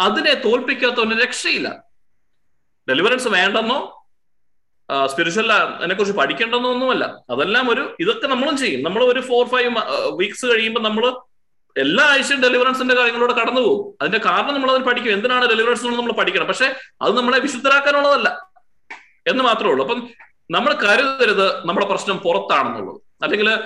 [0.00, 1.84] അതിനെ തോൽപ്പിക്കാത്തവന് രക്ഷയില്ല.
[2.88, 3.96] ഡെലിവറൻസ് വേണ്ടെന്നോ
[5.06, 7.18] സ്പിരിച്വൽ അതിനെ കുറിച്ച് പഠിക്കേണ്ടെന്നോ ഒന്നുമല്ല.
[7.30, 8.82] അതെല്ലാം ഒരു ഇതൊക്കെ നമ്മളും ചെയ്യും.
[8.82, 9.76] നമ്മൾ ഒരു ഫോർ ഫൈവ്
[10.10, 11.20] വീക്സ് കഴിയുമ്പോൾ നമ്മൾ
[11.78, 15.12] എല്ലാ ആഴ്ചയും ഡെലിവറൻസിന്റെ കാര്യങ്ങളോട് കടന്നു പോകും അതിന്റെ കാരണം നമ്മൾ അതിൽ പഠിക്കും.
[15.12, 16.46] എന്തിനാണ് ഡെലിവറൻസ് നമ്മൾ പഠിക്കണം?
[16.46, 18.49] പക്ഷെ അത് നമ്മളെ വിശുദ്ധരാക്കാനുള്ളതല്ല.
[19.26, 19.88] എന്ന് മാത്രമേ ഉള്ളൂ.
[19.88, 20.10] അപ്പം
[20.50, 23.00] നമ്മൾ കരുതരുത് നമ്മുടെ പ്രശ്നം പുറത്താണെന്നുള്ളത്.
[23.22, 23.58] അല്ലെങ്കിൽ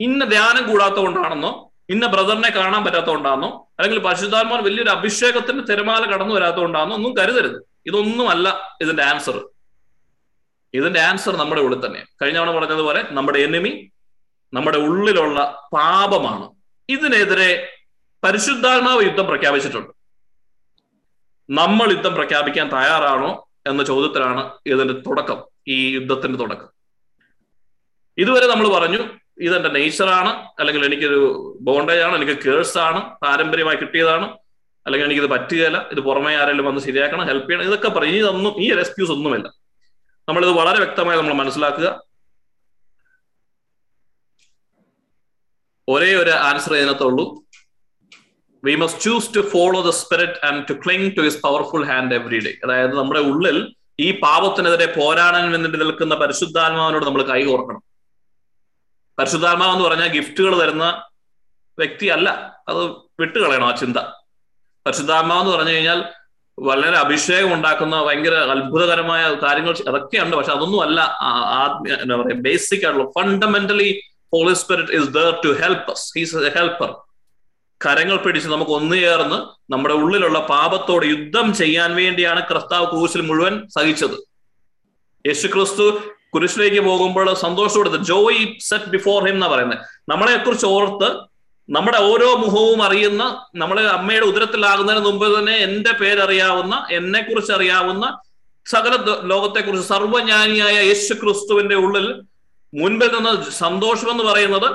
[0.00, 6.96] ഇന്ന ധ്യാനം കൂടാത്ത കൊണ്ടാണെന്നോ ഇന്ന ബ്രദറിനെ കാണാൻ പറ്റാത്തതുകൊണ്ടാണെന്നോ അല്ലെങ്കിൽ പരിശുദ്ധാത്മാൻ വലിയൊരു അഭിഷേകത്തിന്റെ തിരമാല കടന്നു വരാത്തതുകൊണ്ടാണെന്നോ
[6.96, 7.62] ഒന്നും കരുതരുത്.
[7.86, 9.48] ഇതൊന്നുമല്ല ഇതിന്റെ ആൻസർ
[10.74, 13.90] ഇതിന്റെ ആൻസർ നമ്മുടെ ഉള്ളിൽ തന്നെ കഴിഞ്ഞ തവണ പറഞ്ഞതുപോലെ നമ്മുടെ എനിമി
[14.54, 16.50] നമ്മുടെ ഉള്ളിലുള്ള പാപമാണ്.
[16.88, 17.76] ഇതിനെതിരെ
[18.24, 19.92] പരിശുദ്ധാത്മാവ് യുദ്ധം പ്രഖ്യാപിച്ചിട്ടുണ്ട്.
[21.50, 23.48] നമ്മൾ യുദ്ധം പ്രഖ്യാപിക്കാൻ തയ്യാറാണോ?
[23.66, 26.68] എന്ന ചോദ്യത്തിലാണ് ഇതിന്റെ തുടക്കം ഈ യുദ്ധത്തിന്റെ തുടക്കം.
[28.18, 28.98] ഇതുവരെ നമ്മൾ പറഞ്ഞു
[29.40, 30.28] ഇതെന്റെ നേച്ചറാണ്
[30.60, 31.20] അല്ലെങ്കിൽ എനിക്കൊരു
[31.60, 34.38] ബോണ്ടേജ് ആണ് എനിക്ക് കേഴ്സ് ആണ് പാരമ്പര്യമായി കിട്ടിയതാണ്
[34.86, 38.80] അല്ലെങ്കിൽ എനിക്കിത് പറ്റുകയില്ല ഇത് പുറമേ ആരെങ്കിലും വന്ന് ശരിയാക്കണം ഹെൽപ്പ് ചെയ്യണം ഇതൊക്കെ പറയും ഇതൊന്നും ഈ ഒരു
[38.80, 39.48] എക്സ്ക്യൂസ് ഒന്നുമില്ല.
[40.28, 42.02] നമ്മളിത് വളരെ വ്യക്തമായി നമ്മൾ മനസ്സിലാക്കുക.
[45.88, 47.41] ഒരേ ഒരു answer ഇതിനകത്തുള്ളൂ.
[48.64, 52.38] We must choose to follow the spirit and to cling to his powerful hand every
[52.38, 57.82] day അതായത് നമ്മുടെ ഉള്ളിൽ ഈ പാപത്തിനെതിരെ പോരാടാൻ വേണ്ടി നിൽക്കുന്ന പരിശുദ്ധാത്മാവിനോട് നമ്മൾ കൈ കോർക്കണം.
[59.18, 61.02] പരിശുദ്ധാത്മാവ് എന്ന് പറഞ്ഞാൽ ഗിഫ്റ്റുകൾ തരുന്ന
[61.78, 62.60] വ്യക്തിയല്ല.
[62.68, 62.84] അത്
[63.20, 63.96] വിട്ടുകളയണം ആ ചിന്ത.
[64.86, 66.04] പരിശുദ്ധാത്മാവ് എന്ന് പറഞ്ഞു കഴിഞ്ഞാൽ
[66.58, 70.36] വളരെ അഭിഷേകം ഉണ്ടാക്കുന്ന ഭയങ്കര അത്ഭുതകരമായ കാര്യങ്ങൾ അതൊക്കെയുണ്ട്.
[70.36, 71.00] പക്ഷെ അതൊന്നും അല്ല.
[71.62, 74.02] ആത്മീയ എന്താ പറയുക ബേസിക് ആയിട്ടുള്ള fundamentally
[74.32, 76.94] Holy Spirit is there to help he's a helper
[77.84, 79.38] കരങ്ങൾ പിടിച്ച് നമുക്ക് ഒന്നുചേർന്ന്
[79.72, 84.16] നമ്മുടെ ഉള്ളിലുള്ള പാപത്തോട് യുദ്ധം ചെയ്യാൻ വേണ്ടിയാണ് ക്രിസ്താവ് ക്രൂശിൽ മുഴുവൻ സഹിച്ചത്.
[85.26, 85.86] യേശു ക്രിസ്തു
[86.34, 89.78] കുരിശിലേക്ക് പോകുമ്പോൾ സന്തോഷത്തോടെ ജോയ് സെറ്റ് ബിഫോർ ഹിം എന്നാ പറയുന്നത്.
[90.08, 91.08] നമ്മളെ കുറിച്ച് ഓർത്ത്
[91.68, 93.22] നമ്മുടെ ഓരോ മുഖവും അറിയുന്ന
[93.54, 98.18] നമ്മളെ അമ്മയുടെ ഉദരത്തിലാകുന്നതിന് മുമ്പ് തന്നെ എന്റെ പേരറിയാവുന്ന എന്നെ കുറിച്ച് അറിയാവുന്ന
[98.66, 102.06] സകല ലോകത്തെക്കുറിച്ച് സർവജ്ഞാനിയായ യേശു ക്രിസ്തുവിന്റെ ഉള്ളിൽ
[102.72, 104.68] മുൻപിൽ നിന്ന് സന്തോഷം എന്ന് പറയുന്നത്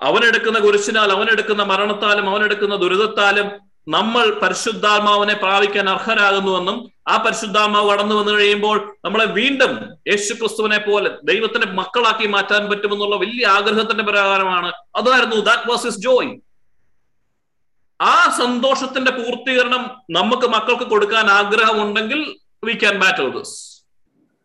[0.00, 3.48] അവനെടുക്കുന്ന കുരിശിനാൽ അവനെടുക്കുന്ന മരണത്താലും അവനെടുക്കുന്ന ദുരിതത്താലും
[3.94, 6.76] നമ്മൾ പരിശുദ്ധാത്മാവിനെ പ്രാപിക്കാൻ അർഹരാകുന്നുവെന്നും
[7.12, 9.72] ആ പരിശുദ്ധാത്മാവ് കടന്നു വന്നു കഴിയുമ്പോൾ നമ്മളെ വീണ്ടും
[10.10, 14.70] യേശു ക്രിസ്തുവിനെ പോലെ ദൈവത്തിന്റെ മക്കളാക്കി മാറ്റാൻ പറ്റുമെന്നുള്ള വലിയ ആഗ്രഹത്തിന്റെ പ്രകാരമാണ്.
[15.00, 16.30] അതായിരുന്നു ദാറ്റ് വാസ് ഇസ് ജോയ്
[18.00, 19.82] ആ സന്തോഷത്തിന്റെ പൂർത്തീകരണം
[20.18, 22.20] നമുക്ക് മക്കൾക്ക് കൊടുക്കാൻ ആഗ്രഹമുണ്ടെങ്കിൽ
[22.68, 23.56] വി ക്യാൻ ബാറ്റർ ദിസ്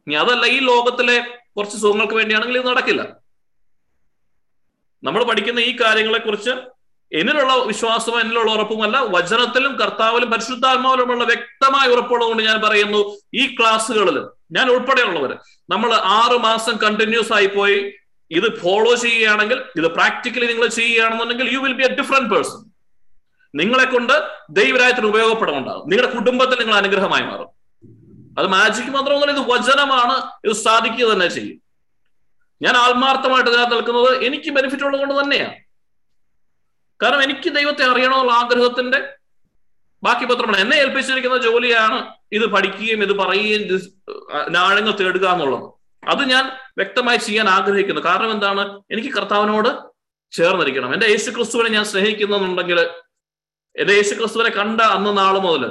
[0.08, 1.18] ഇനി അതല്ല ഈ ലോകത്തിലെ
[1.58, 3.03] കുറച്ച് സുഖങ്ങൾക്ക് വേണ്ടിയാണെങ്കിൽ ഇത് നടക്കില്ല.
[5.06, 6.53] നമ്മൾ പഠിക്കുന്ന ഈ കാര്യങ്ങളെക്കുറിച്ച്
[7.12, 8.97] എന്നിലുള്ള വിശ്വാസവും എന്നിലുള്ള ഉറപ്പുമല്ല.
[8.97, 13.01] വചനത്തിലും കർത്താവിലും പരിശുദ്ധാത്മാവിലുമുള്ള വ്യക്തമായ ഉറപ്പുള്ളതുകൊണ്ട് ഞാൻ പറയുന്നു
[13.34, 14.18] ഈ ക്ലാസ്സുകളിൽ
[14.51, 15.38] ഞാൻ ഉൾപ്പെടെയുള്ളവർ
[15.70, 17.93] നമ്മൾ ആറ് മാസം കണ്ടിന്യൂസ് ആയി പോയി
[18.32, 22.62] ഇത് ഫോളോ ചെയ്യുകയാണെങ്കിൽ ഇത് പ്രാക്ടിക്കലി നിങ്ങൾ ചെയ്യുകയാണെന്നുണ്ടെങ്കിൽ you will be a different person
[23.56, 24.14] നിങ്ങളെ കൊണ്ട്
[24.49, 27.51] ദൈവരായത്തിന് ഉപയോഗപ്പെടുന്നുണ്ടാകും നിങ്ങളുടെ കുടുംബത്തിൽ നിങ്ങൾ അനുഗ്രഹമായി മാറും.
[28.39, 30.47] അത് മാജിക്ക് മാത്രമൊന്നുമല്ല ഇത് വചനമാണ്.
[30.47, 31.64] ഇത് സാധിക്കുക തന്നെ ചെയ്യും.
[32.62, 35.56] ഞാൻ ആത്മാർത്ഥമായിട്ട് ഇതിനകത്ത് നിൽക്കുന്നത് എനിക്ക് ബെനിഫിറ്റ് ഉള്ളത് കൊണ്ട് തന്നെയാണ്
[37.01, 39.14] കാരണം എനിക്ക് ദൈവത്തെ അറിയണമെന്നുള്ള ആഗ്രഹത്തിന്റെ
[40.03, 40.58] ബാക്കി പത്രമാണ്.
[40.58, 41.97] എന്നെ ഏൽപ്പിച്ചിരിക്കുന്ന ജോലിയാണ്
[42.32, 43.82] ഇത് പഠിക്കുകയും ഇത് പറയുകയും
[44.49, 45.72] നാഴങ്ങൾ തേടുക എന്നുള്ളത്.
[46.03, 48.01] അത് ഞാൻ വ്യക്തമായി ചെയ്യാൻ ആഗ്രഹിക്കുന്നു.
[48.01, 48.82] കാരണം എന്താണ്?
[48.91, 49.70] എനിക്ക് കർത്താവിനോട്
[50.32, 50.93] ചേർന്നിരിക്കണം.
[50.93, 52.80] എന്റെ യേശു ക്രിസ്തുവിനെ ഞാൻ സ്നേഹിക്കുന്നുണ്ടെങ്കിൽ
[53.76, 55.64] എന്റെ യേശു ക്രിസ്തുവിനെ കണ്ട അന്ന് നാൾ മുതൽ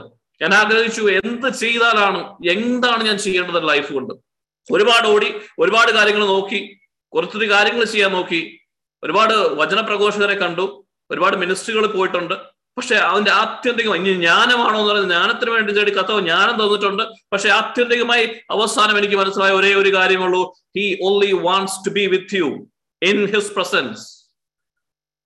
[0.43, 2.21] ഞാൻ ആഗ്രഹിച്ചു എന്ത് ചെയ്താലാണ്
[2.51, 4.24] എന്താണ് ഞാൻ ചെയ്യേണ്ടത് ലൈഫ് കൊണ്ട്?
[4.73, 6.79] ഒരുപാട് ഓടി ഒരുപാട് കാര്യങ്ങൾ നോക്കി
[7.13, 8.61] കുറച്ചൊരു കാര്യങ്ങൾ ചെയ്യാൻ നോക്കി.
[9.05, 12.35] ഒരുപാട് വചനപ്രഘോഷകരെ കണ്ടു ഒരുപാട് മിനിസ്ട്രികൾ പോയിട്ടുണ്ട്.
[12.79, 17.03] പക്ഷെ അതിന്റെ ആത്യന്തികം ഇനി ജ്ഞാനമാണോ എന്ന് പറയുന്നത് ജ്ഞാനത്തിന് വേണ്ടി തേടി കത്തോ ജ്ഞാനം തന്നിട്ടുണ്ട്.
[17.03, 20.55] പക്ഷെ ആത്യന്തികമായി അവസാനം എനിക്ക് മനസ്സിലായ ഒരേ ഒരു കാര്യമുള്ളൂ.
[20.77, 22.69] He only wants to be with you
[23.03, 24.31] in his presence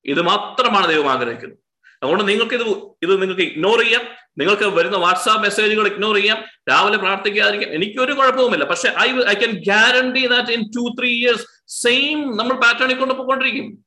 [0.07, 1.59] ഇത് മാത്രമാണ് ദൈവം ആഗ്രഹിക്കുന്നത്.
[2.03, 2.69] അതുകൊണ്ട് നിങ്ങൾക്ക് ഇത്
[3.03, 4.03] ഇത് നിങ്ങൾക്ക് ഇഗ്നോർ ചെയ്യാം.
[4.39, 6.45] നിങ്ങൾക്ക് വരുന്ന വാട്സാപ്പ് മെസ്സേജുകൾ ഇഗ്നോർ ചെയ്യാം.
[6.69, 7.75] രാവിലെ പ്രാർത്ഥിക്കാതിരിക്കാം.
[7.75, 8.65] എനിക്കൊരു കുഴപ്പവുമില്ല.
[8.65, 13.85] പക്ഷെ I I can guarantee that in two three years same നമ്മൾ പാറ്റേണിൽ കൊണ്ട് പോയിക്കൊണ്ടിരിക്കും.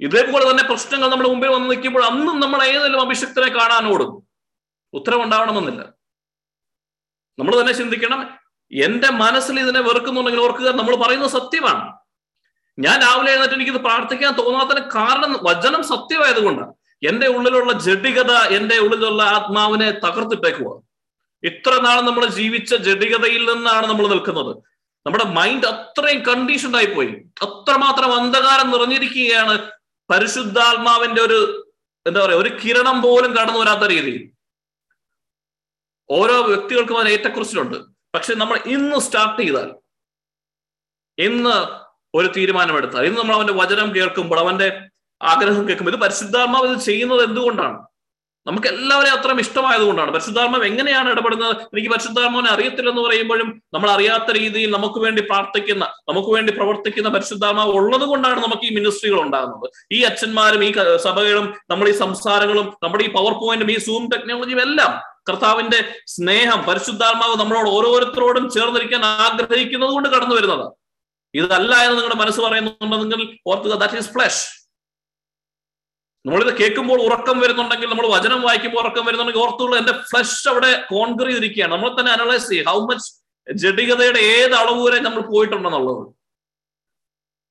[0.00, 4.28] ഇതേപോലെ തന്നെ പ്രശ്നങ്ങൾ നമ്മുടെ മുമ്പിൽ വന്ന് നിൽക്കുമ്പോൾ അന്നും നമ്മൾ ഏതെങ്കിലും അഭിഷക്തനെ കാണാനോടും
[4.92, 5.94] ഉത്തരവുണ്ടാവണമെന്നില്ല.
[7.38, 8.38] നമ്മൾ തന്നെ ചിന്തിക്കണം
[8.72, 11.92] എന്റെ മനസ്സിൽ ഇതിനെ വെറുക്കുന്നുണ്ടെങ്കിൽ ഓർക്കുക നമ്മൾ പറയുന്നത് സത്യമാണ്.
[12.78, 16.72] ഞാൻ രാവിലെ എഴുന്നേറ്റ് എനിക്കിത് പ്രാർത്ഥിക്കാൻ തോന്നാത്തതിന് കാരണം വചനം സത്യമായതുകൊണ്ടാണ്.
[17.08, 20.70] എന്റെ ഉള്ളിലുള്ള ജഡികത എന്റെ ഉള്ളിലുള്ള ആത്മാവിനെ തകർത്തിട്ടേക്കുക
[21.42, 24.52] ഇത്ര നാൾ നമ്മൾ ജീവിച്ച ജഡികതയിൽ നിന്നാണ് നമ്മൾ നിൽക്കുന്നത്.
[25.06, 27.12] നമ്മുടെ മൈൻഡ് അത്രയും കണ്ടീഷൻഡ് ആയി പോയി
[27.46, 29.54] അത്രമാത്രം അന്ധകാരം നിറഞ്ഞിരിക്കുകയാണ്
[30.10, 31.40] പരിശുദ്ധാത്മാവിന്റെ ഒരു
[32.06, 34.22] എന്താ പറയാ ഒരു കിരണം പോലും കടന്നു വരാത്ത രീതിയിൽ.
[36.10, 37.78] ഓരോ വ്യക്തികൾക്കും അതിന് ഏറ്റക്കുറിച്ചിലുണ്ട്.
[38.14, 39.68] പക്ഷെ നമ്മൾ ഇന്ന് സ്റ്റാർട്ട് ചെയ്താൽ
[41.18, 41.54] ഇന്ന്
[42.18, 44.68] ഒരു തീരുമാനമെടുത്താൽ ഇന്ന് നമ്മൾ അവന്റെ വചനം കേൾക്കുമ്പോൾ അവന്റെ
[45.20, 47.86] ആഗ്രഹം കേൾക്കുമ്പോൾ ഇത് പരിശുദ്ധാത്മാവ് ഇത് ചെയ്യുന്നത് എന്തുകൊണ്ടാണ്?
[48.46, 50.10] നമുക്ക് എല്ലാവരെയും അത്രയും ഇഷ്ടമായതുകൊണ്ടാണ്.
[50.10, 51.50] പരിശുദ്ധാത്മാവ് എങ്ങനെയാണ് ഇടപെടുന്നത്?
[51.50, 58.02] എനിക്ക് പരിശുദ്ധാത്മാവിനെ അറിയത്തില്ലെന്ന് പറയുമ്പോഴും നമ്മൾ അറിയാത്ത രീതിയിൽ നമുക്ക് വേണ്ടി പ്രാർത്ഥിക്കുന്ന നമുക്ക് വേണ്ടി പ്രവർത്തിക്കുന്ന പരിശുദ്ധാത്മാവ് ഉള്ളത്
[58.02, 59.70] കൊണ്ടാണ് നമുക്ക് ഈ മിനിസ്ട്രികൾ ഉണ്ടാകുന്നത്.
[59.92, 65.00] ഈ അച്ഛന്മാരും ഈ സഭകളും നമ്മുടെ ഈ സംസാരങ്ങളും നമ്മുടെ ഈ പവർ പോയിന്റും ഈ സൂം ടെക്നോളജിയും എല്ലാം
[65.28, 70.72] കർത്താവിന്റെ സ്നേഹം പരിശുദ്ധാത്മാവ് നമ്മളോട് ഓരോരുത്തരോടും ചേർന്നിരിക്കാൻ ആഗ്രഹിക്കുന്നത് കൊണ്ട് കടന്നു വരുന്നത്
[71.34, 74.63] ഇതല്ല എന്ന് നിങ്ങളുടെ മനസ്സ് പറയുന്നുണ്ടെങ്കിൽ ഓർത്തുക ദാറ്റ് ഈസ് ഫ്ലഷ്
[76.24, 81.72] നമ്മളിത് കേൾക്കുമ്പോൾ ഉറക്കം വരുന്നുണ്ടെങ്കിൽ നമ്മൾ വചനം വായിക്കുമ്പോൾ ഉറക്കം വരുന്നുണ്ടെങ്കിൽ ഓർത്തുള്ള എന്റെ ഫ്ലഷ് അവിടെ കോൺക്രീറ്റ് ഇരിക്കുകയാണ്
[81.74, 83.08] നമ്മൾ തന്നെ അനലൈസ് ചെയ്യുക ഹൗ മച്ച്
[83.62, 86.02] ജഡികതയുടെ ഏത് അളവ് വരെ നമ്മൾ പോയിട്ടുണ്ടെന്നുള്ളത്.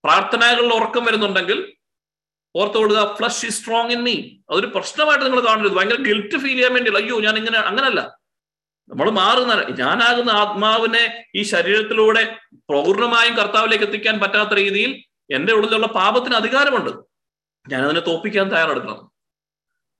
[0.05, 1.59] പ്രാർത്ഥനകളിൽ ഉറക്കം വരുന്നുണ്ടെങ്കിൽ
[2.55, 4.15] ഓർത്തുകൊള്ളുക flesh is strong in me
[4.49, 5.75] അതൊരു പ്രശ്നമായിട്ട് നിങ്ങൾ കാണരുത്.
[5.77, 8.01] ഭയങ്കര ഗിൽറ്റ് ഫീൽ ചെയ്യാൻ വേണ്ടി അയ്യോ ഞാൻ ഇങ്ങനെ അങ്ങനല്ല.
[8.89, 11.03] നമ്മൾ മാറുന്ന ഞാനാകുന്ന ആത്മാവിനെ
[11.35, 12.23] ഈ ശരീരത്തിലൂടെ
[12.71, 14.91] പൂർണമായും കർത്താവിലേക്ക് എത്തിക്കാൻ പറ്റാത്ത രീതിയിൽ
[15.37, 16.91] എന്റെ ഉള്ളിലുള്ള പാപത്തിന് അധികാരമുണ്ട്.
[17.69, 19.11] ഞാനതിനെ തോപ്പിക്കാൻ തയ്യാറെടുക്കണം.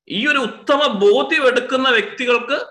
[0.10, 2.66] ഈ ഒരു ഉത്തമ ബോധ്യം എടുക്കുന്ന വ്യക്തികൾക്ക്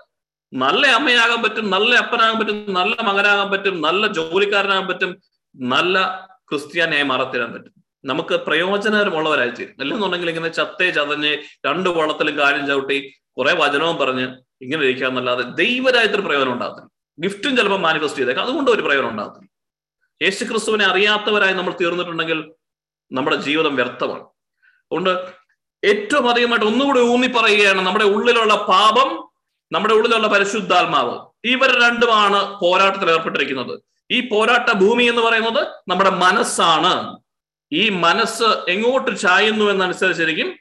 [0.53, 5.21] നല്ല അമ്മയാകാൻ പറ്റും നല്ല അപ്പനാകാൻ പറ്റും നല്ല മകനാകാൻ പറ്റും നല്ല ജോലിക്കാരനാകാൻ പറ്റും
[5.55, 7.73] നല്ല ക്രിസ്ത്യാനിയായി മാറത്തരാൻ പറ്റും.
[8.05, 9.75] നമുക്ക് പ്രയോജനകരമുള്ളവരായി തീരും.
[9.79, 14.27] അല്ലെന്നുണ്ടെങ്കിൽ ഇങ്ങനെ ചത്തേ ചതഞ്ഞ് രണ്ട് വള്ളത്തിലും കാര്യം ചവിട്ടി കുറെ വചനവും പറഞ്ഞ്
[14.61, 16.89] ഇങ്ങനെ ഇരിക്കാന്നല്ലാതെ ദൈവരായത്തിന് പ്രയോജനം ഉണ്ടാകത്തില്ല.
[17.19, 18.45] ഗിഫ്റ്റും ചിലപ്പോൾ മാനിഫെസ്റ്റ് ചെയ്തേക്കാം.
[18.45, 19.49] അതുകൊണ്ട് ഒരു പ്രയോജനം ഉണ്ടാകത്തില്ല.
[20.21, 22.53] യേശു ക്രിസ്തുവിനെ അറിയാത്തവരായി നമ്മൾ തീർന്നിട്ടുണ്ടെങ്കിൽ
[23.11, 24.32] നമ്മുടെ ജീവിതം വ്യർത്ഥമാണ്.
[24.93, 25.33] അതുകൊണ്ട്
[25.85, 29.29] ഏറ്റവും അധികമായിട്ട് ഒന്നുകൂടി ഊന്നി പറയുകയാണ് നമ്മുടെ ഉള്ളിലുള്ള പാപം
[29.71, 31.27] നമ്മുടെ ഉള്ളിലുള്ള പരിശുദ്ധാത്മാവ്.
[31.43, 33.79] ഇവർ രണ്ടുമാണ് പോരാട്ടത്തിൽ ഏർപ്പെട്ടിരിക്കുന്നത്.
[34.11, 37.17] ഈ പോരാട്ട ഭൂമി എന്ന് പറയുന്നത് നമ്മുടെ മനസ്സാണ്.
[37.73, 40.57] ഈ മനസ്സ് എങ്ങോട്ട് ചായുന്നു എന്നനുസരിച്ചിരിക്കും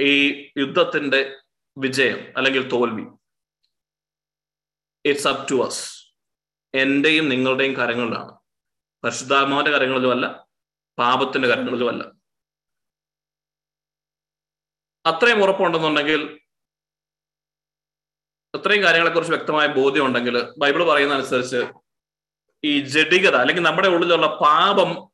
[0.00, 1.36] ഈ യുദ്ധത്തിന്റെ
[1.78, 3.04] വിജയം അല്ലെങ്കിൽ തോൽവി.
[5.04, 6.14] ഇറ്റ്സ് അപ് ടു അസ്
[6.74, 8.32] എന്റെയും നിങ്ങളുടെയും കരങ്ങളിലാണ്.
[9.04, 10.46] പരിശുദ്ധാത്മാവിന്റെ കരങ്ങളിലുമല്ല
[10.98, 12.15] പാപത്തിന്റെ കരങ്ങളിലുമല്ല.
[15.06, 16.38] അത്രയും ഉറപ്പുണ്ടെന്നുണ്ടെങ്കിൽ
[18.56, 21.60] അത്രയും കാര്യങ്ങളെക്കുറിച്ച് വ്യക്തമായ ബോധ്യം ഉണ്ടെങ്കിൽ ബൈബിൾ പറയുന്ന അനുസരിച്ച്
[22.64, 25.10] ഈ ജഡികത അല്ലെങ്കിൽ നമ്മുടെ ഉള്ളിലുള്ള പാപം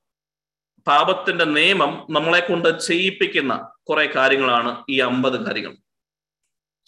[0.89, 5.77] പാപത്തിന്റെ നിയമം നമ്മളെ കൊണ്ട് ചെയ്യിപ്പിക്കുന്ന കുറെ കാര്യങ്ങളാണ് ഈ അമ്പത് കാര്യങ്ങൾ.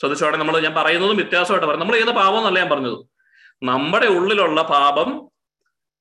[0.01, 1.81] ശ്രദ്ധിച്ചോടെ നമ്മൾ ഞാൻ പറയുന്നതും വ്യത്യാസമായിട്ട് പറയും.
[1.81, 2.99] നമ്മൾ ചെയ്യുന്ന പാപം എന്നല്ല ഞാൻ പറഞ്ഞത്.
[3.63, 5.31] നമ്മുടെ ഉള്ളിലുള്ള പാപം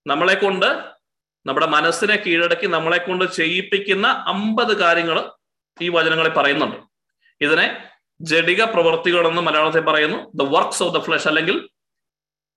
[0.07, 0.69] നമ്മളെ കൊണ്ട്
[1.45, 5.31] നമ്മുടെ മനസ്സിനെ കീഴടക്കി നമ്മളെ കൊണ്ട് ചെയ്യിപ്പിക്കുന്ന അമ്പത് കാര്യങ്ങൾ
[5.81, 6.92] ഈ വചനങ്ങളിൽ പറയുന്നുണ്ട്.
[7.43, 7.85] ഇതിനെ
[8.21, 10.31] ജഡിക പ്രവൃത്തികൾ എന്ന് മലയാളത്തിൽ പറയുന്നു.
[10.35, 11.69] The works of the flesh അല്ലെങ്കിൽ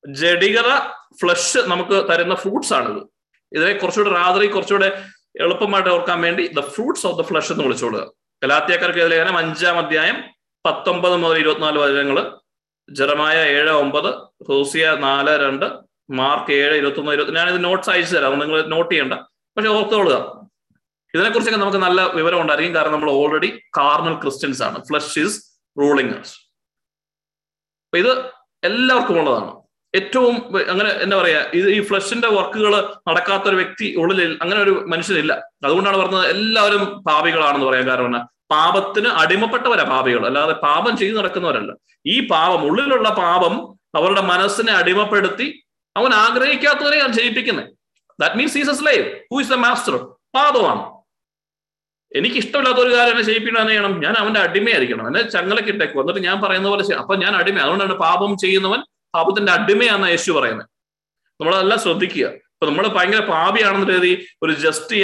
[0.09, 0.79] ജഡികത
[1.23, 3.03] ഫ്ലഷ് നമുക്ക് തരുന്ന ഫ്രൂട്ട്സ് ആണിത്.
[3.53, 5.03] ഇതിനെ കുറച്ചുകൂടെ രാത്രി കുറച്ചുകൂടെ
[5.41, 8.11] എളുപ്പമായിട്ട് ഓർക്കാൻ വേണ്ടി the fruits of the flesh എന്ന് വിളിച്ചോളുക
[8.45, 10.23] കലാത്തിയാക്കാർക്ക് ലേഖനം അഞ്ചാം അധ്യായം
[10.67, 12.39] പത്തൊമ്പത് മുതൽ ഇരുപത്തിനാല് വചനങ്ങൾ.
[12.91, 14.15] ജറമായ ഏഴ് ഒമ്പത്
[14.49, 15.67] ഹോസിയ നാല് രണ്ട്
[16.11, 18.39] മാർക്ക് ഏഴ് ഇരുപത്തൊന്ന് ഇരുപത്തി ഞാനിത് നോട്ട്സ് അയച്ചു തരാം.
[18.39, 19.13] നിങ്ങൾ നോട്ട് ചെയ്യണ്ട.
[19.57, 20.46] പക്ഷെ ഓർത്തോളുക.
[21.17, 24.79] ഇതിനെക്കുറിച്ചൊക്കെ നമുക്ക് നല്ല വിവരം ഉണ്ടായിരിക്കും കാരണം നമ്മൾ ഓൾറെഡി കാർണൽ ക്രിസ്ത്യൻസ് ആണ്.
[24.89, 25.39] ഫ്ലഷ് ഈസ്
[25.77, 26.15] റൂളിംഗ്
[27.87, 28.13] അപ്പൊ ഇത്
[28.69, 29.51] എല്ലാവർക്കും ഉള്ളതാണ്.
[29.95, 30.35] ഏറ്റവും
[30.73, 32.73] അങ്ങനെ എന്താ പറയാ ഇത് ഈ ഫ്ലഷിന്റെ വർക്കുകൾ
[33.09, 35.33] നടക്കാത്ത ഒരു വ്യക്തി ഉള്ളിൽ അങ്ങനെ ഒരു മനുഷ്യനില്ല.
[35.67, 40.23] അതുകൊണ്ടാണ് പറഞ്ഞത് എല്ലാവരും പാപികളാണെന്ന് പറയാൻ കാരണം പാപത്തിന് അടിമപ്പെട്ടവരാ പാപികൾ.
[40.31, 41.73] അല്ലാതെ പാപം ചെയ്തു നടക്കുന്നവരല്ല.
[42.15, 43.55] ഈ പാപം ഉള്ളിലുള്ള പാപം
[44.01, 45.47] അവരുടെ മനസ്സിനെ അടിമപ്പെടുത്തി
[45.97, 47.71] അവൻ ആഗ്രഹിക്കാത്തവരെയാണ് ചെയ്യിപ്പിക്കുന്നത്
[48.21, 49.95] that means is a slave who is a master
[50.37, 50.83] പാപമാണ്.
[52.19, 55.07] എനിക്ക് ഇഷ്ടമില്ലാത്ത ഒരു കാര്യം എന്നെ ചെയ്യിപ്പിക്കണം എന്ന് ചെയ്യണം ഞാൻ അവന്റെ അടിമയായിരിക്കണം.
[55.11, 58.81] എന്നെ ചങ്ങലക്കിട്ടേക്കും എന്നിട്ട് ഞാൻ പറയുന്ന പോലെ അപ്പൊ ഞാൻ അടിമ അതുകൊണ്ടാണ് പാപം ചെയ്യുന്നവൻ
[59.17, 60.69] പാപത്തിന്റെ അടിമയാണെന്ന് യേശു പറയുന്നത്.
[61.41, 62.27] നമ്മളതെല്ലാം ശ്രദ്ധിക്കുക.
[62.55, 64.13] ഇപ്പൊ നമ്മൾ ഭയങ്കര പാപിയാണെന്ന് കരുതി
[64.43, 64.97] ഒരു ജസ്റ്റ്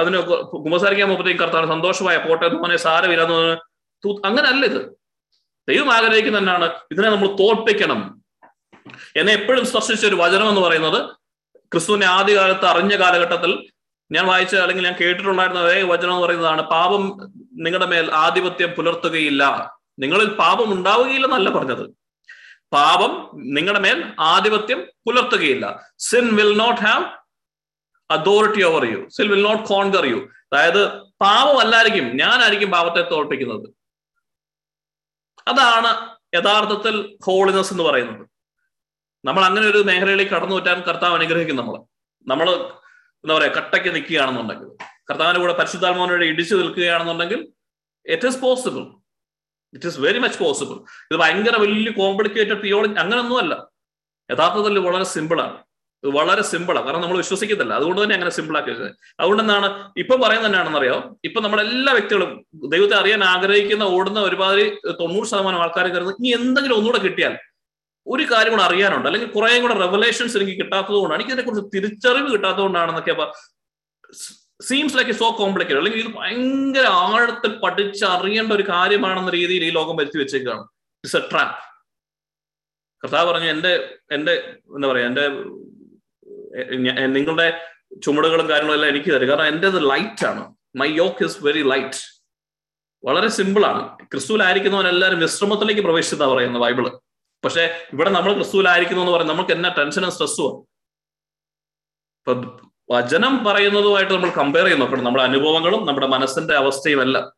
[0.00, 0.18] അതിന്
[0.64, 3.40] കുമ്പസാരിക്കാൻ പോകുമ്പോഴത്തേക്കും കർത്താവ് സന്തോഷമായ പോട്ടെ മോനെ സാരമില്ലാന്ന്
[4.28, 4.80] അങ്ങനെ അല്ല ഇത്.
[5.68, 8.00] ദൈവം ആഗ്രഹിക്കുന്ന തന്നെയാണ് ഇതിനെ നമ്മൾ തോൽപ്പിക്കണം.
[9.16, 11.00] എന്നെ എപ്പോഴും സ്പർശിച്ച ഒരു വചനം എന്ന് പറയുന്നത്
[11.72, 13.52] ക്രിസ്തുവിനെ ആദ്യകാലത്ത് അറിഞ്ഞ കാലഘട്ടത്തിൽ
[14.12, 17.02] ഞാൻ വായിച്ച അല്ലെങ്കിൽ ഞാൻ കേട്ടിട്ടുണ്ടായിരുന്ന അതേ വചനം എന്ന് പറയുന്നതാണ് പാപം
[17.52, 19.42] നിങ്ങളുടെ മേൽ ആധിപത്യം പുലർത്തുകയില്ല.
[19.98, 21.84] നിങ്ങളിൽ പാപം ഉണ്ടാവുകയില്ല ഉണ്ടാവുകയില്ലെന്നല്ല പറഞ്ഞത്.
[22.72, 23.12] പാപം
[23.56, 25.66] നിങ്ങളുടെ മേൽ ആധിപത്യം പുലർത്തുകയില്ല.
[25.98, 27.04] Sin will not have
[28.10, 30.18] authority over you sin will not conquer you
[30.52, 30.82] അതായത്
[31.22, 33.66] പാപം അല്ലായിരിക്കും ഞാനായിരിക്കും പാപത്തെ തോൽപ്പിക്കുന്നത്.
[35.48, 35.90] അതാണ്
[36.36, 38.24] യഥാർത്ഥത്തിൽ ഹോളിനെസ് എന്ന് പറയുന്നത്.
[39.24, 41.76] നമ്മൾ അങ്ങനെ ഒരു മേഖലയിലേക്ക് കടന്നു പറ്റാൻ കർത്താവ് അനുഗ്രഹിക്കും നമ്മൾ
[42.26, 42.48] നമ്മൾ
[43.24, 44.68] എന്താ പറയാ കട്ടയ്ക്ക് നിൽക്കുകയാണെന്നുണ്ടെങ്കിൽ
[45.10, 47.40] കർത്താവിന്റെ കൂടെ പരിശുദ്ധാത്മാവിനോട് ഇടിച്ചു നിൽക്കുകയാണെന്നുണ്ടെങ്കിൽ
[48.06, 48.84] it is possible
[49.74, 50.76] it is very much possible
[51.10, 53.54] ഇത് ഭയങ്കര വലിയ കോംപ്ലിക്കേറ്റഡ് തിയോളജി അങ്ങനൊന്നുമല്ല
[54.30, 55.56] യഥാർത്ഥത്തിൽ വളരെ സിമ്പിളാണ്
[56.04, 57.72] ഇത് വളരെ സിമ്പിളാണ് കാരണം നമ്മൾ വിശ്വസിക്കത്തില്ല.
[57.74, 58.92] അതുകൊണ്ട് തന്നെ അങ്ങനെ സിമ്പിൾ ആക്കി വെച്ചത്.
[59.20, 59.68] അതുകൊണ്ട് എന്താണ്?
[59.96, 62.30] ഇപ്പൊ പറയുന്നത് തന്നെയാണെന്നറിയോ ഇപ്പൊ നമ്മുടെ എല്ലാ വ്യക്തികളും
[62.74, 64.62] ദൈവത്തെ അറിയാൻ ആഗ്രഹിക്കുന്ന ഓടുന്ന ഒരുപാട്
[65.00, 67.34] തൊണ്ണൂറ് ശതമാനം ആൾക്കാർ കരുതുന്നത് ഇനി എന്തെങ്കിലും ഒന്നുകൂടെ കിട്ടിയാൽ
[68.06, 69.08] ഒരു കാര്യം കൂടെ അറിയാനുണ്ട്.
[69.08, 73.14] അല്ലെങ്കിൽ കുറെ കൂടെ റെവലേഷൻസ് എനിക്ക് കിട്ടാത്തത് കൊണ്ടാണ് എനിക്ക് ഇതിനെക്കുറിച്ച് തിരിച്ചറിവ് കിട്ടാത്തത് കൊണ്ടാണെന്നൊക്കെ
[74.62, 80.18] സീംസ് ലൈക്ക് സോ കോംപ്ലിക്കേറ്റഡ് അല്ലെങ്കിൽ ഇത് ഭയങ്കര ആഴത്തിൽ പഠിച്ചറിയേണ്ട ഒരു കാര്യമാണെന്ന രീതിയിൽ ഈ ലോകം വരുത്തി
[80.18, 80.60] വെച്ചേക്കാണ്.
[81.04, 81.58] ഇറ്റ്സ് എ ട്രാപ്പ്
[83.04, 84.32] കർത്താവ് പറഞ്ഞു എന്റെ എന്റെ
[84.76, 85.28] എന്താ പറയാ എന്റെ
[87.06, 87.60] നിങ്ങളുടെ
[88.02, 89.28] ചുമടുകളും കാര്യങ്ങളും എല്ലാം എനിക്ക് തരും.
[89.28, 90.54] കാരണം എന്റേത് ലൈറ്റ് ആണ്.
[90.76, 91.98] My yoke is very light
[93.04, 93.98] വളരെ സിമ്പിൾ ആണ്.
[94.06, 96.86] ക്രിസ്തുവിലായിരിക്കുന്നവൻ എല്ലാവരും വിശ്രമത്തിലേക്ക് പ്രവേശിച്ചതാ പറയുന്നത് ബൈബിൾ.
[97.44, 100.70] പക്ഷെ ഇവിടെ നമ്മൾ ക്രിസ്തുവിലായിരിക്കുന്നു എന്ന് പറയുന്നത് നമുക്ക് എന്നാ ടെൻഷനും സ്ട്രെസ്സും
[102.90, 107.32] വചനം പറയുന്നതുമായിട്ട് നമ്മൾ കമ്പയർ ചെയ്ത് നോക്കണം നമ്മുടെ അനുഭവങ്ങളും നമ്മുടെ മനസ്സിന്റെ അവസ്ഥയും എല്ലാം.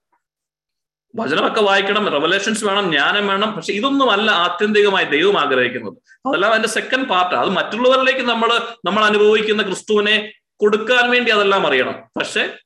[1.16, 3.52] വചനമൊക്കെ വായിക്കണം റെവലേഷൻസ് വേണം ജ്ഞാനം വേണം.
[3.52, 5.96] പക്ഷെ ഇതൊന്നും അല്ല ആത്യന്തികമായി ദൈവം ആഗ്രഹിക്കുന്നത്.
[6.26, 11.94] അതെല്ലാം അതിന്റെ സെക്കൻഡ് പാർട്ട് അത് മറ്റുള്ളവരിലേക്ക് നമ്മൾ നമ്മൾ അനുഭവിക്കുന്ന ക്രിസ്തുവിനെ കൊടുക്കാൻ വേണ്ടി അതെല്ലാം അറിയണം.
[12.16, 12.58] പക്ഷെ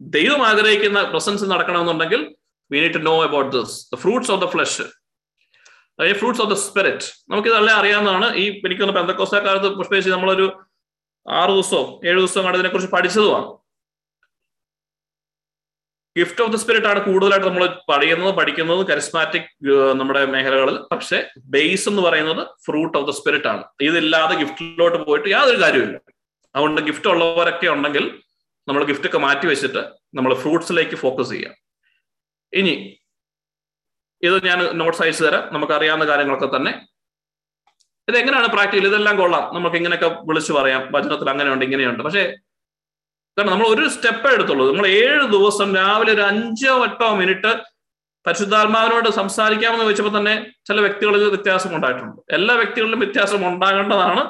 [0.00, 2.34] ദൈവം ആഗ്രഹിക്കുന്ന presence നടക്കണമെന്നുണ്ടെങ്കിൽ
[2.72, 4.82] we need to know about this the fruits of the flesh
[6.00, 8.34] അതായത് ഫ്രൂട്ട്സ് ഓഫ് ദ സ്പിരിറ്റ് നമുക്ക് ഇതെല്ലാം അറിയാവുന്നതാണ്.
[8.42, 8.94] ഈ എനിക്കൊന്ന്
[9.46, 10.46] കാലത്ത് പുഷ്പേശി നമ്മളൊരു
[11.26, 13.48] ആറ് ദിവസവും ഏഴ് ദിവസവും കണ്ട് ഇതിനെക്കുറിച്ച് പഠിച്ചതുമാണ്.
[16.18, 19.50] ഗിഫ്റ്റ് ഓഫ് ദ സ്പിരിറ്റ് ആണ് കൂടുതലായിട്ട് നമ്മൾ പഠിക്കുന്നത് പഠിക്കുന്നത് കരിസ്മാറ്റിക്
[20.00, 20.76] നമ്മുടെ മേഖലകളിൽ.
[20.92, 21.18] പക്ഷെ
[21.54, 23.64] ബേസ് എന്ന് പറയുന്നത് ഫ്രൂട്ട് ഓഫ് ദ സ്പിരിറ്റ് ആണ്.
[23.80, 26.00] ഇതില്ലാതെ ഗിഫ്റ്റിലോട്ട് പോയിട്ട് യാതൊരു കാര്യമില്ല
[26.54, 28.22] അതുകൊണ്ട് ഗിഫ്റ്റ് ഉള്ളവരൊക്കെ ഉണ്ടെങ്കിൽ
[28.68, 29.82] നമ്മൾ ഗിഫ്റ്റ് ഒക്കെ മാറ്റി വെച്ചിട്ട്
[30.14, 31.54] നമ്മൾ ഫ്രൂട്ട്സിലേക്ക് ഫോക്കസ് ചെയ്യാം.
[32.52, 32.74] ഇനി
[34.22, 35.54] ഇത് ഞാൻ നോട്ട്സ് അയച്ചു തരാം.
[35.54, 36.86] നമുക്ക് അറിയാവുന്ന കാര്യങ്ങളൊക്കെ തന്നെ.
[38.08, 39.54] ഇത് എങ്ങനെയാണ് പ്രാക്ടിക്കൽ ഇതെല്ലാം കൊള്ളാം.
[39.54, 40.88] നമുക്ക് ഇങ്ങനെയൊക്കെ വിളിച്ചു പറയാം.
[40.90, 42.02] വചനത്തിൽ അങ്ങനെയുണ്ട് ഇങ്ങനെയുണ്ട്.
[42.02, 42.34] പക്ഷേ
[43.38, 44.70] കാരണം നമ്മൾ ഒരു സ്റ്റെപ്പ് എടുത്തുള്ളൂ.
[44.70, 47.62] നമ്മൾ ഏഴ് ദിവസം രാവിലെ ഒരു അഞ്ചോ എട്ടോ മിനിറ്റ്
[48.26, 52.22] പരിശുദ്ധാത്മാവിനോട് സംസാരിക്കാമെന്ന് ചോദിച്ചപ്പോൾ തന്നെ ചില വ്യക്തികളിൽ വ്യത്യാസം ഉണ്ടായിട്ടുണ്ട്.
[52.30, 54.20] എല്ലാ വ്യക്തികളിലും വ്യത്യാസം ഉണ്ടാകേണ്ടതാണ്.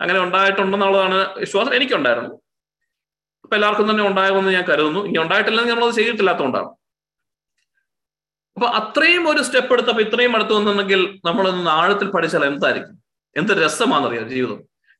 [0.00, 2.30] അങ്ങനെ ഉണ്ടായിട്ടുണ്ടെന്നുള്ളതാണ് വിശ്വാസം എനിക്കുണ്ടായിരുന്നു
[3.44, 5.00] അപ്പൊ എല്ലാവർക്കും തന്നെ ഉണ്ടാകുമെന്ന് ഞാൻ കരുതുന്നു.
[5.00, 6.79] ഇനി ഉണ്ടായിട്ടില്ലെങ്കിൽ നമ്മളത് ചെയ്തിട്ടില്ലാത്തതുകൊണ്ടാണ്.
[8.60, 12.98] അപ്പൊ അത്രയും ഒരു സ്റ്റെപ്പ് എടുത്തപ്പോ ഇത്രയും അടുത്ത് വന്നിട്ടുണ്ടെങ്കിൽ നമ്മൾ ആഴത്തിൽ പഠിച്ചാൽ എന്തായിരിക്കും?
[13.36, 14.58] എന്ത് രസമാണെന്നറിയാം ജീവിതം?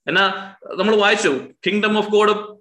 [0.08, 2.60] എന്നാ നമ്മൾ വായിച്ചു കിങ്ഡം ഓഫ് ഗോഡ്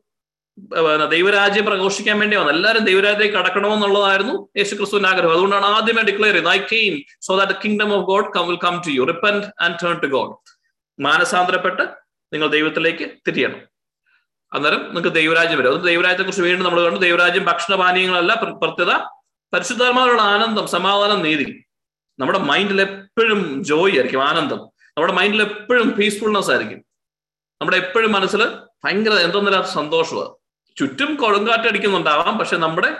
[1.11, 2.51] ദൈവരാജ്യം പ്രഘോഷിക്കാൻ വേണ്ടി വന്നു.
[2.51, 5.31] എല്ലാവരും ദൈവരാജ്യത്തേക്ക് കടക്കണമെന്നുള്ളതായിരുന്നു യേശു ക്രിസ്തുവിന്റെ ആഗ്രഹം.
[5.31, 8.91] അതുകൊണ്ടാണ് ആദ്യമേ ഡിക്ലെയർ ചെയ്തത് I came so that kingdom of God come will come to
[8.91, 10.35] you repent and turn to God
[11.01, 11.81] മാനസാന്തരപ്പെട്ട്
[12.33, 13.61] നിങ്ങൾ ദൈവത്തിലേക്ക് തിരിയണം.
[14.53, 15.77] അന്നേരം നിങ്ങൾക്ക് ദൈവരാജ്യം വരും.
[15.77, 16.99] അത് ദൈവരാജ്യത്തെ കുറിച്ച് വീണ്ടും നമ്മൾ കണ്ടു.
[16.99, 19.18] ദൈവരാജ്യം ഭക്ഷണപാനീയങ്ങളല്ല പ്രത്യേകത
[19.53, 21.63] പരിശുദ്ധാത്മാവിലുള്ള ആനന്ദം സമാധാനം നീതി.
[22.19, 24.57] നമ്മുടെ മൈൻഡിൽ എപ്പോഴും ജോയ് ആയിരിക്കും ആനന്ദം.
[24.87, 26.77] നമ്മുടെ മൈൻഡിൽ എപ്പോഴും പീസ്ഫുൾനെസ് ആയിരിക്കും.
[27.61, 28.45] നമ്മുടെ എപ്പോഴും മനസ്സിൽ
[28.85, 30.29] ഭയങ്കര എന്തെന്നില്ലാത്ത സന്തോഷമാണ്
[30.77, 32.97] ചുറ്റും കൊടുങ്കാറ്റടിക്കുന്നുണ്ടാവാം പക്ഷെ നമ്മുടെ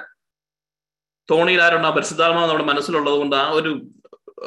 [1.31, 3.87] തോണിയിൽ ആ പരിശുദ്ധാത്മാവ് നമ്മുടെ മനസ്സിലുള്ളത് കൊണ്ട് ആ ഒരു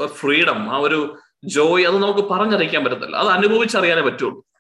[0.07, 3.17] ഫ്രീഡം ആ ഒരു ജോയ് അത് നമുക്ക് പറഞ്ഞറിയിക്കാൻ പറ്റത്തില്ല.
[3.17, 4.52] അത് അനുഭവിച്ചറിയാനേ പറ്റുള്ളൂ.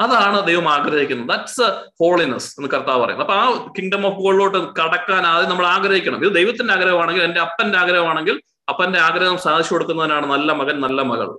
[0.00, 1.28] അതാണ് ദൈവം ആഗ്രഹിക്കുന്നത്.
[1.28, 1.66] ദാറ്റ്സ്
[2.00, 3.30] ഹോളിനെസ് എന്ന് കർത്താവ് പറയുന്നത്.
[3.30, 6.24] അപ്പൊ ആ കിങ്ഡം ഓഫ് ഗോളിലോട്ട് കടക്കാൻ ആദ്യം നമ്മൾ ആഗ്രഹിക്കണം.
[6.24, 11.38] ഇത് ദൈവത്തിന്റെ ആഗ്രഹമാണെങ്കിൽ എന്റെ അപ്പന്റെ ആഗ്രഹമാണെങ്കിൽ അപ്പന്റെ ആഗ്രഹം സാധിച്ചു കൊടുക്കുന്നതിനാണ് നല്ല മകൻ നല്ല മകൾ.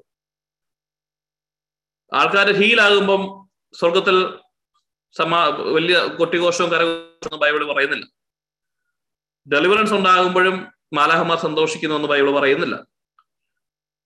[2.13, 3.49] ആൾക്കാർ ഹീലാകുമ്പം
[3.79, 4.39] സ്വർഗത്തിൽ
[5.17, 8.05] സമാ വലിയ കൊട്ടിഘോഷവും കരഘോഷവും ബൈബിൾ പറയുന്നില്ല.
[9.51, 12.90] ഡെലിവറൻസ് ഉണ്ടാകുമ്പോഴും മാലാഹമാർ സന്തോഷിക്കുന്നു എന്ന് ബൈബിൾ പറയുന്നില്ല.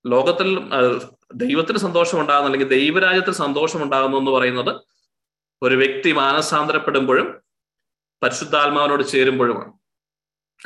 [0.08, 0.50] ലോകത്തിൽ
[1.34, 4.72] ദൈവത്തിന് സന്തോഷം ഉണ്ടാകുന്ന അല്ലെങ്കിൽ ദൈവരാജ്യത്തിൽ സന്തോഷം ഉണ്ടാകുന്നു എന്ന് പറയുന്നത്
[5.62, 7.28] ഒരു വ്യക്തി മാനസാന്തരപ്പെടുമ്പോഴും
[8.24, 9.74] പരിശുദ്ധാത്മാവിനോട് ചേരുമ്പോഴുമാണ്.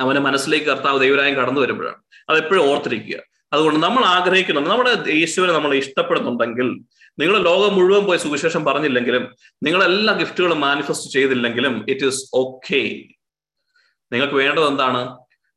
[0.01, 2.01] അവന്റെ മനസ്സിലേക്ക് കർത്താവ് ദൈവരായം കടന്നു വരുമ്പോഴാണ്.
[2.29, 3.19] അതെപ്പോഴും ഓർത്തിരിക്കുക.
[3.53, 6.67] അതുകൊണ്ട് നമ്മൾ ആഗ്രഹിക്കുന്നുണ്ട് നമ്മുടെ യേശുവിനെ നമ്മൾ ഇഷ്ടപ്പെടുന്നുണ്ടെങ്കിൽ
[7.19, 9.23] നിങ്ങൾ ലോകം മുഴുവൻ പോയി സുവിശേഷം പറഞ്ഞില്ലെങ്കിലും
[9.63, 12.81] നിങ്ങൾ എല്ലാ ഗിഫ്റ്റുകളും മാനിഫെസ്റ്റ് ചെയ്തില്ലെങ്കിലും ഇറ്റ് ഈസ് ഓക്കെ
[14.11, 15.01] നിങ്ങൾക്ക് വേണ്ടത് എന്താണ്?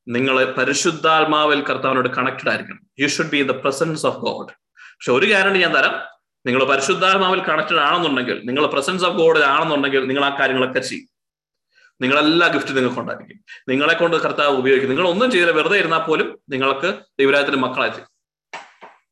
[0.08, 2.80] നിങ്ങൾ പരിശുദ്ധാത്മാവിൽ കർത്താവിനോട് കണക്റ്റഡ് ആയിരിക്കണം.
[3.00, 5.94] You should be in the presence of God പക്ഷെ ഒരു ഗ്യാരണ്ടി ഞാൻ തരാം.
[6.46, 11.08] നിങ്ങൾ പരിശുദ്ധാത്മാവിൽ കണക്റ്റഡ് ആണെന്നുണ്ടെങ്കിൽ നിങ്ങൾ പ്രസൻസ് ഓഫ് ഗോഡ് ആണെന്നുണ്ടെങ്കിൽ നിങ്ങൾ ആ കാര്യങ്ങളൊക്കെ ചെയ്യും.
[12.00, 13.38] നിങ്ങളെല്ലാ ഗിഫ്റ്റും നിങ്ങൾക്ക് ഉണ്ടായിരിക്കും.
[13.68, 14.90] നിങ്ങളെ കൊണ്ട് കർത്താവ് ഉപയോഗിക്കും.
[14.90, 15.52] നിങ്ങൾ ഒന്നും ചെയ്തില്ല.
[15.52, 18.08] വെറുതെ ഇരുന്നാൽ പോലും നിങ്ങൾക്ക് ദൈവരാജ്യത്തിന് മക്കളായി ചെയ്യും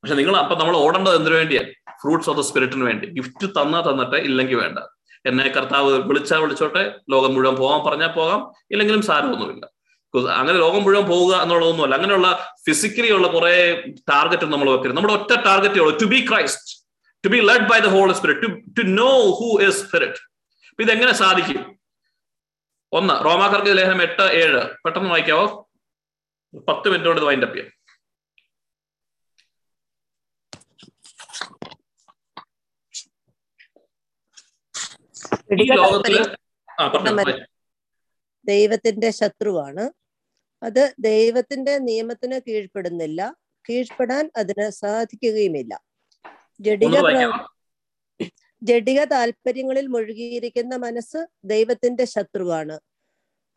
[0.02, 1.70] പക്ഷെ നിങ്ങൾ അപ്പൊ നമ്മൾ ഓടേണ്ടത് എന്തിനു വേണ്ടിയാണ്
[2.02, 3.06] ഫ്രൂട്ട്സ് ഓഫ് ദ സ്പിരിറ്റിന് വേണ്ടി.
[3.06, 4.78] ഗിഫ്റ്റ് തന്നാ തന്നിട്ട് ഇല്ലെങ്കിൽ വേണ്ട.
[5.26, 6.94] എന്നെ കർത്താവ് വിളിച്ചാൽ വിളിച്ചോട്ടെ.
[7.10, 8.52] ലോകം മുഴുവൻ പോകാൻ പറഞ്ഞാൽ പോകാം.
[8.70, 9.68] ഇല്ലെങ്കിലും സാരമൊന്നുമില്ല.
[10.18, 11.94] അങ്ങനെ ലോകം മുഴുവൻ പോവുക എന്നുള്ളതൊന്നുമല്ല.
[11.94, 13.80] അങ്ങനെയുള്ള ഫിസിക്കലി ഉള്ള കുറെ
[14.10, 14.96] ടാർഗറ്റ് നമ്മൾ വെക്കരുത്.
[14.96, 15.98] നമ്മുടെ ഒറ്റ ടാർഗറ്റേ ഉള്ളൂ.
[15.98, 16.86] To be Christ
[17.24, 18.46] to be led by the holy spirit
[18.78, 20.20] to know who is spirit
[20.82, 21.80] ഇത് എങ്ങനെ സാധിക്കും?
[22.92, 24.62] ഒന്ന് റോമാക്കർക്ക് ലേഖനം എട്ട് ഏഴ്.
[24.84, 25.70] പെട്ടെന്ന് വായിക്കാവോ?
[26.68, 27.80] പത്ത് മിനിറ്റ് കൊണ്ട് വൈൻഡ് അപ്പ് ചെയ്യാം.
[38.44, 39.99] ദൈവത്തിന്റെ ശത്രുവാണ്.
[40.62, 43.36] അത് ദൈവത്തിന്റെ നിയമത്തിന് കീഴ്പ്പെടുന്നില്ല.
[43.68, 45.80] കീഴ്പ്പെടാൻ അതിന് സാധിക്കുകയുമില്ല.
[46.60, 46.96] ജഡിക
[48.62, 52.80] ജഡിക താല്പര്യങ്ങളിൽ മുഴുകിയിരിക്കുന്ന മനസ്സ് ദൈവത്തിന്റെ ശത്രുവാണ്.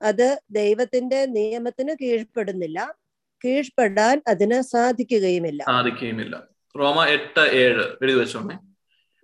[0.02, 2.96] അത് ദൈവത്തിന്റെ നിയമത്തിന് കീഴ്പ്പെടുന്നില്ല.
[3.46, 5.64] കീഴ്പ്പെടാൻ അതിന് സാധിക്കുകയുമില്ല.
[5.64, 6.48] സാധിക്കുകയുമില്ല.
[6.80, 8.56] റോമ എട്ട് ഏഴ് എഴുതി വെച്ചോണേ.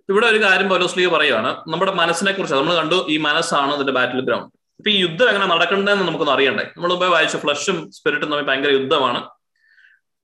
[0.08, 4.59] ഇവിടെ ഒരു കാര്യം പൗലോസ്ലിയ പറയുകയാണ് നമ്മുടെ മനസ്സിനെ കുറിച്ച് നമ്മൾ കണ്ടു ഈ മനസ്സാണ് അതിന്റെ ബാറ്റിൽ ഗ്രൗണ്ട്
[4.80, 6.62] ഇപ്പൊ ഈ യുദ്ധം എങ്ങനെ നടക്കണ്ടെന്ന് നമുക്കൊന്ന് അറിയണ്ടേ?
[6.62, 9.30] നമ്മൾ മുമ്പേ വായിച്ച ഫ്ലഷും സ്പിരിറ്റും തമ്മിൽ ഭയങ്കര യുദ്ധമാണ്.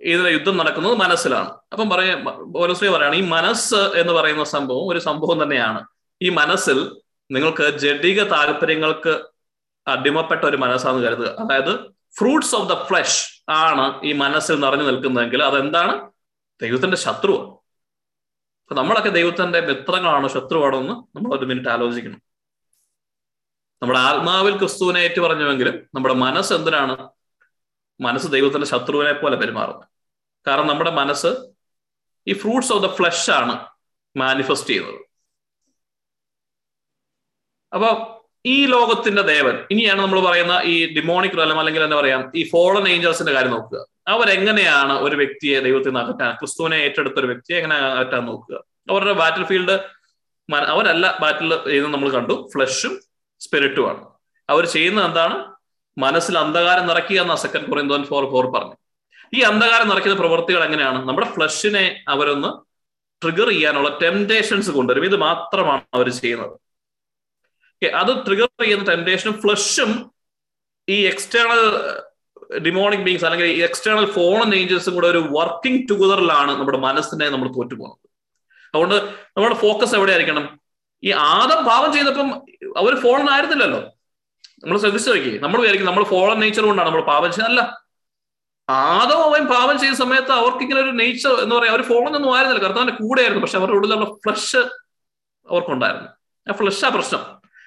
[0.00, 1.48] ഇതിലെ യുദ്ധം നടക്കുന്നത് മനസ്സിലാണ്.
[1.72, 2.24] അപ്പം പറയാ
[2.56, 5.86] ഓരോശ്രീ പറയാണ് ഈ മനസ്സ് എന്ന് പറയുന്ന സംഭവം ഒരു സംഭവം തന്നെയാണ്.
[6.22, 6.96] ഈ മനസ്സിൽ
[7.30, 9.20] നിങ്ങൾക്ക് ജഡിക താല്പര്യങ്ങൾക്ക്
[9.86, 11.26] അടിമപ്പെട്ട ഒരു മനസ്സാന്ന് കരുതുക.
[11.26, 11.78] അതായത്
[12.18, 16.10] ഫ്രൂട്ട്സ് ഓഫ് ദ ഫ്ലഷ് ആണ് ഈ മനസ്സിൽ നിറഞ്ഞു നിൽക്കുന്നതെങ്കിൽ അതെന്താണ്?
[16.62, 17.50] ദൈവത്തിന്റെ ശത്രുവാണ്
[18.62, 22.25] അപ്പൊ നമ്മളൊക്കെ ദൈവത്തിന്റെ മിത്രങ്ങളാണോ ശത്രുവാണോ എന്ന് നമ്മൾ ഒരു മിനിറ്റ് ആലോചിക്കണം.
[23.86, 26.94] നമ്മുടെ ആത്മാവിൽ ക്രിസ്തുവിനെ ഏറ്റു പറഞ്ഞുവെങ്കിലും നമ്മുടെ മനസ്സ് എന്തിനാണ്?
[28.00, 29.84] മനസ്സ് ദൈവത്തിന്റെ ശത്രുവിനെ പോലെ പെരുമാറുന്നത്.
[30.46, 31.30] കാരണം നമ്മുടെ മനസ്സ്
[32.28, 33.54] ഈ ഫ്രൂട്ട്സ് ഓഫ് ദ ഫ്ലഷ് ആണ്
[34.16, 34.98] മാനിഫെസ്റ്റ് ചെയ്യുന്നത്.
[37.72, 37.90] അപ്പൊ
[38.46, 43.32] ഈ ലോകത്തിന്റെ ദേവൻ ഇനിയാണ് നമ്മൾ പറയുന്ന ഈ ഡിമോണിക് റലം അല്ലെങ്കിൽ എന്താ പറയാം ഈ ഫോളൻ ഏഞ്ചൽസിന്റെ
[43.32, 43.86] കാര്യം നോക്കുക.
[44.08, 48.64] അവരെങ്ങനെയാണ് ഒരു വ്യക്തിയെ ദൈവത്തിൽ നിന്ന് അകറ്റാൻ ക്രിസ്തുവിനെ ഏറ്റെടുത്ത ഒരു വ്യക്തിയെ എങ്ങനെ അകറ്റാൻ നോക്കുക?
[48.90, 49.78] അവരുടെ ബാറ്റിൽ ഫീൽഡ്
[50.74, 52.48] അവരല്ല ബാറ്റിൽ ചെയ്യുന്നത് നമ്മൾ കണ്ടു.
[52.54, 53.05] ഫ്ലഷും
[53.46, 54.02] സ്പിരിറ്റുമാണ്
[54.48, 55.36] അവർ ചെയ്യുന്നത് എന്താണ്?
[55.98, 58.76] മനസ്സിൽ അന്ധകാരം നിറയ്ക്കുക എന്ന സെക്കൻഡ് കൊറിന്തോൻ ഫോർ ഫോർ പറഞ്ഞു
[59.36, 60.98] ഈ അന്ധകാരം നിറയ്ക്കുന്ന പ്രവൃത്തികൾ എങ്ങനെയാണ്?
[61.08, 62.50] നമ്മുടെ ഫ്ലഷിനെ അവരൊന്ന്
[63.22, 66.56] ട്രിഗർ ചെയ്യാനുള്ള ടെംപ്ടേഷൻസ് കൊണ്ടുവരും ഇത് മാത്രമാണ് അവർ ചെയ്യുന്നത്.
[68.00, 69.90] അത് ട്രിഗർ ചെയ്യുന്ന ടെംപ്ടേഷനും ഫ്ലഷും
[70.88, 71.62] ഈ എക്സ്റ്റേണൽ
[72.66, 78.06] ഡിമോണിക് ബീങ്സ് അല്ലെങ്കിൽ ഈ എക്സ്റ്റേണൽ ഫോൺ ഏഞ്ചൽസും കൂടെ ഒരു വർക്കിംഗ് ടുഗദറിലാണ് നമ്മുടെ മനസ്സിനെ നമ്മൾ തോറ്റുപോകുന്നത്.
[78.74, 78.96] അതുകൊണ്ട്
[79.36, 80.44] നമ്മുടെ ഫോക്കസ് എവിടെയായിരിക്കണം?
[81.04, 82.30] ഈ ആദം പാപം ചെയ്തപ്പം
[82.76, 83.78] അവർ ഫോളൻ ആയിരുന്നില്ലല്ലോ.
[84.64, 85.38] നമ്മൾ ശ്രദ്ധിച്ചു നോക്കി.
[85.38, 87.86] നമ്മൾ വിചാരിക്കും നമ്മൾ ഫോളൻ നേച്ചർ കൊണ്ടാണ് നമ്മൾ പാപം ചെയ്തല്ല
[88.68, 91.70] ആദം അവൻ പാപം ചെയ്ത സമയത്ത് അവർക്ക് ഇങ്ങനെ ഒരു നേച്ചർ എന്ന് പറയാ.
[91.70, 92.66] അവർ ഫോളൻ ഒന്നും ആയിരുന്നില്ല.
[92.66, 93.42] കർത്താവിന്റെ കൂടെയായിരുന്നു.
[93.42, 94.56] പക്ഷെ അവരുടെ ഉള്ളിലുള്ള ഫ്ലഷ്
[95.50, 96.08] അവർക്കുണ്ടായിരുന്നു.
[96.50, 97.20] ആ ഫ്ലഷാ പ്രശ്നം.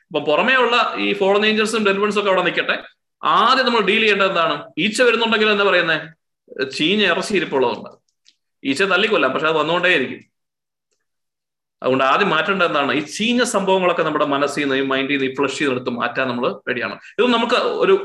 [0.07, 2.83] അപ്പൊ പുറമേ ഉള്ള ഈ ഫോളൻ ഏഞ്ചൽസും ഡെലിവൻസും ഒക്കെ അവിടെ നിൽക്കട്ടെ.
[3.23, 4.63] ആദ്യം നമ്മൾ ഡീൽ ചെയ്യേണ്ടത് എന്താണ്?
[4.77, 7.89] ഈച്ച വരുന്നുണ്ടെങ്കിൽ എന്താ പറയുന്നത് ചീഞ്ഞ ഇറച്ചി ഇരിപ്പുള്ളതുണ്ട്
[8.63, 9.31] ഈച്ച തല്ലിക്കൊല്ലാം.
[9.31, 10.28] പക്ഷെ അത് വന്നുകൊണ്ടേയിരിക്കും.
[11.81, 12.93] അതുകൊണ്ട് ആദ്യം മാറ്റേണ്ട എന്താണ്?
[12.99, 16.95] ഈ ചീഞ്ഞ സംഭവങ്ങളൊക്കെ നമ്മുടെ മനസ്സിൽ നിന്ന് ഈ മൈൻഡിൽ നിന്ന് ഈ ഫ്ലഷ് ചെയ്തെടുത്ത് മാറ്റാൻ നമ്മൾ റെഡിയാണ്
[17.19, 17.95] ഇത് നമുക്ക് ഒരു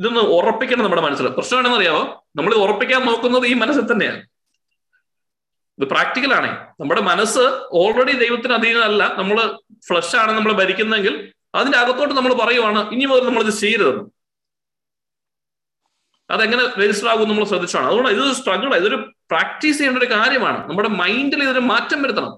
[0.00, 1.26] ഇതൊന്ന് ഉറപ്പിക്കണം നമ്മുടെ മനസ്സിൽ.
[1.38, 2.02] പ്രശ്നം അറിയാമോ
[2.36, 4.20] നമ്മൾ ഉറപ്പിക്കാൻ നോക്കുന്നത് ഈ മനസ്സിൽ തന്നെയാണ്.
[5.78, 6.48] ഇത് പ്രാക്ടിക്കലാണ്
[6.80, 7.44] നമ്മുടെ മനസ്സ്
[7.80, 9.38] ഓൾറെഡി ദൈവത്തിന് അധീനമല്ല നമ്മൾ
[9.88, 11.14] ഫ്ലഷ് ആണ് നമ്മൾ ഭരിക്കുന്നെങ്കിൽ
[11.54, 14.04] അതിന്റെ അകത്തോട്ട് നമ്മൾ പറയുവാണ് ഇനി മുതൽ നമ്മൾ ഇത് ചെയ്യരുതെന്ന്
[16.30, 18.98] അതെങ്ങനെ രജിസ്റ്റർ ആകും നമ്മൾ ശ്രദ്ധിച്ചാണ് അതുകൊണ്ട് ഇതൊരു സ്ട്രഗിൾ ഇതൊരു
[19.30, 20.68] പ്രാക്ടീസ് ചെയ്യേണ്ട ഒരു കാര്യമാണ്.
[20.68, 22.32] നമ്മുടെ മൈൻഡിൽ ഇതൊരു മാറ്റം വരുത്തണം.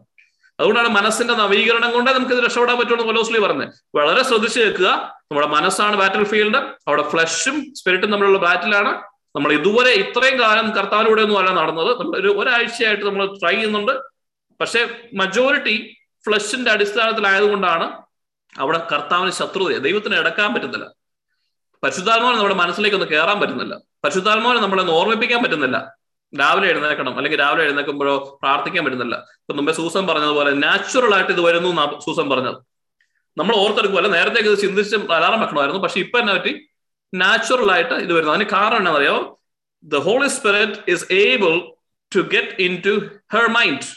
[0.60, 5.14] അതുകൊണ്ടാണ് മനസ്സിന്റെ നവീകരണം കൊണ്ട് നമുക്ക് ഇത് രക്ഷപ്പെടാൻ പറ്റുമെന്ന് കൊലോസ്ലി പറഞ്ഞത് വളരെ ശ്രദ്ധിച്ചു കേൾക്കുക.
[5.22, 9.02] നമ്മുടെ മനസ്സാണ് ബാറ്റിൽ ഫീൽഡ് അവിടെ ഫ്ലഷും സ്പിരിറ്റും തമ്മിലുള്ള ബാറ്റിലാണ്
[9.36, 11.98] നമ്മൾ ഇതുവരെ ഇത്രയും കാലം കർത്താവിലൂടെ ഒന്നും അല്ല നടന്നത്.
[11.98, 13.92] നമ്മൾ ഒരു ഒരാഴ്ചയായിട്ട് നമ്മൾ ട്രൈ ചെയ്യുന്നുണ്ട്.
[14.60, 15.96] പക്ഷെ മജോറിറ്റി
[16.26, 18.04] ഫ്ലഷിന്റെ അടിസ്ഥാനത്തിലായതുകൊണ്ടാണ്
[18.58, 20.86] അവിടെ കർത്താവിന് ശത്രുത ദൈവത്തിന് എടുക്കാൻ പറ്റുന്നില്ല.
[21.84, 23.74] പരിശുദ്ധാത്മാവിനെ നമ്മുടെ മനസ്സിലേക്ക് ഒന്ന് കയറാൻ പറ്റുന്നില്ല.
[24.04, 25.96] പരിശുദ്ധാത്മാവിനെ നമ്മളെ ഓർമ്മിപ്പിക്കാൻ പറ്റുന്നില്ല.
[26.40, 29.16] രാവിലെ എഴുന്നേക്കണം അല്ലെങ്കിൽ രാവിലെ എഴുന്നേൽക്കുമ്പോഴോ പ്രാർത്ഥിക്കാൻ പറ്റുന്നില്ല.
[29.16, 32.58] ഇപ്പൊ മുമ്പേ സൂസൻ പറഞ്ഞതുപോലെ നാച്ചുറൽ ആയിട്ട് ഇത് വരുന്നു സൂസൻ പറഞ്ഞത്.
[33.38, 35.82] നമ്മൾ ഓർത്തെടുക്കുമല്ല നേരത്തെ ഇത് ചിന്തിച്ച് അലാറം വെക്കണമായിരുന്നു.
[35.82, 36.52] പക്ഷെ ഇപ്പൊ എന്നെ പറ്റി?
[37.14, 38.32] നാച്ചുറൽ ആയിട്ട് ഇത് വരുന്നു.
[38.32, 39.16] അതിന് കാരണം എന്താണെന്നറിയോ?
[39.84, 41.52] The holy spirit is able
[42.16, 42.94] to get into
[43.34, 43.88] her mind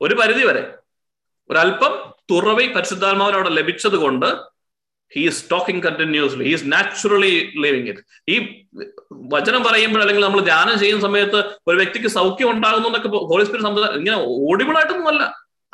[0.00, 0.74] ഒരു പരിധി വരെ.
[1.50, 1.92] ഒരല്പം
[2.30, 4.26] തുറവി പരിശുദ്ധാത്മാവിനോട് ലഭിച്ചത് കൊണ്ട്
[5.14, 8.36] he is talking continuously he is naturally living it ഈ
[9.32, 11.38] വചനം പറയുമ്പോൾ അല്ലെങ്കിൽ നമ്മൾ ധ്യാനം ചെയ്യുന്ന സമയത്ത്
[11.68, 14.16] ഒരു വ്യക്തിക്ക് സൗഖ്യം ഉണ്ടാകുന്നു എന്നൊക്കെ ഹോളി സ്പിരിറ്റ് സംസാരം ഇങ്ങനെ
[14.50, 15.24] ഓഡിബിൾ ആയിട്ടൊന്നും അല്ല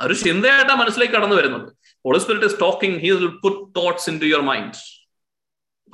[0.00, 1.66] ഒരു ചിന്തയായിട്ടാണ് മനസ്സിലേക്ക് കടന്നു വരുന്നത്.
[2.04, 4.78] Holy spirit is talking he will put thoughts into your mind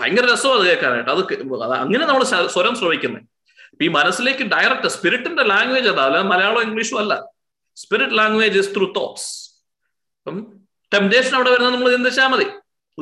[0.00, 1.10] ഭയങ്കര രസം അത് കേൾക്കാനായിട്ട്.
[1.10, 3.24] അത് അങ്ങനെ നമ്മൾ സ്വരം ശ്രവിക്കുന്നത്.
[3.84, 6.04] ഈ മനസ്സിലേക്ക് ഡയറക്റ്റ് സ്പിരിറ്റിന്റെ ലാംഗ്വേജ് അതാ.
[6.04, 7.14] അല്ലെങ്കിൽ മലയാളം ഇംഗ്ലീഷും അല്ല.
[7.76, 9.30] Spirit language is through thoughts
[10.18, 10.38] അപ്പം
[10.94, 12.46] ടെംപ്റ്റേഷൻ അവിടെ വരുന്നത് നമ്മൾ ചിന്തിച്ചാൽ മതി.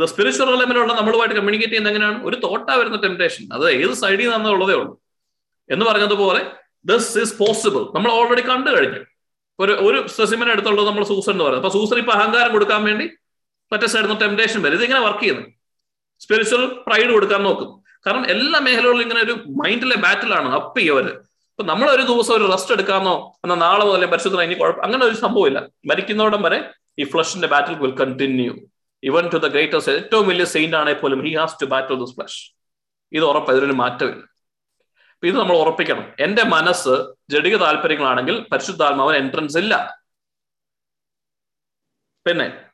[0.05, 2.25] സ്പിരിച്വൽ ലെവലുള്ള നമ്മളുമായിട്ട് കമ്മ്യൂണിക്കേറ്റ് ചെയ്യുന്ന എങ്ങനെയാണ്?
[2.25, 5.01] ഒരു തോട്ടാ വരുന്ന ടെംപ്റ്റേഷൻ അത് ഏത് സൈഡിൽ നിന്നുള്ളതേ ഉള്ളൂ.
[5.71, 6.53] എന്ന് പറഞ്ഞതുപോലെ
[6.85, 9.01] ദിസ് ഈസ് പോസിബിൾ നമ്മൾ ഓൾറെഡി കണ്ടു കഴിഞ്ഞു.
[9.59, 11.67] ഒരു ഒരു സ്പെസിമിനെ എടുത്തുള്ളത് നമ്മൾ സൂസൻ എന്ന് പറയുന്നത്.
[11.67, 13.11] അപ്പൊ സൂസൻ ഇപ്പൊ അഹങ്കാരം കൊടുക്കാൻ വേണ്ടി
[13.73, 14.77] മറ്റേ സൈഡിൽ നിന്ന് ടെംപ്ടേഷൻ വരും.
[14.77, 15.49] ഇതിങ്ങനെ വർക്ക് ചെയ്യുന്നത്
[16.21, 17.83] സ്പിരിച്വൽ പ്രൈഡ് കൊടുക്കാൻ നോക്കും.
[18.07, 21.13] കാരണം എല്ലാ മേഖലകളിലും ഇങ്ങനെ ഒരു മൈൻഡിലെ ബാറ്റിലാണ് അപ്പ് ചെയ്യവര്.
[21.51, 25.15] ഇപ്പൊ നമ്മൾ ഒരു ദിവസം ഒരു റെസ്റ്റ് എടുക്കാമെന്നോ എന്നാൽ നാളെ മുതലേ പരിശോധന ഇനി കുഴപ്പം അങ്ങനെ ഒരു
[25.15, 28.55] സംഭവമില്ല മരിക്കുന്നോടം വരെ ഈ ഫ്ലഷിന്റെ battle will continue
[29.03, 32.53] even to the greatest ഏറ്റവും വലിയ സെയിന്റ് ആണെങ്കിൽ പോലും he has to battle this flesh
[33.13, 34.25] ഇത് ഉറപ്പ് ഇതിനൊരു മാറ്റമില്ല.
[35.23, 36.13] ഇത് നമ്മൾ ഉറപ്പിക്കണം.
[36.21, 40.03] എന്റെ മനസ്സ് ജടിക താല്പര്യങ്ങളാണെങ്കിൽ പരിശുദ്ധാത്മാവൻ എൻട്രൻസ് ഇല്ല.
[42.27, 42.71] പിന്നെ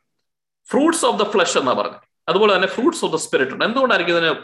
[0.70, 3.64] ഫ്രൂട്ട്സ് ഓഫ് ദ ഫ്ലഷ് എന്നാ പറഞ്ഞത് അതുപോലെ തന്നെ ഫ്രൂട്ട്സ് ഓഫ് ദ സ്പിരിറ്റ് ഉണ്ട്.
[3.64, 4.34] എന്തുകൊണ്ടായിരിക്കും ഇതിന്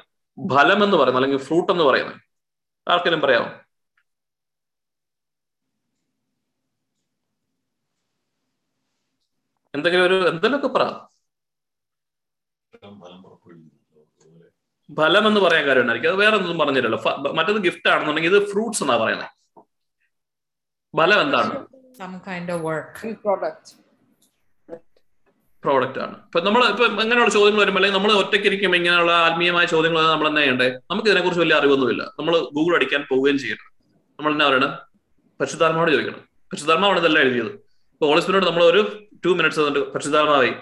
[0.55, 1.17] ഫലം എന്ന് പറയുന്നത്?
[1.17, 2.21] അല്ലെങ്കിൽ ഫ്രൂട്ട് എന്ന് പറയുന്നത്?
[2.89, 3.51] ആർക്കെങ്കിലും പറയാമോ?
[9.75, 11.09] എന്തെങ്കിലും ഒരു എന്തെങ്കിലുമൊക്കെ പറ.
[14.97, 16.13] ഫലം എന്ന് പറയാൻ കാര്യമുണ്ടായിരിക്കും.
[16.13, 17.01] അത് വേറെ ഒന്നും പറഞ്ഞില്ലല്ലോ
[17.39, 19.31] മറ്റത് ഗിഫ്റ്റ് ആണെന്നുണ്ടെങ്കിൽ ഇത് ഫ്രൂട്ട്സ് എന്നാ പറയുന്നത്.
[20.95, 21.55] ഫലം എന്താണ്?
[25.65, 26.15] പ്രോഡക്റ്റ് ആണ്.
[26.27, 30.69] ഇപ്പൊ നമ്മൾ ഇപ്പൊ ഇങ്ങനെയുള്ള ചോദ്യങ്ങൾ വരുമ്പോൾ അല്ലെങ്കിൽ നമ്മൾ ഒറ്റയ്ക്കിരിക്കും ഇങ്ങനെയുള്ള ആത്മീയമായ ചോദ്യങ്ങൾ നമ്മൾ തന്നെ ചെയ്യണ്ടേ?
[30.91, 32.03] നമുക്ക് ഇതിനെക്കുറിച്ച് വലിയ അറിവൊന്നുമില്ല.
[32.19, 33.67] നമ്മൾ ഗൂഗിൾ അടിക്കാൻ പോവുകയും ചെയ്യണം.
[34.19, 34.73] നമ്മൾ എന്നാ പറയണം?
[35.41, 36.21] പരിശുദ്ധാത്മാവോട് ചോദിക്കണം.
[36.53, 37.51] പരിശുദ്ധാത്മാവാണ് ഇതെല്ലാം എഴുതിയത്.
[37.95, 38.81] ഇപ്പൊ ഓളിസ്പിനോട് നമ്മൾ ഒരു
[39.25, 40.53] ടു മിനിറ്റ്സ് പരിശുദ്ധാത്മാവായി.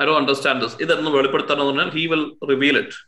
[0.00, 3.07] ഐ ഡോ അണ്ടർസ്റ്റാൻഡ് ദിസ് ഇതൊന്ന് വെളിപ്പെടുത്തണം എന്ന് പറഞ്ഞാൽ ഹി വിൽ റിവീൽ ഇറ്റ്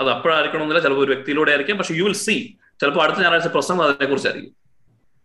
[0.00, 0.82] അത് അപ്പോഴായിരിക്കണമെന്നില്ല.
[0.82, 1.76] ചിലപ്പോൾ ഒരു വ്യക്തിയിലൂടെ ആയിരിക്കാം.
[1.78, 4.56] പക്ഷെ യു വിൽ സി ചിലപ്പോൾ അടുത്ത ഞായറാഴ്ച പ്രസംഗം അതിനെ കുറിച്ചായിരിക്കും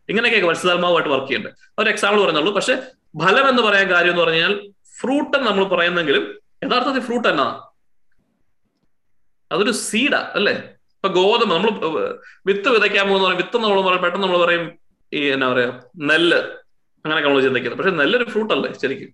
[0.10, 2.54] ഇങ്ങനെയൊക്കെ പരിശുദ്ധാത്മാവുമായിട്ട് വർക്ക് ചെയ്യേണ്ടത് ഒരു എക്സാമ്പിൾ പറഞ്ഞുള്ളൂ.
[2.54, 2.76] പക്ഷെ
[3.22, 7.68] ഫലം എന്ന് പറയാൻ കാര്യം എന്ന് പറഞ്ഞാൽ ഫ്രൂട്ട് നമ്മൾ പറയുന്നെങ്കിലും യഥാർത്ഥത്തിൽ ഫ്രൂട്ട് എന്നാ?
[9.52, 10.54] അതൊരു സീഡാ അല്ലേ?
[10.54, 11.70] ഇപ്പൊ ഗോതമ്പ് നമ്മൾ
[12.46, 13.38] വിത്ത് വിതയ്ക്കാൻ പോകുന്ന പറയും.
[13.38, 14.72] വിത്ത് നമ്മൾ പറയും പെട്ടെന്ന് നമ്മൾ പറയും
[15.14, 16.38] ഈ എന്നാ പറയാ നെല്ല്.
[16.38, 17.80] അങ്ങനെയൊക്കെ നമ്മൾ ചിന്തിക്കുന്നത്.
[17.80, 19.10] പക്ഷെ നെല്ലൊരു ഫ്രൂട്ട് അല്ലേ ശരിക്കും?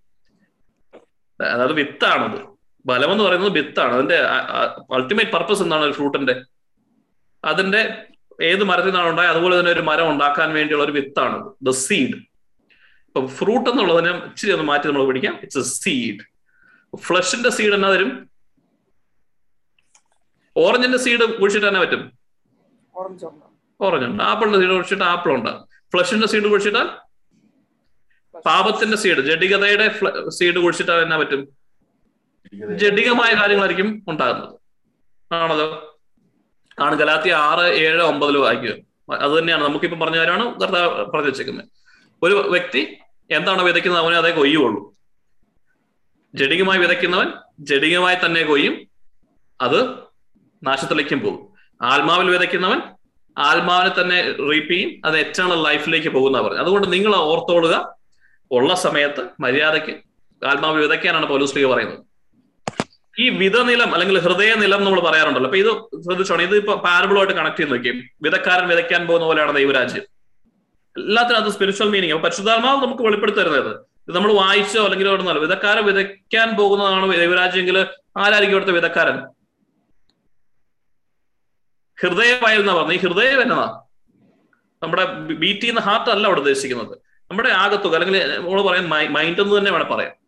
[1.46, 2.57] അതായത് വിത്താണത്.
[2.88, 3.94] ഫലം എന്ന് പറയുന്നത് വിത്താണ്.
[3.94, 4.18] അതിന്റെ
[4.96, 6.36] അൾട്ടിമേറ്റ് പർപ്പസ് എന്താണ് ഒരു ഫ്രൂട്ടിന്റെ
[7.46, 7.82] അതിന്റെ
[8.42, 9.32] ഏത് മരത്തിൽ നിന്നാണ് ഉണ്ടായത്?
[9.32, 11.50] അതുപോലെ തന്നെ ഒരു മരം ഉണ്ടാക്കാൻ വേണ്ടിയുള്ള ഒരു വിത്താണ്.
[11.62, 12.16] ദ സീഡ്
[13.08, 15.40] ഇപ്പൊ ഫ്രൂട്ട് എന്നുള്ളതിനെ ഇച്ചിരി ഒന്ന് മാറ്റി നമ്മൾ പിടിക്കാം.
[15.42, 16.20] ഇറ്റ്സ് എ സീഡ്
[16.96, 18.30] ഫ്ലഷിന്റെ സീഡ് എന്നാ തരും
[20.58, 22.12] ഓറഞ്ചിന്റെ സീഡ് കുഴിച്ചിട്ട് തന്നെ പറ്റും?
[22.96, 23.26] ഓറഞ്ച്
[24.06, 24.24] ഉണ്ട്.
[24.24, 25.50] ആപ്പിളിന്റെ സീഡ് കുഴിച്ചിട്ട് ആപ്പിൾ ഉണ്ട്.
[25.94, 26.88] ഫ്ലഷിന്റെ സീഡ് കുഴിച്ചിട്ടാൽ?
[28.46, 31.57] പാപത്തിന്റെ സീഡ് ജഡികതയുടെ സീഡ് കുഴിച്ചിട്ടാൽ എന്നാ പറ്റും?
[32.54, 34.60] ജഡികമായ കാര്യങ്ങളായിരിക്കും ഉണ്ടാകുന്നത്.
[35.34, 36.00] ആണല്ലോ?
[36.80, 38.74] ആണ് ഗലാത്തി ആറ് ഏഴ് ഒമ്പതിൽ വായിക്കുക
[39.14, 39.64] അത് തന്നെയാണ്.
[39.64, 41.66] നമുക്കിപ്പം പറഞ്ഞ കാര്യമാണ് കർത്താവ് പറഞ്ഞു വെച്ചേക്കുന്നത്
[42.24, 42.98] ഒരു വ്യക്തി
[43.32, 44.04] എന്താണ് വിതയ്ക്കുന്നത്?
[44.04, 44.96] അവനെ അതേ കൊയ്യുള്ളൂ
[46.36, 48.88] ജഡികമായി വിതയ്ക്കുന്നവൻ ജഡികമായി തന്നെ കൊയ്യും.
[49.62, 49.90] അത്
[50.64, 51.50] നാശത്തിലേക്കും പോകും.
[51.82, 52.82] ആത്മാവിൽ വിതയ്ക്കുന്നവൻ
[53.38, 54.22] ആത്മാവിനെ തന്നെ
[54.52, 55.02] റീപ്പ് ചെയ്യും.
[55.06, 57.96] അത് എറ്റേണൽ ലൈഫിലേക്ക് പോകുന്ന പറഞ്ഞു അതുകൊണ്ട് നിങ്ങൾ ഓർത്തോളുക.
[58.52, 59.98] ഉള്ള സമയത്ത് മര്യാദയ്ക്ക്
[60.46, 62.00] ആത്മാവ് വിതയ്ക്കാനാണ് പൗലുസ്ലിക പറയുന്നത്.
[63.20, 65.50] ഈ വിധനിലം അല്ലെങ്കിൽ ഹൃദയനിലം നമ്മൾ പറയാറുണ്ടല്ലോ.
[65.50, 66.44] അപ്പൊ ഇത് ശ്രദ്ധിച്ചോണം.
[66.44, 68.04] ഇത് ഇപ്പൊ പാരബിളുമായിട്ട് കണക്ട് ചെയ്ത് നോക്കിയും.
[68.22, 70.04] വിതക്കാരൻ വിതയ്ക്കാൻ പോകുന്ന പോലെയാണ് ദൈവരാജ്യം.
[70.98, 73.72] എല്ലാത്തിനും അത് സ്പിരിച്വൽ മീനിങ് അപ്പൊ പരിശുദ്ധാത്മാവ് നമുക്ക് വെളിപ്പെടുത്തി തരുന്നത്.
[74.08, 77.78] ഇത് നമ്മൾ വായിച്ചോ അല്ലെങ്കിൽ എവിടുന്നല്ലോ വിതക്കാരൻ വിതയ്ക്കാൻ പോകുന്നതാണ് ദൈവരാജ്യമെങ്കിൽ
[78.18, 79.18] ആരായിരിക്കും ഇവിടുത്തെ വിതക്കാരൻ
[82.02, 83.82] ഹൃദയമായിരുന്ന എന്നാ പറഞ്ഞത് ഈ ഹൃദയം എന്നതാ
[84.84, 86.98] നമ്മുടെ ബീറ്റ് ചെയ്യുന്ന ഹാർട്ട് അല്ല അവിടെ ഉദ്ദേശിക്കുന്നത്.
[87.32, 90.27] നമ്മുടെ ആകത്തുക അല്ലെങ്കിൽ നമ്മൾ പറയാൻ മൈൻഡ് എന്ന് തന്നെ വേണം പറയാം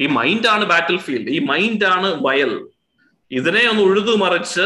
[0.00, 2.68] ഈ മൈൻഡാണ് ബാറ്റിൽ ഫീൽഡ് ഈ മൈൻഡാണ് വയൽ.
[3.30, 4.60] ഇതിനെ ഒന്ന് ഉഴുതു മറിച്ച്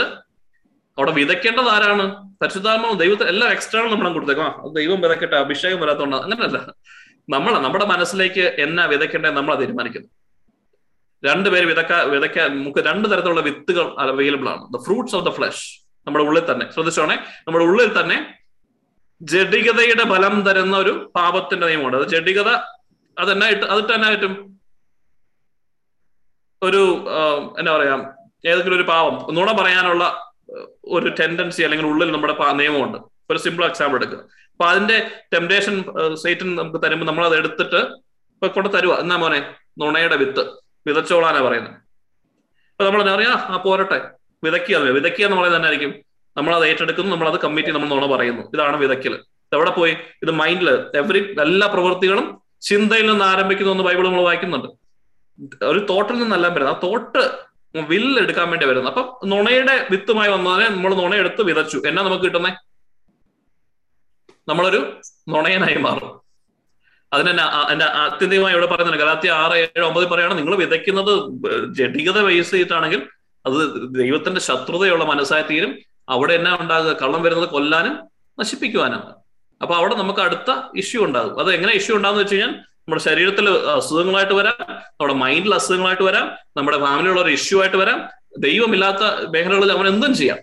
[0.99, 2.33] അവിടെ വിതയ്ക്കേണ്ടത് ആരാണ്?
[2.43, 4.45] പരിശുദ്ധാത്മാവ് ദൈവത്തെ എല്ലാം എക്സ്റ്റേണൽ നമ്മൾ കൊടുത്തേക്കും.
[4.45, 6.75] ആ ദൈവം വിതക്കട്ടെ അഭിഷേകം വരാത്തോണ്ട് അങ്ങനെയല്ല
[7.29, 10.09] നമ്മൾ നമ്മുടെ മനസ്സിലേക്ക് എന്നാ വിതയ്ക്കേണ്ടത് നമ്മൾ തീരുമാനിക്കുന്നു
[11.25, 14.73] രണ്ടുപേര് വിതക്ക വിതയ്ക്കാൻ നമുക്ക് രണ്ട് തരത്തിലുള്ള വിത്തുകൾ അവൈലബിൾ ആണ്.
[14.73, 16.73] The fruits of the flesh നമ്മുടെ ഉള്ളിൽ തന്നെ.
[16.73, 17.15] ശ്രദ്ധിച്ചോണേ.
[17.15, 18.39] നമ്മുടെ ഉള്ളിൽ തന്നെ
[19.23, 21.97] ജഡികതയുടെ ഫലം തരുന്ന ഒരു പാപത്തിന്റെ നിയമമുണ്ട്.
[21.97, 22.49] അത് ജഡികത
[23.19, 24.52] അതെന്നായിട്ട് അതിട്ട് തന്നെ ആയിട്ടും
[26.63, 26.83] ഒരു
[27.59, 27.95] എന്താ പറയാ
[28.51, 30.05] ഏതെങ്കിലും ഒരു പാവം നുണ പറയാനുള്ള
[30.85, 32.99] ഒരു ടെൻഡൻസി അല്ലെങ്കിൽ ഉള്ളിൽ നമ്മുടെ നിയമമുണ്ട്.
[33.31, 34.19] ഒരു സിമ്പിൾ എക്സാമ്പിൾ എടുക്കുക.
[34.53, 34.97] അപ്പൊ അതിന്റെ
[35.35, 35.75] ടെംപ്ടേഷൻ
[36.23, 37.81] സൈറ്റൻ നമുക്ക് തരുമ്പോൾ നമ്മൾ അത് എടുത്തിട്ട്
[38.35, 39.41] ഇപ്പൊ കൊണ്ട് തരുക എന്നാ മോനെ?
[39.81, 40.45] നുണയുടെ വിത്ത്.
[40.87, 41.77] വിതച്ചോളാനാ പറയുന്നത്.
[42.73, 43.99] അപ്പൊ നമ്മൾ എന്താ പറയാ ആ പോരട്ടെ.
[44.45, 45.93] വിതയ്ക്കുക വിതയ്ക്കുക എന്ന് പറയുന്നത് തന്നെ ആയിരിക്കും.
[46.37, 48.43] നമ്മൾ അത് ഏറ്റെടുക്കുന്നു നമ്മൾ അത് കമ്മിറ്റി നമ്മൾ നുണ പറയുന്നു.
[48.55, 49.15] ഇതാണ് വിതയ്ക്കൽ
[49.53, 49.95] എവിടെ പോയി?
[50.23, 50.69] ഇത് മൈൻഡിൽ
[51.01, 52.27] എവറി എല്ലാ പ്രവൃത്തികളും
[52.69, 54.69] ചിന്തയിൽ നിന്ന് ആരംഭിക്കുന്നു എന്ന് ബൈബിൾ നമ്മൾ വായിക്കുന്നുണ്ട്.
[55.63, 56.75] ഒരു തോട്ടിൽ നിന്നല്ല വരുന്നത്.
[56.75, 57.23] ആ തോട്ട്
[57.81, 58.95] വില്ല് എടുക്കാൻ വേണ്ടി വരുന്നത്.
[58.95, 61.83] അപ്പൊ നുണയുടെ വിത്തുമായി വന്നതിനെ നമ്മൾ നുണയെടുത്ത് വിതച്ചു.
[61.87, 62.51] എന്നാ നമുക്ക് കിട്ടുന്നേ?
[64.49, 66.21] നമ്മളൊരു നുണയനായി മാറും.
[67.13, 67.31] അതിന്
[67.73, 71.13] എന്റെ ആത്യന്തികമായി ഇവിടെ പറയുന്നത് ഗലാത്തി ആറ് ഏഴ് ഒമ്പതിൽ പറയുകയാണ് നിങ്ങൾ വിതയ്ക്കുന്നത്
[71.75, 73.09] ജഡികത ബേസ് ചെയ്തിട്ടാണെങ്കിൽ
[73.47, 73.59] അത്
[73.95, 75.79] ദൈവത്തിന്റെ ശത്രുതയുള്ള മനസ്സായി തീരും.
[76.09, 76.93] അവിടെ എന്നാ ഉണ്ടാകുക?
[76.93, 77.95] കള്ളം വരുന്നത് കൊല്ലാനും
[78.39, 79.15] നശിപ്പിക്കുവാനാണ്
[79.63, 81.41] അപ്പൊ അവിടെ നമുക്ക് അടുത്ത ഇഷ്യൂ ഉണ്ടാകും.
[81.41, 82.55] അത് എങ്ങനെ ഇഷ്യൂ ഉണ്ടാകുന്ന വെച്ച് കഴിഞ്ഞാൽ
[82.89, 88.09] നമ്മുടെ ശരീരത്തിൽ അസുഖങ്ങളായിട്ട് വരാം നമ്മുടെ മൈൻഡിൽ അസുഖങ്ങളായിട്ട് വരാം നമ്മുടെ ഫാമിലിയുള്ള ഒരു ഇഷ്യൂ ആയിട്ട് വരാം.
[88.39, 90.39] ദൈവമില്ലാത്ത മേഖലകളിൽ അവൻ എന്തും ചെയ്യാം.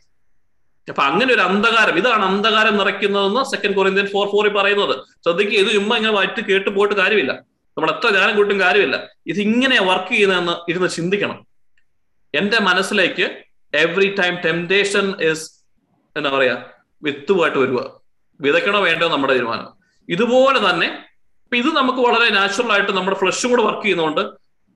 [0.89, 4.95] അപ്പൊ അങ്ങനെ ഒരു അന്ധകാരം ഇതാണ് അന്ധകാരം നിറയ്ക്കുന്നതെന്ന് സെക്കൻഡ് കൊറിയന്ത്യൻ ഫോർ ഫോറിൽ പറയുന്നത്.
[5.25, 7.33] ശ്രദ്ധിക്കുക ഇത് ചുമ്മാ ഇങ്ങനെ വറ്റ് കേട്ട് പോയിട്ട് കാര്യമില്ല.
[7.77, 9.07] നമ്മൾ എത്ര ജ്ഞാനം കൂട്ടും കാര്യമില്ല.
[9.27, 11.47] ഇത് ഇങ്ങനെ വർക്ക് ചെയ്യുന്നതെന്ന് ഇരുന്ന് ചിന്തിക്കണം.
[12.33, 15.45] എന്റെ മനസ്സിലേക്ക് എവറി ടൈം ടെംപ്ടേഷൻ ഇസ്
[16.17, 16.65] എന്താ പറയാ
[17.03, 17.79] വിത്തുമായിട്ട് വരിക
[18.41, 19.67] വിതയ്ക്കണോ വേണ്ടോ നമ്മുടെ തീരുമാനം.
[20.09, 21.08] ഇതുപോലെ തന്നെ
[21.49, 24.19] ഇപ്പൊ ഇത് നമുക്ക് വളരെ നാച്ചുറൽ ആയിട്ട് നമ്മുടെ ഫ്ലഷും കൂടെ വർക്ക് ചെയ്യുന്നതുകൊണ്ട്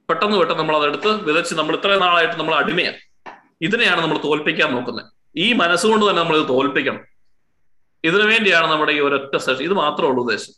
[0.10, 2.98] പെട്ടെന്ന് പെട്ടെന്ന് നമ്മൾ അതെടുത്ത് വിതച്ച് നമ്മൾ ഇത്രയും നാളായിട്ട് നമ്മൾ അടിമയാണ്
[3.62, 5.06] ഇതിനെയാണ് നമ്മൾ തോൽപ്പിക്കാൻ നോക്കുന്നത്.
[5.44, 7.02] ഈ മനസ്സുകൊണ്ട് തന്നെ നമ്മൾ ഇത് തോൽപ്പിക്കണം.
[8.04, 10.54] ഇതിനു വേണ്ടിയാണ് നമ്മുടെ ഈ ഒരൊറ്റ സെഷൻ ഇത് മാത്രമേ ഉള്ളൂ ഉദ്ദേശം.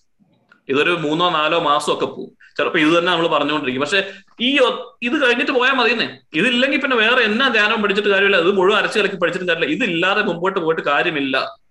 [0.69, 2.31] ഇതൊരു മൂന്നോ നാലോ മാസം ഒക്കെ പോകും.
[2.57, 3.83] ചിലപ്പോൾ ഇത് തന്നെ നമ്മൾ പറഞ്ഞുകൊണ്ടിരിക്കും.
[3.85, 4.01] പക്ഷെ
[4.47, 4.59] ഈ
[5.07, 6.07] ഇത് കഴിഞ്ഞിട്ട് പോയാൽ മതിയെന്നേ.
[6.33, 8.37] ഇതില്ലെങ്കിൽ പിന്നെ വേറെ എന്നാ ധ്യാനം പഠിച്ചിട്ട് കാര്യമില്ല.
[8.37, 9.75] ഇത് മുഴുവൻ അരച്ചു കലക്കി പഠിച്ചിട്ട് കാര്യമില്ല.
[9.75, 11.64] ഇതില്ലാതെ മുമ്പോട്ട് പോയിട്ട് കാര്യമില്ല.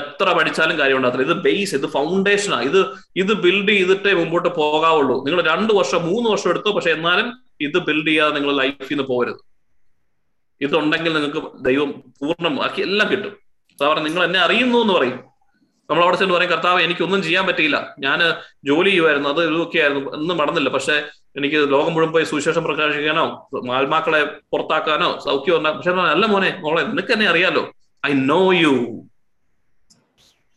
[0.00, 2.80] എത്ര പഠിച്ചാലും കാര്യം ഉണ്ടാകത്തില്ല ഇത് ബേസ് ഇത് ഫൗണ്ടേഷനാണ് ഇത്
[3.22, 5.16] ഇത് ബിൽഡ് ചെയ്തിട്ടേ മുമ്പോട്ട് പോകാവുള്ളൂ.
[5.26, 7.28] നിങ്ങൾ രണ്ട് വർഷം മൂന്ന് വർഷം എടുത്തു പക്ഷെ എന്നാലും
[7.60, 9.40] ഇത് ബിൽഡ് ചെയ്യാതെ നിങ്ങൾ ലൈഫിൽ നിന്ന് പോകരുത്.
[10.60, 11.90] ഇതുണ്ടെങ്കിൽ നിങ്ങൾക്ക് ദൈവം
[12.20, 13.32] പൂർണമാക്കി എല്ലാം കിട്ടും.
[13.80, 15.18] സാറേ നിങ്ങൾ എന്നെ അറിയുന്നു എന്ന് പറയും.
[15.90, 17.78] നമ്മൾ അവിടെ ചെന്ന് പറയും കർത്താവ് എനിക്കൊന്നും ചെയ്യാൻ പറ്റിയില്ല.
[17.98, 18.20] ഞാൻ
[18.68, 20.70] ജോലി ചെയ്യുമായിരുന്നു അത് ഇതൊക്കെ ആയിരുന്നു ഒന്നും നടന്നില്ല.
[20.76, 20.96] പക്ഷെ
[21.38, 23.26] എനിക്ക് ലോകം മുഴുവൻ പോയി സുവിശേഷം പ്രകാശിക്കാനോ
[23.78, 24.20] ആത്മാക്കളെ
[24.52, 27.62] പുറത്താക്കാനോ സൗഖ്യം പക്ഷെ അല്ല മോനെ മോളെ നിനക്ക് എന്നെ അറിയാലോ?
[28.06, 28.74] ഐ നോ യു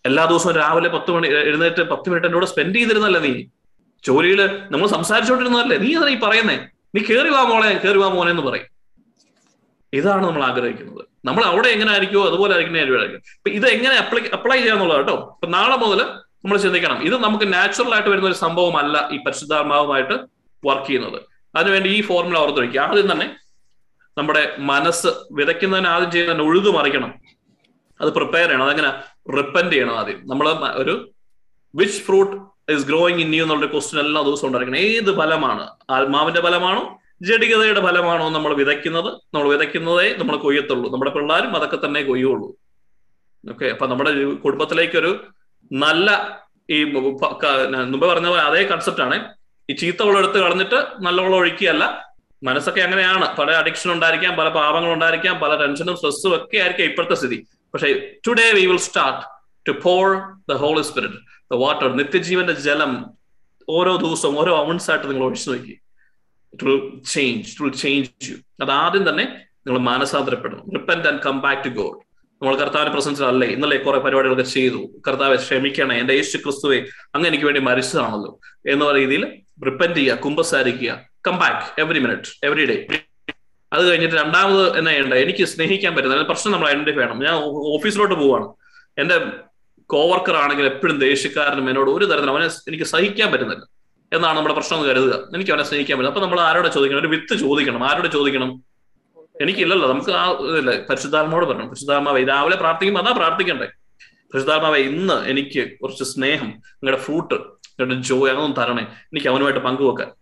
[0.05, 3.43] എല്ലാ ദിവസവും രാവിലെ പത്ത് മണി എഴുന്നേറ്റ് പത്ത് മിനിറ്റ് എന്നോട് സ്പെൻഡ് ചെയ്തിരുന്നല്ലേ നീ?
[4.05, 4.41] ജോലിയിൽ
[4.71, 6.57] നമ്മൾ സംസാരിച്ചുകൊണ്ടിരുന്നതല്ലേ നീ അതാ ഈ പറയുന്നേ.
[6.95, 8.67] നീ കേറി വാ മോളെ കേറി വാ മോനെ എന്ന് പറയും.
[9.93, 11.07] ഇതാണ് നമ്മൾ ആഗ്രഹിക്കുന്നത്.
[11.25, 12.77] നമ്മൾ അവിടെ എങ്ങനെ ആയിരിക്കുമോ അതുപോലെ ആയിരിക്കും
[13.15, 15.15] ഇപ്പൊ ഇത് എങ്ങനെ അപ്ലൈ അപ്ലൈ ചെയ്യാന്നുള്ളത് കേട്ടോ.
[15.35, 16.01] അപ്പൊ നാളെ മുതൽ
[16.43, 17.03] നമ്മൾ ചിന്തിക്കണം.
[17.03, 20.13] ഇത് നമുക്ക് നാച്ചുറൽ ആയിട്ട് വരുന്ന ഒരു സംഭവമല്ല ഈ പരിശുദ്ധാത്മാവുമായിട്ട്
[20.65, 21.21] വർക്ക് ചെയ്യുന്നത്.
[21.55, 23.35] അതിനുവേണ്ടി ഈ ഫോർമുല ഓർത്ത് വയ്ക്കുക ആദ്യം തന്നെ
[24.17, 27.21] നമ്മുടെ മനസ്സ് വിതയ്ക്കുന്നതിന് ആദ്യം ചെയ്യുന്നതിന് ഉഴുതു മറിക്കണം.
[28.01, 28.65] അത് പ്രിപ്പയർ ചെയ്യണം.
[28.65, 28.89] അതെങ്ങനെ
[29.37, 30.21] റിപ്പൻഡ് ചെയ്യണം ആദ്യം.
[30.27, 31.11] നമ്മൾ ഒരു
[31.75, 32.37] which fruit
[32.71, 34.79] is growing in you എന്നുള്ള ക്വസ്റ്റ്യൻ എല്ലാ ദിവസവും ഉണ്ടായിരിക്കണം.
[34.79, 35.69] ഏത് ഫലമാണ്?
[35.89, 36.99] ആത്മാവിന്റെ ഫലമാണോ?
[37.21, 39.07] ജഡികതയുടെ ഫലമാണോ നമ്മൾ വിതയ്ക്കുന്നത്?
[39.07, 40.91] നമ്മൾ വിതയ്ക്കുന്നതേ നമ്മൾ കൊയ്യത്തുള്ളൂ.
[40.91, 42.55] നമ്മുടെ പിള്ളേരും അതൊക്കെ തന്നെ കൊയ്യുള്ളൂ.
[43.49, 45.23] ഓക്കെ അപ്പൊ നമ്മുടെ കുടുംബത്തിലേക്ക് ഒരു
[45.71, 49.33] നല്ല ഈ മുമ്പ് പറഞ്ഞ പോലെ അതേ കൺസെപ്റ്റ് ആണ്.
[49.69, 52.13] ഈ ചീത്ത വെള്ളം എടുത്ത് കളഞ്ഞിട്ട് നല്ല ഒഴിക്കുകയല്ല.
[52.43, 53.37] മനസ്സൊക്കെ അങ്ങനെയാണ്.
[53.37, 57.45] പല അഡിക്ഷൻ ഉണ്ടായിരിക്കാം പല പാപങ്ങൾ ഉണ്ടായിരിക്കാം പല ടെൻഷനും സ്ട്രെസ്സും ഒക്കെ ആയിരിക്കാം ഇപ്പോഴത്തെ സ്ഥിതി.
[57.73, 59.21] പക്ഷേ today we will start
[59.67, 60.07] to pour
[60.49, 61.15] the holy spirit
[61.51, 63.05] the water നിത്യജീവന്റെ ജലം
[63.69, 65.79] ഓരോ ദിവസവും ഓരോ ഔൺസ് ആയിട്ട് നിങ്ങൾ ഒഴിച്ചു നോക്കി.
[66.53, 69.25] It will change it will change you അത് ആദ്യം തന്നെ
[69.67, 70.63] നിങ്ങൾ മാനസാന്തരപ്പെടണം.
[70.73, 71.99] Repent and come back to God
[72.41, 75.01] നമ്മൾ കർത്താവിന്റെ പ്രസൻസിലല്ലേ ഇന്നലെ കുറെ പരിപാടികളൊക്കെ ചെയ്തു.
[75.07, 78.39] കർത്താവെ ക്ഷമിക്കണേ എന്റെ യേശു ക്രിസ്തുവെ അങ്ങ് എനിക്ക് വേണ്ടി മരിച്ചതാണല്ലോ.
[78.65, 79.23] എന്ന രീതിയിൽ
[79.65, 80.91] റിപ്പന്റ് ചെയ്യുക കുമ്പസാരിക്കുക.
[81.27, 82.75] Come back every minute every day
[83.73, 85.13] അത് കഴിഞ്ഞിട്ട് രണ്ടാമത് എന്നാ ചെയ്യണ്ട?
[85.13, 87.23] എനിക്ക് സ്നേഹിക്കാൻ പറ്റുന്ന പ്രശ്നം നമ്മൾ ഐഡന്റിഫൈ ചെയ്യണം.
[87.23, 87.33] ഞാൻ
[87.77, 88.47] ഓഫീസിലോട്ട് പോവാണ്.
[88.97, 89.25] എന്റെ
[89.85, 93.65] കോവർക്കർ ആണെങ്കിൽ എപ്പോഴും ദേഷ്യക്കാരനും എന്നോട് ഒരു തരത്തിലും അവനെ എനിക്ക് സഹിക്കാൻ പറ്റുന്നില്ല
[94.13, 95.35] എന്നാണ് നമ്മുടെ പ്രശ്നം എന്ന് കരുതുക.
[95.35, 96.99] എനിക്ക് അവനെ സ്നേഹിക്കാൻ പറ്റും അപ്പൊ നമ്മൾ ആരോടെ ചോദിക്കണം?
[96.99, 97.83] ഒരു വിത്ത് ചോദിക്കണം.
[97.83, 98.63] ആരോട് ചോദിക്കണം?
[99.41, 99.93] എനിക്കില്ലല്ലോ.
[99.93, 101.67] നമുക്ക് ആ ഇല്ല പരിശുദ്ധാത്മാവോട് പറയണം.
[101.67, 103.65] പരിശുദ്ധാത്മാവ് രാവിലെ പ്രാർത്ഥിക്കുമ്പോൾ അതാ പ്രാർത്ഥിക്കണ്ടേ?
[104.33, 108.83] പരിശുദ്ധാത്മാവ് ഇന്ന് എനിക്ക് കുറച്ച് സ്നേഹം നിങ്ങളുടെ ഫ്രൂട്ട് നിങ്ങളുടെ ജോയ് അതൊന്നും തരണേ.
[108.83, 110.18] എനിക്ക് അവനുമായിട്ട് പങ്കുവെക്കാൻ.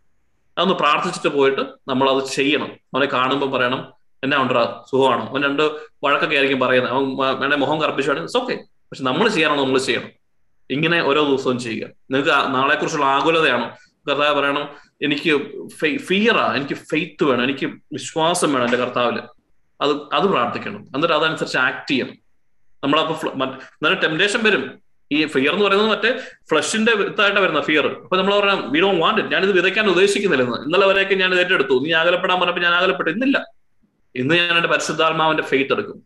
[0.58, 2.66] അതൊന്ന് പ്രാർത്ഥിച്ചിട്ട് പോയിട്ട് നമ്മൾ അത് ചെയ്യണം.
[2.66, 3.94] അവനെ കാണുമ്പോൾ പറയണം
[4.24, 5.28] എന്നാ ഉണ്ടാ സുഖമാണോ?
[5.30, 5.64] അവൻ രണ്ട്
[6.04, 6.94] വഴക്കൊക്കെ ആയിരിക്കും പറയുന്നത്.
[6.94, 10.10] അവൻ വേണേ മുഖം കറപ്പിച്ചാണ് ഇറ്റ്സ് ഓക്കെ പക്ഷെ നമ്മൾ ചെയ്യാനോ നമ്മൾ ചെയ്യണം?
[10.70, 11.88] ഇങ്ങനെ ഓരോ ദിവസവും ചെയ്യുക.
[11.88, 13.70] നിങ്ങൾക്ക് നാളെ കുറിച്ചുള്ള ആകുലതയാണോ?
[14.10, 14.70] കർത്താവ് പറയണം
[15.02, 15.42] എനിക്ക്
[15.98, 19.22] ഫിയറാ എനിക്ക് ഫെയ്ത്ത് വേണം എനിക്ക് വിശ്വാസം വേണം എന്റെ കർത്താവിൽ.
[19.82, 20.80] അത് അത് പ്രാർത്ഥിക്കണം.
[20.96, 22.14] എന്നിട്ട് അതനുസരിച്ച് ആക്ട് ചെയ്യണം.
[22.84, 24.87] നമ്മളപ്പോ എന്നാലും ടെംപ്ടേഷൻ വരും.
[25.12, 29.22] ഈ ഫിയർ എന്ന് പറയുന്നത് മറ്റേ ഫ്ലഷിന്റെ വിത്തായിട്ട് വരുന്ന ഫിയർ അപ്പൊ നമ്മൾ പറയാം വി ഡോണ്ട് വാണ്ട്
[29.22, 30.58] ഇറ്റ് ഇത് വിതയ്ക്കാൻ ഉദ്ദേശിക്കുന്നില്ല ഇന്ന്.
[30.58, 31.80] ഇന്നലെ വരെയൊക്കെ ഞാൻ ഏറ്റെടുത്തു.
[31.84, 33.48] നീ ആകലപ്പെടാൻ പറഞ്ഞപ്പോൾ ഞാൻ ആകലപ്പെട്ടു ഇന്നില്ല.
[34.16, 36.04] ഇന്ന് ഞാൻ എന്റെ പരിശുദ്ധാത്മാവിന്റെ ഫെയ്ത്ത് എടുക്കും.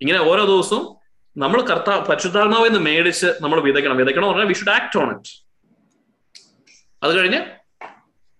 [0.00, 0.96] ഇങ്ങനെ ഓരോ ദിവസവും
[1.36, 3.96] നമ്മൾ കർത്താ പരിശുദ്ധാത്മാവിൽ നിന്ന് മേടിച്ച് നമ്മൾ വിതയ്ക്കണം.
[3.96, 5.46] വിതയ്ക്കണം പറഞ്ഞാൽ we should act on it
[7.02, 7.42] അത് കഴിഞ്ഞ്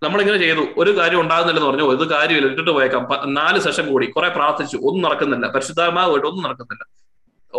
[0.02, 0.66] നമ്മളിങ്ങനെ ചെയ്തു.
[0.76, 1.84] ഒരു കാര്യം ഉണ്ടാകുന്നില്ലെന്ന് പറഞ്ഞു.
[1.84, 2.48] ഒരു കാര്യമില്ല.
[2.48, 3.34] ഇട്ടിട്ട് പോയേക്കാം.
[3.34, 4.06] നാല് സെഷൻ കൂടി.
[4.06, 4.76] കുറെ പ്രാർത്ഥിച്ചു.
[4.76, 5.46] ഒന്നും നടക്കുന്നില്ല.
[5.46, 7.05] പരിശുദ്ധാത്മാവായിട്ട് ഒന്നും നടക്കുന്നില്ല.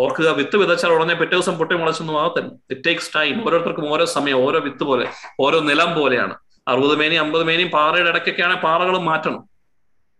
[0.02, 4.38] ഓർക്കുക വിത്ത് വിതച്ചാൽ ഉടനെ പിറ്റേ ദിവസം പൊട്ടി മുളച്ചൊന്നും ആകത്തില്ല ഇറ്റ് ടേക്സ് ടൈം ഓരോരുത്തർക്കും ഓരോ സമയം
[4.46, 5.06] ഓരോ വിത്ത് പോലെ
[5.44, 6.34] ഓരോ നിലം പോലെയാണ്.
[6.70, 9.42] അറുപത് മേനി അമ്പത് മേനിയും പാറയുടെ ഇടയ്ക്കൊക്കെയാണ് പാറകളും മാറ്റണം.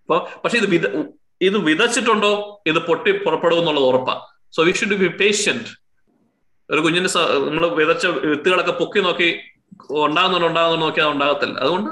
[0.02, 0.86] അപ്പൊ പക്ഷെ ഇത് വിത
[1.48, 2.30] ഇത് വിതച്ചിട്ടുണ്ടോ?
[2.66, 4.14] ഇത് പൊട്ടി പുറപ്പെടും എന്നുള്ളത് ഉറപ്പാ.
[4.56, 5.70] So we should be patient
[6.70, 7.10] ഒരു കുഞ്ഞിന്റെ
[7.48, 9.28] നമ്മൾ വിതച്ച വിത്തുകളൊക്കെ പൊക്കി നോക്കി
[10.06, 11.56] ഉണ്ടാകുന്നുണ്ടോ ഉണ്ടാകുന്നുണ്ടോ അത് ഉണ്ടാകത്തില്ല.
[11.64, 11.90] അതുകൊണ്ട്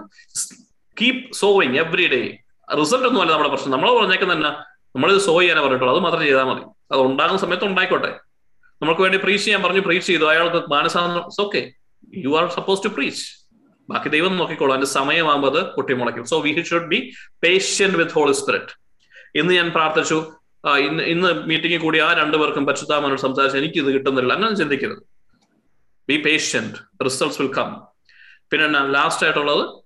[0.97, 2.23] keep sowing every day
[2.69, 3.73] result ഒന്നും അല്ല നമ്മുടെ പ്രശ്നം.
[3.75, 4.51] നമ്മൾ പറഞ്ഞേക്കുന്ന
[4.97, 5.95] നമ്മളിത് സോ ചെയ്യാനേ പറഞ്ഞിട്ടുള്ളൂ.
[5.95, 6.63] അത് മാത്രം ചെയ്താൽ മതി.
[6.93, 8.19] അത് ഉണ്ടാകുന്ന സമയത്ത് ഉണ്ടായിക്കോട്ടെ.
[8.83, 10.25] നമുക്ക് വേണ്ടി പ്രീച്ച് ചെയ്യാൻ പറഞ്ഞു പ്രീച്ച് ചെയ്തു.
[10.25, 11.73] അയാൾക്ക് മാനസാന്തരം okay
[12.15, 13.25] you are suppose to preach
[13.91, 14.73] ബാക്കി ദൈവം നോക്കിക്കോളൂ.
[14.73, 18.73] അതിന്റെ സമയമാകുമ്പോൾ അത് പൊട്ടിമുളയ്ക്കും so we should be patient with holy spirit
[19.35, 20.33] ഇന്ന് ഞാൻ പ്രാർത്ഥിച്ചു.
[20.79, 24.33] ഇന്ന് ഇന്ന് മീറ്റിംഗിൽ കൂടി ആ രണ്ടു രണ്ടുപേർക്കും പരിശുദ്ധാമനോട് സംസാരിച്ച് എനിക്ക് ഇത് കിട്ടുന്നില്ല.
[24.33, 25.03] അങ്ങനെ ചിന്തിക്കരുത്.
[26.09, 27.83] Be patient results will come
[28.51, 29.86] പിന്നെ ലാസ്റ്റ് ആയിട്ടുള്ളത്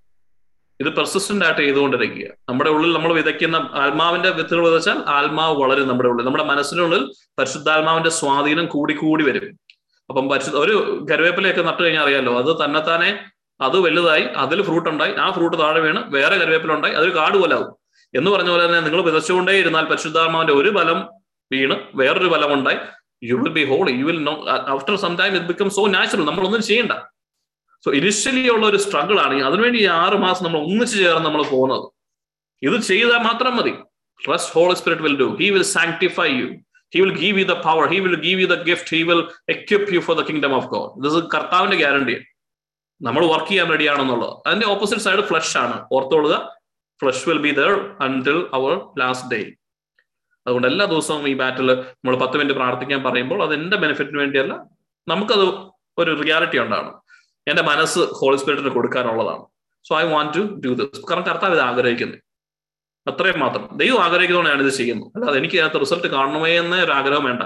[0.81, 2.27] ഇത് പെർസിസ്റ്റന്റ് ആയിട്ട് ചെയ്തുകൊണ്ടിരിക്കുക.
[2.49, 6.25] നമ്മുടെ ഉള്ളിൽ നമ്മൾ വിതയ്ക്കുന്ന ആത്മാവിന്റെ വിത്തുകൾ വിതച്ചാൽ ആത്മാവ് വളരും നമ്മുടെ ഉള്ളിൽ.
[6.27, 7.03] നമ്മുടെ മനസ്സിനുള്ളിൽ
[7.39, 9.57] പരിശുദ്ധാത്മാവിന്റെ സ്വാധീനം കൂടി കൂടി വരും.
[10.09, 10.75] അപ്പം പരിശുദ്ധ ഒരു
[11.11, 13.11] കരുവേപ്പിലയൊക്കെ നട്ടു കഴിഞ്ഞാൽ അറിയാലോ അത് തന്നെത്താനെ
[13.67, 17.53] അത് വലുതായി അതിൽ ഫ്രൂട്ട് ഉണ്ടായി ആ ഫ്രൂട്ട് താഴെ വീണ് വേറെ കരുവേപ്പില ഉണ്ടായി അതൊരു കാട് പോലെ
[17.55, 17.69] ആവും.
[18.13, 20.99] എന്ന് പറഞ്ഞ പോലെ തന്നെ നിങ്ങൾ വിതച്ചുകൊണ്ടേ ഇരുന്നാൽ പരിശുദ്ധാത്മാവിന്റെ ഒരു ബലം
[21.51, 22.79] വീണ് വേറൊരു ബലം ഉണ്ടായി.
[23.29, 24.33] You will be whole you will know
[24.75, 26.93] after some time it become so natural നമ്മളൊന്നും ചെയ്യണ്ട.
[27.85, 31.85] സോ ഇനിഷ്യലി ഉള്ള ഒരു സ്ട്രഗിൾ ആണ് അതിനുവേണ്ടി ഈ ആറ് മാസം നമ്മൾ ഒന്നിച്ചു ചേർന്ന് നമ്മൾ പോകുന്നത്.
[32.67, 33.73] ഇത് ചെയ്താൽ മാത്രം മതി.
[34.19, 36.47] Trust holy spirit will do he will sanctify you
[36.93, 39.21] he will give you the power he will give you the gift he will
[39.55, 42.17] equip you for the kingdom of God this കർത്താവിന്റെ guarantee
[43.01, 45.77] നമ്മൾ work ചെയ്യാൻ ready ആണെന്നുള്ളത് അതിന്റെ opposite side flesh ആണ്.
[45.97, 46.35] ഓർത്തോളുക
[47.01, 47.71] flesh will be there
[48.05, 49.41] until our last day
[50.45, 54.53] അതുകൊണ്ട് എല്ലാ ദിവസവും ഈ ബാറ്റിൽ നമ്മൾ പത്ത് മിനിറ്റ് പ്രാർത്ഥിക്കാൻ പറയുമ്പോൾ അത് എന്റെ ബെനിഫിറ്റിന് വേണ്ടിയല്ല.
[55.07, 55.45] നമുക്കത്
[56.01, 56.91] ഒരു റിയാലിറ്റി ഉണ്ടാണ്
[57.47, 59.43] എന്റെ മനസ്സ് ഹോളി സ്പിരിറ്റിന് കൊടുക്കാനുള്ളതാണ്.
[59.87, 62.19] So I want to do this കാരണം കർത്താവ് ഇത് ആഗ്രഹിക്കുന്നത്
[63.09, 63.77] അത്രയും മാത്രം.
[63.77, 65.11] ദൈവം ആഗ്രഹിക്കുന്നതുകൊണ്ട് ഞാനിത് ചെയ്യുന്നത്.
[65.15, 67.43] അല്ലാതെ എനിക്ക് അതിനകത്ത് റിസൾട്ട് കാണണമേ എന്ന ഒരു ആഗ്രഹം വേണ്ട.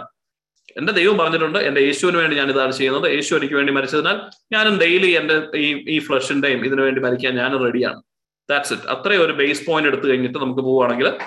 [0.78, 3.12] എന്റെ ദൈവം പറഞ്ഞിട്ടുണ്ട് എന്റെ യേശുവിന് വേണ്ടി ഞാൻ ഇതാണ് ചെയ്യുന്നത്.
[3.12, 4.22] യേശു എനിക്ക് വേണ്ടി മരിച്ചതിനാൽ
[4.52, 8.02] ഞാനും ഡെയിലി എന്റെ ഈ ഈ ഫ്ലഷിന്റെയും ഇതിനു വേണ്ടി മരിക്കാൻ ഞാൻ റെഡിയാണ്
[8.50, 11.18] ദാറ്റ്സ് ഇറ്റ് അത്രയും ഒരു ബേസ് പോയിന്റ് എടുത്തു കഴിഞ്ഞിട്ട് നമുക്ക് പോവുകയാണെങ്കിൽ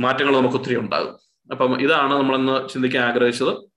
[0.00, 1.18] മാറ്റങ്ങൾ നമുക്ക് ഒത്തിരി ഉണ്ടാകും.
[1.50, 3.71] അപ്പം ഇതാണ് നമ്മളിന്ന് ചിന്തിക്കാൻ ആഗ്രഹിച്ചത്.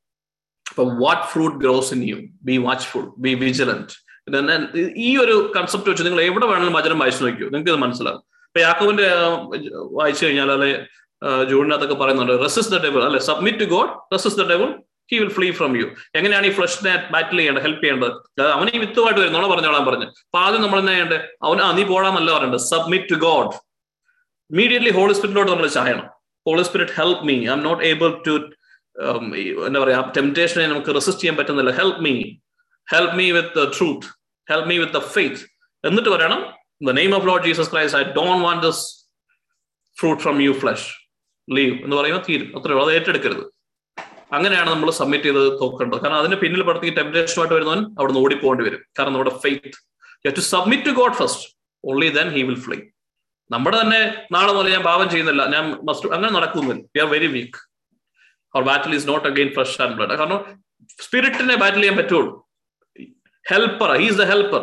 [0.72, 2.18] അപ്പം what fruit grows in you
[2.50, 3.94] be watchful be vigilant
[5.08, 8.22] ഈ ഒരു കൺസെപ്റ്റ് വെച്ച് നിങ്ങൾ എവിടെ വേണമെങ്കിലും വചനം വായിച്ചു നോക്കിയോ നിങ്ങൾക്ക് ഇത് മനസ്സിലാവും.
[8.50, 9.08] ഇപ്പൊ യാക്കോവിന്റെ
[9.98, 10.72] വായിച്ചു കഴിഞ്ഞാൽ അല്ലെ
[11.52, 14.72] ജൂണിനകത്തൊക്കെ പറയുന്നുണ്ട് റെസിസ് ദ ഡെവൽ അല്ലെ submit to God resist the devil
[15.12, 15.86] he will flee from you
[16.18, 18.14] എങ്ങനെയാണ് ഈ ഫ്ലഷിനെ ബാറ്റിൽ ചെയ്യേണ്ടത് ഹെൽപ്പ് ചെയ്യേണ്ടത്?
[18.56, 20.08] അവൻ ഈ വിത്തുമായിട്ട് വരുന്നോളാം പറഞ്ഞോളാൻ പറഞ്ഞു.
[20.26, 21.22] അപ്പൊ ആദ്യം നമ്മൾ എന്നാ ചെയ്യേണ്ടത്?
[21.48, 23.54] അവൻ ആ നീ പോടാന്നല്ല പറയണ്ടത് submit to God
[24.52, 26.08] immediately holy സ്പിരിറ്റിലോട്ട് നമ്മൾ ചായണം.
[26.46, 28.36] Holy spirit help me I'm not able to
[29.68, 31.72] എന്താ പറയാ ടെംപ്റ്റേഷനെ നമുക്ക് റെസിസ്റ്റ് ചെയ്യാൻ പറ്റുന്നില്ല.
[31.72, 32.14] Help me
[32.94, 34.08] help me with the truth
[34.52, 35.42] help me with the faith
[35.88, 36.42] എന്നിട്ട് പറയണം
[36.88, 38.84] the name of Lord Jesus Christ I don't want this
[40.00, 40.88] fruit from you flesh
[41.58, 42.58] leave എന്ന് പറയുമ്പോൾ തീരും.
[42.58, 43.44] അത്രയുള്ളൂ അത് ഏറ്റെടുക്കരുത്.
[44.34, 46.00] അങ്ങനെയാണ് നമ്മൾ സബ്മിറ്റ് ചെയ്ത് തോക്കേണ്ടത്.
[46.02, 48.82] കാരണം അതിന് പിന്നിൽ പടത്തി ടെംപ്റ്റേഷനുമായിട്ട് വരുന്നവൻ അവിടെ നിന്ന് ഓടിപ്പോകേണ്ടി വരും.
[49.00, 51.46] കാരണം നമ്മുടെ faith to submit to God first
[51.92, 52.80] only then he will fly
[53.52, 54.02] നമ്മുടെ തന്നെ
[54.32, 55.46] നാളെ മുതൽ ഞാൻ പാപം ചെയ്യുന്നില്ല.
[55.56, 56.84] ഞാൻ മസ്റ്റ് അങ്ങനെ നടക്കുന്നില്ല.
[56.96, 57.60] We are very weak
[58.56, 60.42] our battle is not against flesh and blood കാരണം
[61.04, 62.32] സ്പിരിറ്റിനെ ബാറ്റിൽ ചെയ്യാൻ പറ്റുള്ളൂ.
[63.46, 64.62] Helper he's the helper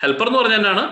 [0.00, 0.84] helper എന്ന് പറഞ്ഞ എന്നാണ്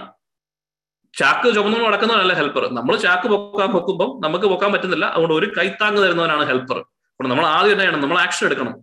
[1.15, 5.07] ചാക്ക് ചുമന്നു നടക്കുന്നവനല്ല ഹെൽപ്പർ നമ്മൾ ചാക്ക് പൊക്കാൻ പൊക്കുമ്പോൾ നമുക്ക് പൊക്കാൻ പറ്റുന്നില്ല.
[5.15, 8.75] അതുകൊണ്ട് ഒരു കൈത്താങ് തരുന്നവനാണ് ഹെൽപ്പർ അപ്പോൾ നമ്മൾ ആദ്യം തന്നെയാണ് നമ്മൾ ആക്ഷൻ എടുക്കണം.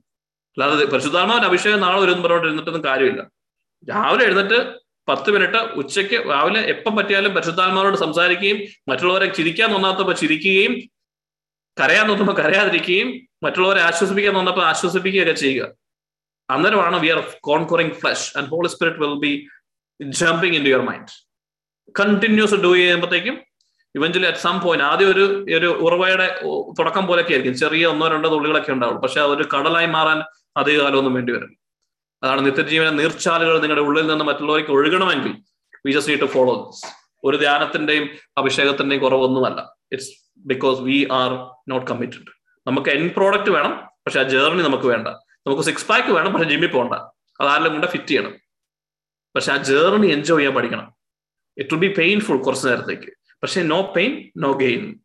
[0.57, 3.21] അല്ലാതെ പരിശുദ്ധാത്മാവിന്റെ അഭിഷേകം നാളെ ഒരു പറഞ്ഞുകൊണ്ട് ഇരുന്നിട്ടൊന്നും കാര്യമില്ല.
[3.91, 4.57] രാവിലെ എഴുന്നിട്ട്
[5.07, 8.57] പത്ത് മിനിറ്റ് ഉച്ചയ്ക്ക് രാവിലെ എപ്പം പറ്റിയാലും പരിശുദ്ധാത്മാവിനോട് സംസാരിക്കുകയും
[8.89, 10.73] മറ്റുള്ളവരെ ചിരിക്കാൻ തോന്നാത്തപ്പോൾ ചിരിക്കുകയും
[11.77, 13.09] കരയാൻ തോന്നുമ്പോൾ കരയാതിരിക്കുകയും
[13.43, 15.67] മറ്റുള്ളവരെ ആശ്വസിപ്പിക്കാൻ വന്നപ്പോൾ ആശ്വസിപ്പിക്കുകയൊക്കെ ചെയ്യുക.
[16.49, 19.47] അന്നേരമാണ് we are conquering flesh and Holy Spirit will be
[19.99, 21.13] jumping in to your mind
[21.99, 23.35] continuous do ചെയ്യുമ്പോഴത്തേക്കും
[23.95, 25.23] ഇവഞ്ചലി അറ്റ് സം പോയിന്റ് ആദ്യം ഒരു
[25.57, 26.27] ഒരു ഉറവയുടെ
[26.79, 27.55] തുടക്കം പോലെയൊക്കെ ആയിരിക്കും.
[27.57, 29.01] ചെറിയ ഒന്നോ രണ്ടോ തുള്ളികളൊക്കെ ഉണ്ടാവുള്ളൂ.
[29.01, 30.19] പക്ഷെ അതൊരു കടലായി മാറാൻ
[30.57, 31.57] അധികകാലമൊന്നും വേണ്ടി വരും
[32.23, 35.33] അതാണ് നിത്യജീവന നീർച്ചാലുകൾ നിങ്ങളുടെ ഉള്ളിൽ നിന്ന് മറ്റുള്ളവർക്ക് ഒഴുകണമെങ്കിൽ
[35.85, 36.85] we just need to follow this
[37.23, 38.05] ഒരു ധ്യാനത്തിന്റെയും
[38.37, 39.59] അഭിഷേകത്തിന്റെയും കുറവൊന്നുമല്ല.
[39.91, 41.31] It's because we are
[41.69, 42.36] not committed
[42.67, 45.07] നമുക്ക് എൻ പ്രോഡക്റ്റ് വേണം പക്ഷെ ആ ജേർണി നമുക്ക് വേണ്ട.
[45.47, 46.93] നമുക്ക് സിക്സ് പാക്ക് വേണം പക്ഷെ ജിമ്മിൽ പോകണ്ട
[47.41, 48.33] അതാരെല്ലാം കൊണ്ട് ഫിറ്റ് ചെയ്യണം.
[49.35, 50.95] പക്ഷെ ആ ജേർണി എൻജോയ് ചെയ്യാൻ പഠിക്കണം.
[51.57, 53.11] ഇറ്റ് വിൽ ബി പെയിൻഫുൾ കുറച്ച് നേരത്തേക്ക്.
[53.43, 54.99] പക്ഷെ നോ പെയിൻ നോ ഗെയിൻ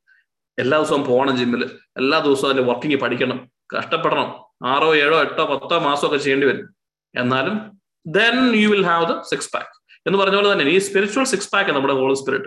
[0.59, 3.53] എല്ലാ ദിവസവും പോകണം ജിമ്മിൽ എല്ലാ ദിവസവും അതിന്റെ വർക്കിംഗ് പഠിക്കണം.
[3.79, 4.29] കഷ്ടപ്പെടണം.
[4.65, 6.75] ആറോ ഏഴോ എട്ടോ പത്തോ മാസമോ ഒക്കെ ചെയ്യേണ്ടി വരും.
[7.17, 11.51] എന്നാലും then you will have the six pack എന്ന് പറഞ്ഞ പോലെ തന്നെ ഈ സ്പിരിച്വൽ സിക്സ്
[11.51, 12.47] പാക്ക് നമ്മുടെ ഹോൾ സ്പിരിറ്റ്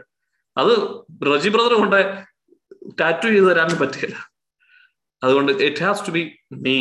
[0.58, 0.72] അത്
[1.34, 2.24] റജി ബ്രദർ കൊണ്ട്
[3.02, 4.35] ടാറ്റു ചെയ്ത് തരാൻ പറ്റില്ല.
[5.26, 6.24] അതുകൊണ്ട് it has to be
[6.68, 6.78] me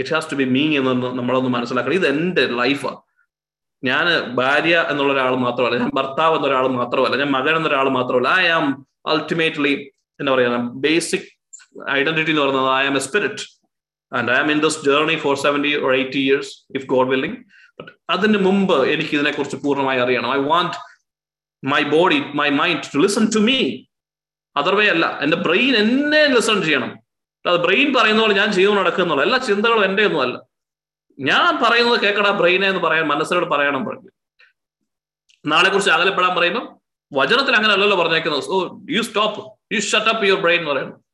[0.00, 1.96] it has to be me എന്നൊന്ന് നമ്മളൊന്ന് മനസ്സിലാക്കണം.
[2.00, 3.00] ഇത് എന്റെ ലൈഫാണ്
[3.82, 4.06] ഞാൻ
[4.38, 8.28] ഭാര്യ എന്നുള്ള ഒരാൾ മാത്രമല്ല ഞാൻ ഭർത്താവ് എന്നൊരാൾ മാത്രമല്ല ഞാൻ മകൻ എന്നൊരാൾ മാത്രമല്ല.
[8.44, 8.66] ഐ ആം
[9.12, 9.74] അൾട്ടിമേറ്റ്ലി
[10.20, 11.28] എന്താ പറയുക ബേസിക്
[11.98, 13.44] ഐഡന്റിറ്റി എന്ന് പറയുന്നത് I am a spirit
[14.12, 17.38] and I am in this journey for seventy or eighty years if God willing
[17.78, 20.30] but അതിന് മുമ്പ് എനിക്ക് ഇതിനെക്കുറിച്ച് പൂർണമായി അറിയണം.
[20.36, 20.76] I want
[21.62, 23.58] my body my mind to listen to me
[24.56, 26.90] otherwise അല്ല എന്റെ ബ്രെയിൻ എന്നെ listen ചെയ്യണം.
[27.46, 30.36] അത് ബ്രെയിൻ പറയുന്ന പോലെ ഞാൻ ചെയ്തു നടക്കുന്നുള്ള എല്ലാ ചിന്തകളും എന്റെ ഒന്നും അല്ല.
[31.18, 34.10] ഞാൻ പറയുന്നത് കേൾക്കടാ ബ്രെയിനെ എന്ന് പറയാൻ മനസ്സിനോട് പറയണം പറഞ്ഞു.
[35.46, 36.64] നാളെ കുറിച്ച് അകലപ്പെടാൻ പറയുമ്പോൾ
[37.12, 38.42] വചനത്തിൽ അങ്ങനെ അല്ലല്ലോ പറഞ്ഞേക്കുന്നത്.
[38.42, 39.40] So you stop
[39.74, 41.04] you shut up your brain എന്ന് പറയണം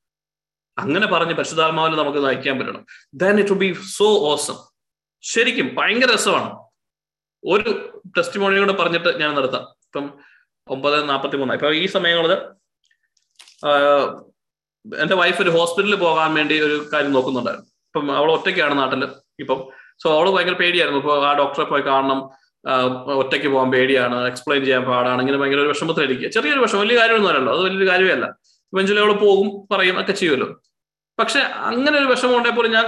[0.78, 2.86] അങ്ങനെ പറഞ്ഞ് പരിശുദ്ധാത്മാവിൽ നമുക്ക് നയിക്കാൻ പറ്റണം.
[3.14, 4.58] Then it be so awesome
[5.22, 6.50] ശരിക്കും ഭയങ്കര രസമാണ്.
[7.44, 7.70] ഒരു
[8.18, 9.62] ടെസ്റ്റിമോണി കൂടെ പറഞ്ഞിട്ട് ഞാൻ നിർത്താം.
[9.86, 10.18] ഇപ്പം
[10.68, 12.32] ഒമ്പത് നാൽപ്പത്തി മൂന്നായി ഇപ്പൊ ഈ സമയങ്ങളിൽ
[15.02, 17.66] എന്റെ വൈഫ് ഒരു ഹോസ്പിറ്റലിൽ പോകാൻ വേണ്ടി ഒരു കാര്യം നോക്കുന്നുണ്ടായിരുന്നു.
[17.66, 19.04] ഇപ്പം അവൾ ഒറ്റയ്ക്കാണ് നാട്ടിൽ
[19.40, 19.64] ഇപ്പം
[20.02, 21.00] സോ അവൾ ഭയങ്കര പേടിയായിരുന്നു.
[21.00, 22.30] ഇപ്പൊ ആ ഡോക്ടറെ പോയി കാണണം.
[23.14, 24.26] ഒറ്റയ്ക്ക് പോകാൻ പേടിയാണ്.
[24.26, 25.20] എക്സ്പ്ലെയിൻ ചെയ്യാൻ പാടാണ്.
[25.20, 26.28] ഇങ്ങനെ ഭയങ്കര ഒരു വിഷമത്തിലിരിക്കുക.
[26.28, 26.80] ചെറിയൊരു വിഷമം.
[26.80, 27.52] വലിയ കാര്യമൊന്നും അല്ലല്ലോ.
[27.52, 28.26] അത് വലിയൊരു കാര്യമേ അല്ല.
[28.72, 30.60] ഇവഞ്ചലി അവൾ പോകും പറയും ഒക്കെ ചെയ്യുമല്ലോ.
[31.20, 32.84] പക്ഷെ അങ്ങനെ ഒരു വിഷമം ഉണ്ടെങ്കിൽ പോലും ഞാൻ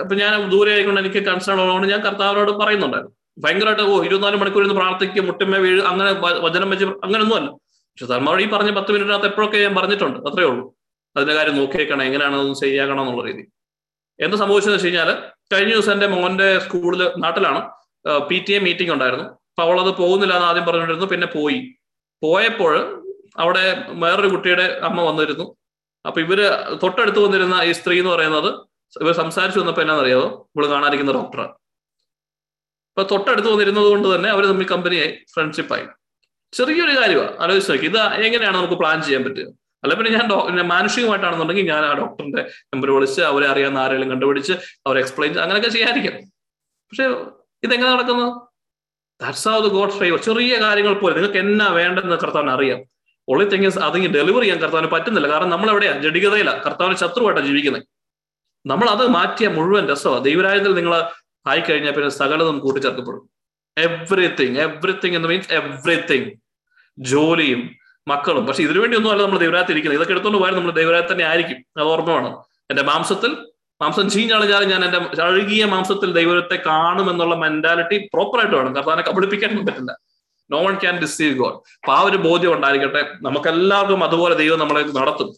[0.00, 3.14] ഇപ്പൊ ഞാൻ ദൂരെ ആയിക്കൊണ്ട് എനിക്ക് കൺസേൺ ഉള്ളതുകൊണ്ട് ഞാൻ കർത്താവിനോട് പറയുന്നുണ്ടായിരുന്നു.
[3.38, 7.50] ഭയങ്കരമായിട്ട് ഓ ഇരുപത്തിനാല് മണിക്കൂർ ഇരുന്ന് പ്രാർത്ഥിക്കുക മുട്ടമ്മ വീഴ് അങ്ങനെ വചനം വെച്ച് അങ്ങനെയൊന്നും അല്ല.
[7.70, 10.28] പക്ഷെ ധർമ്മവഴി പറഞ്ഞ പത്ത് മിനിറ്റിനകത്ത് എപ്പോഴൊക്കെ ഞാൻ പറഞ്ഞിട്ടുണ്ട്.
[10.28, 10.77] അത്രേ ഉള്ളൂ.
[11.18, 13.44] അതിന്റെ കാര്യം നോക്കിയേക്കണം എങ്ങനെയാണ് അതൊന്ന് എന്നുള്ള രീതി.
[14.18, 15.10] എന്ത് സംഭവിച്ചെന്ന് വെച്ച് കഴിഞ്ഞാൽ
[15.52, 17.60] കഴിഞ്ഞ ദിവസം എന്റെ മോന്റെ സ്കൂളിൽ നാട്ടിലാണ്
[18.28, 19.26] പി ടി എ മീറ്റിംഗ് ഉണ്ടായിരുന്നു.
[19.50, 21.58] അപ്പൊ അവളത് പോകുന്നില്ല എന്ന് ആദ്യം പറഞ്ഞിട്ടിരുന്നു പിന്നെ പോയി.
[22.22, 22.74] പോയപ്പോൾ
[23.42, 23.64] അവിടെ
[24.02, 25.46] വേറൊരു കുട്ടിയുടെ അമ്മ വന്നിരുന്നു.
[26.04, 26.40] അപ്പൊ ഇവർ
[26.82, 28.50] തൊട്ടടുത്ത് വന്നിരുന്ന ഈ സ്ത്രീ എന്ന് പറയുന്നത്
[29.02, 31.52] ഇവർ സംസാരിച്ചു വന്നപ്പോൾ എന്നാണെന്നറിയാമോ ഇവൾ കാണാതിരിക്കുന്ന ഡോക്ടറാണ്
[32.90, 35.84] അപ്പൊ തൊട്ടടുത്ത് വന്നിരുന്നത് കൊണ്ട് തന്നെ അവർ തമ്മിൽ കമ്പനിയായി ഫ്രണ്ട്ഷിപ്പായി
[36.52, 37.86] ചെറിയൊരു കാര്യമാണ് ആലോചിച്ച് നോക്കി.
[37.90, 39.48] ഇത് എങ്ങനെയാണ് നമുക്ക് പ്ലാൻ ചെയ്യാൻ പറ്റുക?
[39.84, 42.42] അല്ല പിന്നെ ഞാൻ മാനുഷികമായിട്ടാണെന്നുണ്ടെങ്കിൽ ഞാൻ ആ ഡോക്ടറിന്റെ
[42.74, 44.52] നമ്പർ വിളിച്ച് അവരെ അറിയാവുന്ന ആരെങ്കിലും കണ്ടുപിടിച്ച്
[44.86, 46.16] അവരെ എക്സ്പ്ലെയിൻ അങ്ങനെയൊക്കെ ചെയ്യാതിരിക്കാം.
[46.90, 47.04] പക്ഷെ
[47.62, 48.26] ഇതെങ്ങനെ നടക്കുന്നു?
[49.22, 52.80] That's how the God favour ചെറിയ കാര്യങ്ങൾ പോലെ നിങ്ങൾക്ക് എന്നാ വേണ്ടെന്ന് കർത്താവിന് അറിയാം.
[53.28, 55.28] ഒളി തിങ്സ് അതിങ്ങ് ഡെലിവറി ചെയ്യാൻ കർത്താവിന് പറ്റുന്നില്ല.
[55.28, 57.84] കാരണം നമ്മൾ എവിടെയാണ് ജഡികതയിലാണ് കർത്താവിന് ശത്രുവായിട്ടാണ് ജീവിക്കുന്നത്
[58.66, 60.94] നമ്മൾ അത് മാറ്റിയ മുഴുവൻ രസമാണ് ദൈവരാജ്യത്തിൽ നിങ്ങൾ
[61.46, 63.30] ആയി കഴിഞ്ഞാൽ പിന്നെ സകലതും കൂട്ടിച്ചേർക്കപ്പെടും.
[63.76, 66.30] എവ്രിതിങ് എവ്രിതിങ് എന്ന് മീൻസ് എവ്രിതിങ്
[66.98, 67.60] ജോലിയും
[68.08, 68.46] മക്കളും.
[68.46, 69.98] പക്ഷെ ഇതിനു വേണ്ടി ഒന്നും അല്ല നമ്മൾ ദൈവരായത്തിൽ ഇരിക്കുന്നത്.
[69.98, 71.56] ഇതൊക്കെ എടുത്തുകൊണ്ട് പോയാൽ നമ്മൾ ദൈവരാത്രി തന്നെ ആയിരിക്കും.
[71.76, 72.34] അത് ഓർമ്മ വേണം.
[72.70, 73.36] എന്റെ മാംസത്തിൽ
[73.82, 78.76] മാംസം ചീഞ്ഞാളിഞ്ഞാൽ ഞാൻ എന്റെ അഴുകിയ മാംസത്തിൽ ദൈവത്തെ കാണുമെന്നുള്ള മെന്റാലിറ്റി പ്രോപ്പർ ആയിട്ട് വേണം.
[78.76, 79.92] കാരണം അതിനെ കബളിപ്പിക്കാനൊന്നും പറ്റില്ല.
[80.50, 83.02] No one can deceive God അപ്പൊ ആ ഒരു ബോധ്യം ഉണ്ടായിരിക്കട്ടെ.
[83.22, 85.28] നമുക്കെല്ലാവർക്കും അതുപോലെ ദൈവം നമ്മളെ നടത്തും.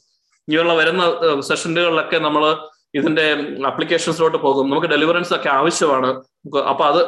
[0.49, 1.03] ഇനിയുള്ള വരുന്ന
[1.41, 2.45] സെഷനുകളിലൊക്കെ നമ്മൾ
[2.95, 3.27] ഇതിന്റെ
[3.67, 4.71] അപ്ലിക്കേഷൻസിലോട്ട് പോകും.
[4.71, 6.07] നമുക്ക് ഡെലിവറൻസ് ഒക്കെ ആവശ്യമാണ്.
[6.71, 7.01] അപ്പൊ അത്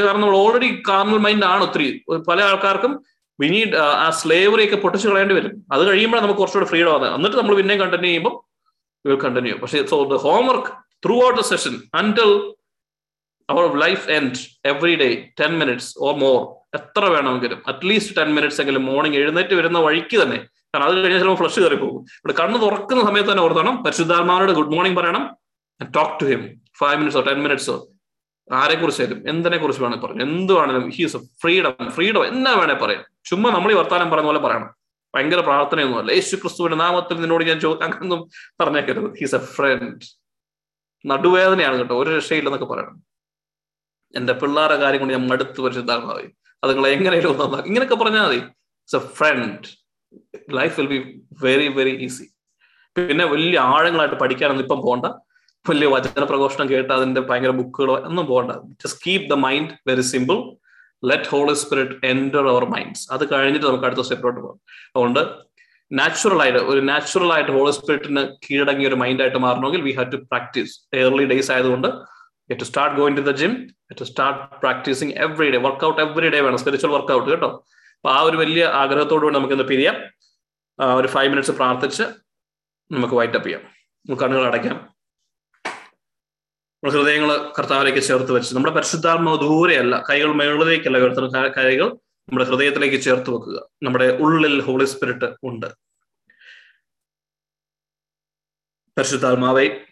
[0.00, 2.04] കാരണം നമ്മൾ ഓൾറെഡി കാർണൽ മൈൻഡ് ആണ് ഒത്തിരി.
[2.28, 3.04] പല ആൾക്കാർക്കും
[3.38, 5.54] വി നീഡ് ആ സ്ലേവറി ഒക്കെ പൊട്ടിച്ചു കളയേണ്ടി വരും.
[5.74, 8.34] അത് കഴിയുമ്പോഴാണ് നമുക്ക് കുറച്ചുകൂടെ ഫ്രീഡം ആകുന്നത് എന്നിട്ട് നമ്മൾ പിന്നെയും കണ്ടിന്യൂ ചെയ്യുമ്പോൾ
[9.04, 10.72] വിൽ കണ്ടിന്യൂ പക്ഷേ so the homework
[11.26, 12.32] throughout the session until
[13.48, 14.38] our life end
[14.72, 15.08] every day
[15.40, 16.38] ten minutes or more
[16.78, 20.38] എത്ര വേണമെങ്കിലും അറ്റ്ലീസ്റ്റ് ടെൻ മിനിറ്റ്സ് എങ്കിലും മോർണിംഗ് എഴുന്നേറ്റ് വരുന്ന വഴിക്ക് തന്നെ.
[20.70, 22.00] കാരണം അത് കഴിഞ്ഞാൽ ചിലപ്പോൾ ഫ്ലഷ് കയറി പോകും.
[22.20, 25.24] ഇവിടെ കണ്ണ് തുറക്കുന്ന സമയത്ത് തന്നെ ഓർത്തണം പരിശുദ്ധാത്മാവോട് ഗുഡ് മോർണിംഗ് പറയണം
[25.80, 26.42] ടോക്ക് ടു ഹിം
[26.80, 27.76] ഫൈവ് മിനിറ്റ്സോ ടെൻ മിനിറ്റ്സോ
[28.50, 33.04] ആരെ കുറിച്ചായാലും എന്തിനെ കുറിച്ച് വേണേൽ പറഞ്ഞു എന്തുവാണെങ്കിലും ഹീസ് ഫ്രീഡം ഫ്രീഡം എന്നാ വേണേ പറയാം.
[33.24, 34.70] ചുമ്മാ നമ്മൾ ഈ വർത്താനം പറയുന്ന പോലെ പറയണം.
[35.14, 38.20] ഭയങ്കര പ്രാർത്ഥനയൊന്നുമല്ല യേശു ക്രിസ്തുവിന്റെ നാമത്തിൽ നിന്നോട് ഞാൻ അങ്ങനൊന്നും
[38.60, 39.08] പറഞ്ഞേക്കരുത്.
[39.20, 40.06] ഹീസ് എ ഫ്രണ്ട്
[41.04, 41.96] നടുവേദനയാണ് കേട്ടോ.
[42.02, 42.96] ഒരു രക്ഷയില്ലെന്നൊക്കെ പറയണം.
[44.14, 46.26] എന്റെ പിള്ളേരുടെ കാര്യം കൊണ്ട് ഞാൻ മടുത്ത് പരിശുദ്ധാത്മാവി
[46.62, 48.36] അത് നിങ്ങൾ എങ്ങനെയും ഇങ്ങനെയൊക്കെ പറഞ്ഞാൽ മതി.
[48.36, 49.66] It's a friend
[50.58, 50.98] life will be
[51.42, 52.26] very very easy
[52.96, 55.06] പിന്നെ വലിയ ആഴങ്ങളായിട്ട് പഠിക്കാനൊന്നും ഇപ്പം പോകണ്ട
[55.66, 58.52] വലിയ വചന പ്രഘോഷണം കേട്ട് അതിന്റെ ഭയങ്കര ബുക്കുകളോ ഒന്നും പോകണ്ട
[58.82, 60.38] just keep the mind very simple
[61.02, 64.58] let holy spirit enter our minds അത് കഴിഞ്ഞിട്ട് നമുക്ക് അടുത്ത സ്റ്റെപ്പിലോട്ട് പോകാം.
[64.94, 65.22] അതുകൊണ്ട്
[65.90, 70.74] നാച്ചുറൽ ആയിട്ട് ഒരു നാച്ചുറൽ ആയിട്ട് ഹോളി സ്പിരിറ്റിന് കീഴടങ്ങിയ ഒരു മൈൻഡായിട്ട് മാറണമെങ്കിൽ we have to practise
[71.02, 71.88] early days ആയതുകൊണ്ട്
[72.60, 73.52] to start going to the gym
[74.00, 77.50] to start practising every day workout every day വേണം സ്പിരിച്വൽ വർക്ക്ഔട്ട് കേട്ടോ.
[77.96, 79.96] അപ്പൊ ആ ഒരു വലിയ ആഗ്രഹത്തോടു കൂടി നമുക്ക് ഇന്ന് പിരിയാം
[80.98, 82.04] ഒരു ഫൈവ് മിനിറ്റ്സ് പ്രാർത്ഥിച്ച്
[82.90, 83.62] നമുക്ക് വൈറ്റപ്പ് ചെയ്യാം.
[84.22, 84.76] കണ്ണുകൾ അടയ്ക്കാം.
[86.84, 91.86] നമ്മുടെ ഹൃദയങ്ങൾ കർത്താവിലേക്ക് ചേർത്ത് വെച്ച് നമ്മുടെ പരിശുദ്ധാത്മാവ് ദൂരെയല്ല കൈകൾ മേളിലേക്കല്ല ഉയർത്തുന്ന കൈകൾ
[92.28, 93.70] നമ്മുടെ ഹൃദയത്തിലേക്ക് ചേർത്ത് വെക്കുക.
[93.82, 95.66] നമ്മുടെ ഉള്ളിൽ ഹോളി സ്പിരിറ്റ് ഉണ്ട്.
[98.98, 99.86] പരിശുദ്ധാത്മാവെ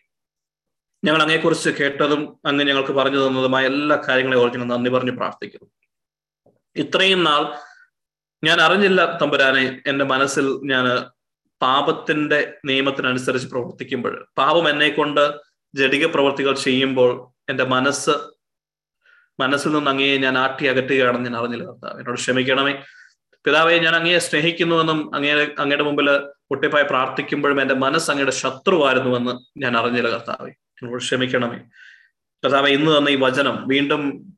[1.05, 5.69] ഞങ്ങൾ അങ്ങയെക്കുറിച്ച് കേട്ടതും അങ്ങ് ഞങ്ങൾക്ക് പറഞ്ഞു തന്നതുമായ എല്ലാ കാര്യങ്ങളെ ഓർത്ത് ഞങ്ങൾ നന്ദി പറഞ്ഞ് പ്രാർത്ഥിക്കുന്നു.
[6.77, 7.59] ഇത്രയും നാൾ
[8.45, 11.11] ഞാൻ അറിഞ്ഞില്ല തമ്പുരാനെ എന്റെ മനസ്സിൽ ഞാൻ
[11.61, 14.29] പാപത്തിന്റെ നിയമത്തിനനുസരിച്ച് പ്രവർത്തിക്കുമ്പോൾ.
[14.39, 18.11] പാപം എന്നെ കൊണ്ട് ജടിക പ്രവർത്തികൾ ചെയ്യുമ്പോൾ എന്റെ മനസ്സ്
[19.41, 21.99] മനസ്സിൽ നിന്ന് അങ്ങയെ ഞാൻ ആട്ടി അകറ്റുകയാണെന്ന് ഞാൻ അറിഞ്ഞില്ല കർത്താവ്.
[21.99, 22.83] എന്നോട് ക്ഷമിക്കണമേ.
[23.45, 26.11] പിതാവെ ഞാൻ അങ്ങയെ സ്നേഹിക്കുന്നുവെന്നും അങ്ങേ അങ്ങയുടെ മുമ്പിൽ
[26.51, 30.51] ഒട്ടിപ്പായി പ്രാർത്ഥിക്കുമ്പോഴും എന്റെ മനസ്സ് അങ്ങയുടെ ശത്രുവായിരുന്നുവെന്ന് ഞാൻ അറിഞ്ഞില്ല കർത്താവെ.
[30.51, 31.59] എന്നോട് ക്ഷമിക്കണമേ.
[32.45, 34.33] കർത്താവ് ഇന്ന് തന്നെ ഈ വചനം വീണ്ടും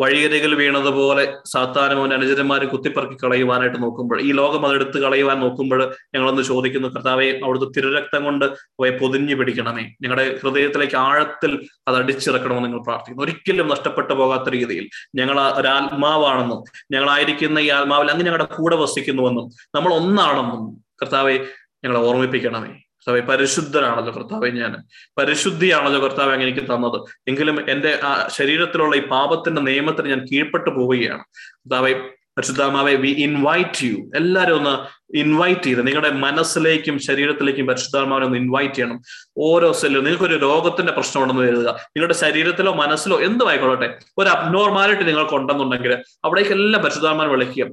[0.00, 6.88] വഴിയരികിൽ വീണതുപോലെ സാത്താനും അവന്റെ അനുചരന്മാരെ കുത്തിപ്പറക്കി കളയുവാനായിട്ട് നോക്കുമ്പോൾ ഈ ലോകം അതെടുത്ത് കളയുവാൻ നോക്കുമ്പോൾ ഞങ്ങളൊന്ന് ചോദിക്കുന്നു
[6.88, 9.84] കർത്താവെ അവിടുത്തെ തിരുരക്തം കൊണ്ട് അവയെ പൊതിഞ്ഞു പിടിക്കണമേ.
[10.02, 13.24] ഞങ്ങളുടെ ഹൃദയത്തിലേക്ക് ആഴത്തിൽ അത് അടിച്ചിറക്കണമെന്ന് നിങ്ങൾ പ്രാർത്ഥിക്കുന്നു.
[13.24, 16.62] ഒരിക്കലും നഷ്ടപ്പെട്ടു പോകാത്ത രീതിയിൽ ഞങ്ങൾ ഒരാത്മാവാണെന്നും
[16.92, 21.36] ഞങ്ങളായിരിക്കുന്ന ഈ ആത്മാവിൽ അങ്ങ് ഞങ്ങളുടെ കൂടെ വസിക്കുന്നുവെന്നും നമ്മൾ ഒന്നാണെന്നും കർത്താവെ
[21.84, 22.85] ഞങ്ങളെ ഓർമ്മിപ്പിക്കണമേ.
[23.08, 24.72] കർത്താവെ പരിശുദ്ധനാണല്ലോ കർത്താവെ ഞാൻ.
[25.18, 27.00] പരിശുദ്ധിയാണല്ലോ കർത്താവെ എനിക്ക് തന്നത്.
[27.28, 31.22] എങ്കിലും എന്റെ ആ ശരീരത്തിലുള്ള ഈ പാപത്തിന്റെ നിയമത്തിന് ഞാൻ കീഴ്പ്പെട്ടു പോവുകയാണ്.
[31.52, 31.92] കർത്താവെ
[32.38, 34.74] പരിശുദ്ധാമാവെ വി ഇൻവൈറ്റ് യു എല്ലാവരും ഒന്ന്
[35.16, 38.98] ഇൻവൈറ്റ് ചെയ്ത് നിങ്ങളുടെ മനസ്സിലേക്കും ശരീരത്തിലേക്കും പരിശുദ്ധാത്മാവിനെ ഒന്ന് ഇൻവൈറ്റ് ചെയ്യണം.
[39.38, 41.68] ഓരോ സെല്ലും നിങ്ങൾക്കൊരു രോഗത്തിന്റെ പ്രശ്നമുണ്ടെന്ന് കരുതുക.
[41.68, 47.66] നിങ്ങളുടെ ശരീരത്തിലോ മനസ്സിലോ എന്തുമായിക്കൊള്ളട്ടെ ഒരു അബ്നോർമാലിറ്റി നിങ്ങൾക്ക് ഉണ്ടെന്നുണ്ടെങ്കിൽ അവിടേക്കെല്ലാം പരിശുദ്ധാമാൻ വിളിക്കുക.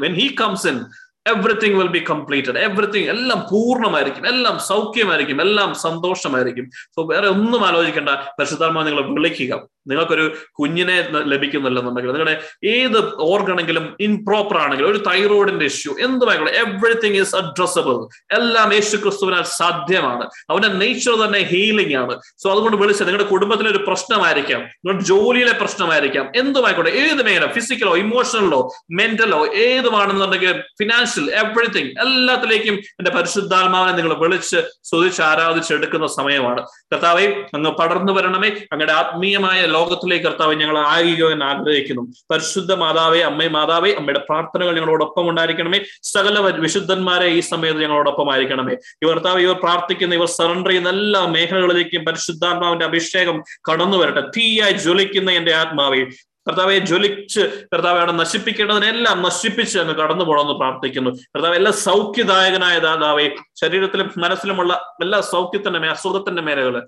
[0.00, 0.80] When he comes in
[1.28, 4.26] everything will be completed everything എല്ലാം പൂർണമായിരിക്കും.
[4.26, 5.40] എല്ലാം സൗഖ്യമായിരിക്കും.
[5.40, 6.70] എല്ലാം സന്തോഷമായിരിക്കും.
[6.76, 8.08] സോ വേറെ ഒന്നും ആലോചിക്കേണ്ട.
[8.08, 9.68] പരിശുദ്ധാത്മാവ് നിങ്ങളെ വിളിക്കുക.
[9.86, 18.08] നിങ്ങൾക്കൊരു കുഞ്ഞിനെ ലഭിക്കുന്നില്ലെന്നുണ്ടെങ്കിൽ നിങ്ങളുടെ ഏത് ഓർഗണെങ്കിലും ഇംപ്രോപ്പർ ആണെങ്കിലും ഒരു തൈറോയിഡിന്റെ ഇഷ്യൂ എന്തുമായിക്കോട്ടെ എവറിത്തിങ് ഈസ് അഡ്രസ്സബിൾ
[18.38, 20.30] എല്ലാം യേശു ക്രിസ്തുവിനാൽ സാധ്യമാണ്.
[20.50, 22.20] അവന്റെ നേച്ചർ തന്നെ ഹീലിംഗ് ആണ്.
[22.38, 24.60] സോ അതുകൊണ്ട് വിളിച്ച് നിങ്ങളുടെ കുടുംബത്തിലെ ഒരു പ്രശ്നമായിരിക്കാം.
[24.60, 26.32] നിങ്ങളുടെ ജോലിയിലെ പ്രശ്നമായിരിക്കാം.
[26.36, 35.22] എന്തുമായിക്കോട്ടെ ഏത് മേഖല ഫിസിക്കലോ ഇമോഷണലോ മെന്റലോ ഏതുമാണെന്നുണ്ടെങ്കിൽ ഫിനാൻഷ്യൽ എവറിത്തിങ് എല്ലാത്തിലേക്കും എന്റെ പരിശുദ്ധാത്മാവിനെ നിങ്ങൾ വിളിച്ച് സ്തുതിച്ച്
[35.22, 36.62] ആരാധിച്ചെടുക്കുന്ന സമയമാണ്.
[36.62, 38.48] കർത്താവെ അങ്ങ് പടർന്നു വരണമേ.
[38.72, 42.02] അങ്ങയുടെ ആത്മീയമായ ലോകത്തിലേക്ക് കർത്താവ് ഞങ്ങൾ ആയിരിക്കുവാൻ ആഗ്രഹിക്കുന്നു.
[42.30, 45.80] പരിശുദ്ധ മാതാവേ അമ്മേ മാതാവേ അമ്മയുടെ പ്രാർത്ഥനകൾ ഞങ്ങളോടൊപ്പം ഉണ്ടായിരിക്കണമേ.
[46.02, 48.74] സകല വിശുദ്ധന്മാരെ ഈ സമയത്ത് ഞങ്ങളോടൊപ്പം ആയിരിക്കണമേ.
[49.04, 53.42] ഈ കർത്താവ് ഇവർ പ്രാർത്ഥിക്കുന്ന ഇവർ സറണ്ടർ ചെയ്യുന്ന എല്ലാ മേഖലകളിലേക്കും പരിശുദ്ധാത്മാവിന്റെ അഭിഷേകം
[53.72, 54.20] കടന്നു വരട്ടെ.
[54.20, 56.04] തീയായി ജ്വലിക്കുന്ന എന്റെ ആത്മാവെ.
[56.48, 57.40] കർത്താവെ ജ്വലിച്ച്
[57.74, 61.10] കർത്താവ് അവിടെ നശിപ്പിക്കേണ്ടതിനെല്ലാം നശിപ്പിച്ച് അങ്ങ് കടന്നു പോകണമെന്ന് പ്രാർത്ഥിക്കുന്നു.
[61.10, 63.26] കർത്താവ് എല്ലാ സൗഖ്യദായകനായ ദാതാവെ
[63.60, 64.72] ശരീരത്തിലും മനസ്സിലുമുള്ള
[65.02, 66.86] എല്ലാ സൗഖ്യത്തിന്റെ അസുഖത്തിന്റെ മേഖലകൾ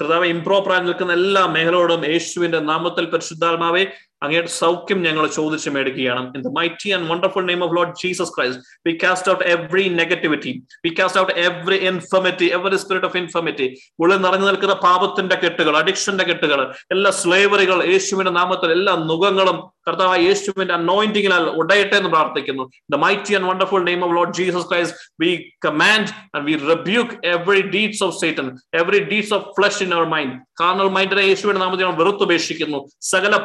[0.00, 3.84] കർത്താവ് ഇംപ്രോപ്പറായി നിൽക്കുന്ന എല്ലാ മേഖലയോടും യേശുവിന്റെ നാമത്തിൽ പരിശുദ്ധാത്മാവെ
[4.22, 6.32] അങ്ങയുടെ സൗഖ്യം ഞങ്ങൾ ചോദിച്ചു മേടിക്കുകയാണ്.
[6.36, 10.52] In the mighty and wonderful name of Lord Jesus Christ we cast out every negativity
[10.86, 13.68] we cast out every infirmity every spirit of infirmity
[14.00, 16.62] ഉള്ളിൽ നിറഞ്ഞു നിൽക്കുന്ന പാപത്തിന്റെ കെട്ടുകൾ അഡിക്ഷന്റെ കെട്ടുകൾ
[16.94, 19.58] എല്ലാ സ്ലേവറികൾ യേശുവിന്റെ നാമത്തിൽ എല്ലാ നുഖങ്ങളും
[19.88, 22.64] കർത്താവ് യേശുവിന്റെ അനോയിന്റിങ്ങിനാൽ ഉടയട്ടെ എന്ന് പ്രാർത്ഥിക്കുന്നു.
[22.92, 25.30] The mighty and wonderful name of Lord Jesus Christ we
[25.66, 28.46] command and we rebuke every deeds of Satan
[28.80, 32.80] every deeds of flesh in our mind carnal മൈൻഡിനെ യേശുവിന്റെ നാമത്തിൽ വെറുത്തുപേക്ഷിക്കുന്നു.
[33.00, 33.36] സകല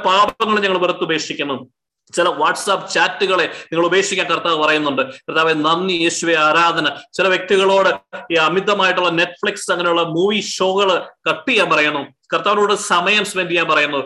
[0.60, 1.58] പാപങ്ങളും ഞങ്ങൾ വെറുത്തുപേക്ഷിക്കുന്നു
[2.16, 5.02] ചില വാട്സാപ്പ് ചാറ്റുകളെ നിങ്ങൾ ഉപേക്ഷിക്കാൻ കർത്താവ് പറയുന്നുണ്ട്.
[5.02, 6.86] കർത്താവ് നന്ദി യേശുവെ ആരാധന.
[7.14, 7.90] ചില വ്യക്തികളോട്
[8.32, 10.90] ഈ അമിതമായിട്ടുള്ള നെറ്റ്ഫ്ലിക്സ് അങ്ങനെയുള്ള മൂവി ഷോകൾ
[11.30, 12.02] കട്ട് ചെയ്യാൻ പറയുന്നു.
[12.34, 14.02] കർത്താവിനോട് സമയം സ്പെൻഡ് ചെയ്യാൻ പറയുന്നു.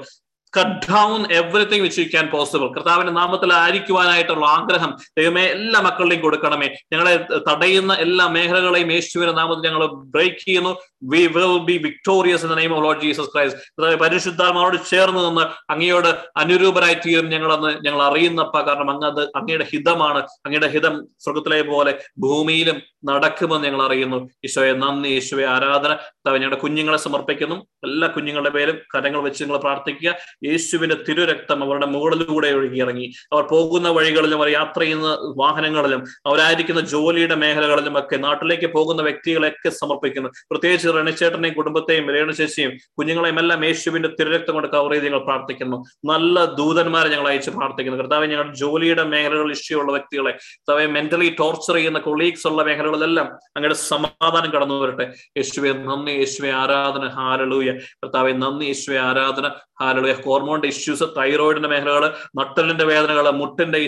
[0.59, 2.67] Cut down everything which you can possible.
[2.73, 6.67] കർത്താവിന്റെ നാമത്തിൽ ആയിരിക്കുവാനായിട്ടുള്ള ആഗ്രഹം ദൈവമേ എല്ലാ മക്കളുടെയും കൊടുക്കണമേ.
[6.93, 7.15] ഞങ്ങളെ
[7.49, 10.73] തടയുന്ന എല്ലാ മേഖലകളെയും യേശുവിന്റെ നാമത്തിൽ ഞങ്ങൾ ബ്രേക്ക് ചെയ്യുന്നു.
[11.03, 16.09] We will be victorious in the name of Lord Jesus Christ പരിശുദ്ധാത്മാവോട് ചേർന്ന് നിന്ന് അങ്ങയോട്
[16.37, 18.61] അനുരൂപരായി തീരും ഞങ്ങളെന്ന് ഞങ്ങൾ അറിയുന്നപ്പ.
[18.61, 20.19] കാരണം അങ്ങ് അത് അങ്ങയുടെ ഹിതമാണ്.
[20.45, 24.29] അങ്ങയുടെ ഹിതം സ്വർഗത്തിലെ പോലെ ഭൂമിയിലും നടക്കുമെന്ന് ഞങ്ങൾ അറിയുന്നു.
[24.45, 25.97] ഈശോയെ നന്ദി ഈശോയെ ആരാധന.
[26.27, 27.55] ഞങ്ങളുടെ കുഞ്ഞുങ്ങളെ സമർപ്പിക്കുന്നു.
[27.83, 30.15] എല്ലാ കുഞ്ഞുങ്ങളുടെ പേരും കരങ്ങൾ വെച്ച് നിങ്ങൾ പ്രാർത്ഥിക്കുക.
[30.45, 33.13] യേശുവിന്റെ തിരുരക്തം അവരുടെ മുകളിലൂടെ ഒഴുകി ഇറങ്ങി.
[33.33, 35.07] അവർ പോകുന്ന വഴികളിലും അവർ യാത്ര ചെയ്യുന്ന
[35.37, 40.29] വാഹനങ്ങളിലും അവരായിരിക്കുന്ന ജോലിയുടെ മേഖലകളിലും ഒക്കെ നാട്ടിലേക്ക് പോകുന്ന വ്യക്തികളെയൊക്കെ സമർപ്പിക്കുന്നു.
[40.51, 45.77] പ്രത്യേകിച്ച് റണിച്ചേട്ടനെയും കുടുംബത്തെയും രേണു ശശിയും കുഞ്ഞുങ്ങളെയും എല്ലാം യേശുവിന്റെ തിരരക്തം കൊണ്ട് കവർ ചെയ്ത് ഞങ്ങൾ പ്രാർത്ഥിക്കുന്നു.
[46.05, 47.99] നല്ല ദൂതന്മാരെ ഞങ്ങൾ അയച്ച് പ്രാർത്ഥിക്കുന്നു.
[47.99, 53.75] കർത്താവ് ഞങ്ങളുടെ ജോലിയുടെ മേഖലകളിൽ ഇഷ്യൂ ഉള്ള വ്യക്തികളെ കർത്താവെ മെന്റലി ടോർച്ചർ ചെയ്യുന്ന കൊളീഗ്സ് ഉള്ള മേഖലകളിലെല്ലാം അങ്ങയുടെ
[53.75, 56.11] സമാധാനം കടന്നു വരട്ടെ യേശുവെ നന്ദി.
[56.11, 57.07] യേശുവെ ആരാധന.
[57.07, 58.65] ഹാരളൂയ കർത്താവെ നന്ദി.
[58.65, 59.51] യേശുവെ ആരാധന.
[59.79, 62.03] ഹാരളൂയ ഹോർമോണിന്റെ ഇഷ്യൂസ് തൈറോയിഡിന്റെ മേഖലകൾ
[62.37, 63.79] നട്ടലിന്റെ വേദനകൾ മുട്ടിന്റെ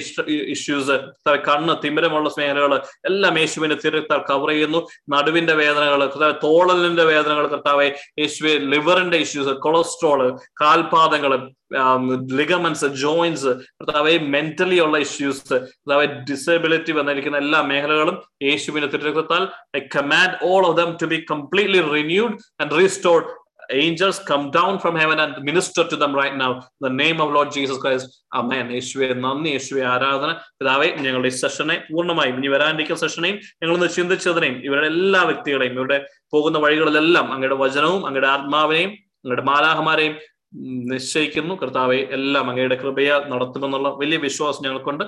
[0.48, 0.95] ഇഷ്യൂസ്
[1.45, 2.74] കണ്ണ് തിമിരമുള്ള മേഖലകൾ
[3.06, 6.02] എല്ലാം യേശുവിന്റെ തിരുത്താൽ കവർ ചെയ്യുന്നു നടുവിന്റെ വേദനകൾ
[6.44, 7.88] തോളലിന്റെ വേദനകൾ കർത്താവെ
[8.20, 11.34] യേശുവെ ലിവറിന്റെ ഇഷ്യൂസ് കൊളസ്ട്രോൾ കാൽപാദങ്ങൾ
[12.32, 19.44] ലിഗമെന്റ്സ് ജോയിന്റ്സ് കർത്താവെ മെന്റലി ഉള്ള ഇഷ്യൂസ് കർത്താവെ ഡിസബിലിറ്റി വന്നിരിക്കുന്ന എല്ലാ മേഖലകളും യേശുവിനെ തിരുത്താൽ
[19.78, 23.28] I command all of them to be completely renewed and restored
[23.73, 26.51] angels come down from heaven and minister to them right now.
[26.57, 28.07] The name of lord jesus christ.
[28.35, 28.71] Amen.
[28.71, 29.49] യേശുവെ നന്ദി.
[29.49, 30.31] യേശുവെ ആരാധന.
[30.31, 36.57] പിതാവെ ഞങ്ങളുടെ ഈ സെഷനെ പൂർണമായും ഇനി വരാനിരിക്കുന്ന സെഷനെയും ഞങ്ങളൊന്ന് ചിന്തിച്ചതിനെയും ഇവരുടെ എല്ലാ വ്യക്തികളെയും ഇവരുടെ പോകുന്ന
[36.57, 40.15] വഴികളിലെല്ലാം അങ്ങയുടെ വചനവും അങ്ങയുടെ ആത്മാവിനെയും അങ്ങയുടെ മാലാഹമാരെയും
[40.93, 41.55] നിശ്ചയിക്കുന്നു.
[41.55, 45.03] കർത്താവെ എല്ലാം അങ്ങയുടെ കൃപയാൽ നടത്തുമെന്നുള്ള വലിയ വിശ്വാസം ഞങ്ങൾക്കുണ്ട്.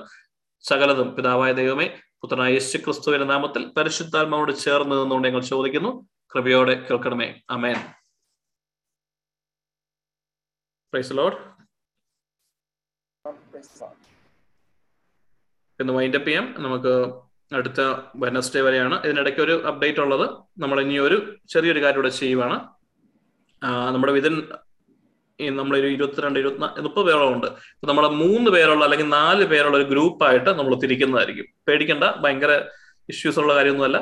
[0.62, 1.90] സകലതും പിതാവായ ദൈവമേ
[2.22, 6.08] പുത്രനായ യേശു ക്രിസ്തുവിന്റെ നാമത്തിൽ പരിശുദ്ധാത്മാവോട് ചേർന്ന് നിന്നുകൊണ്ട് ഞങ്ങൾ ചോദിക്കുന്നു.
[6.34, 7.34] കൃപയോടെ കേൾക്കണമേ.
[7.50, 7.76] അമേൻ
[10.92, 11.36] പ്രൈസ് ലോഡ്
[15.80, 16.54] ഇന്ന് വൈൻഡപ്പ് ചെയ്യാം.
[16.58, 16.92] നമുക്ക്
[17.54, 17.80] അടുത്ത
[18.16, 19.02] വെനസ്ഡേ വരെയാണ്.
[19.04, 20.30] ഇതിനിടയ്ക്ക് ഒരു അപ്ഡേറ്റ് ഉള്ളത്.
[20.58, 22.56] നമ്മൾ ഇനി ഒരു ചെറിയൊരു കാര്യം ഇവിടെ ചെയ്യുവാണ്.
[23.92, 24.48] നമ്മുടെ വിതിൻ
[25.56, 27.46] നമ്മളൊരു ഇരുപത്തിരണ്ട് ഇരുപത്തിനാല് മുപ്പത് പേരോളം ഉണ്ട്
[27.86, 31.46] നമ്മളെ മൂന്ന് പേരുള്ള അല്ലെങ്കിൽ നാല് പേരുള്ള ഒരു ഗ്രൂപ്പായിട്ട് നമ്മൾ തിരിക്കുന്നതായിരിക്കും.
[31.68, 32.04] പേടിക്കേണ്ട.
[32.04, 32.64] ഭയങ്കര
[33.08, 33.98] ഇഷ്യൂസ് ഉള്ള കാര്യമൊന്നുമല്ല.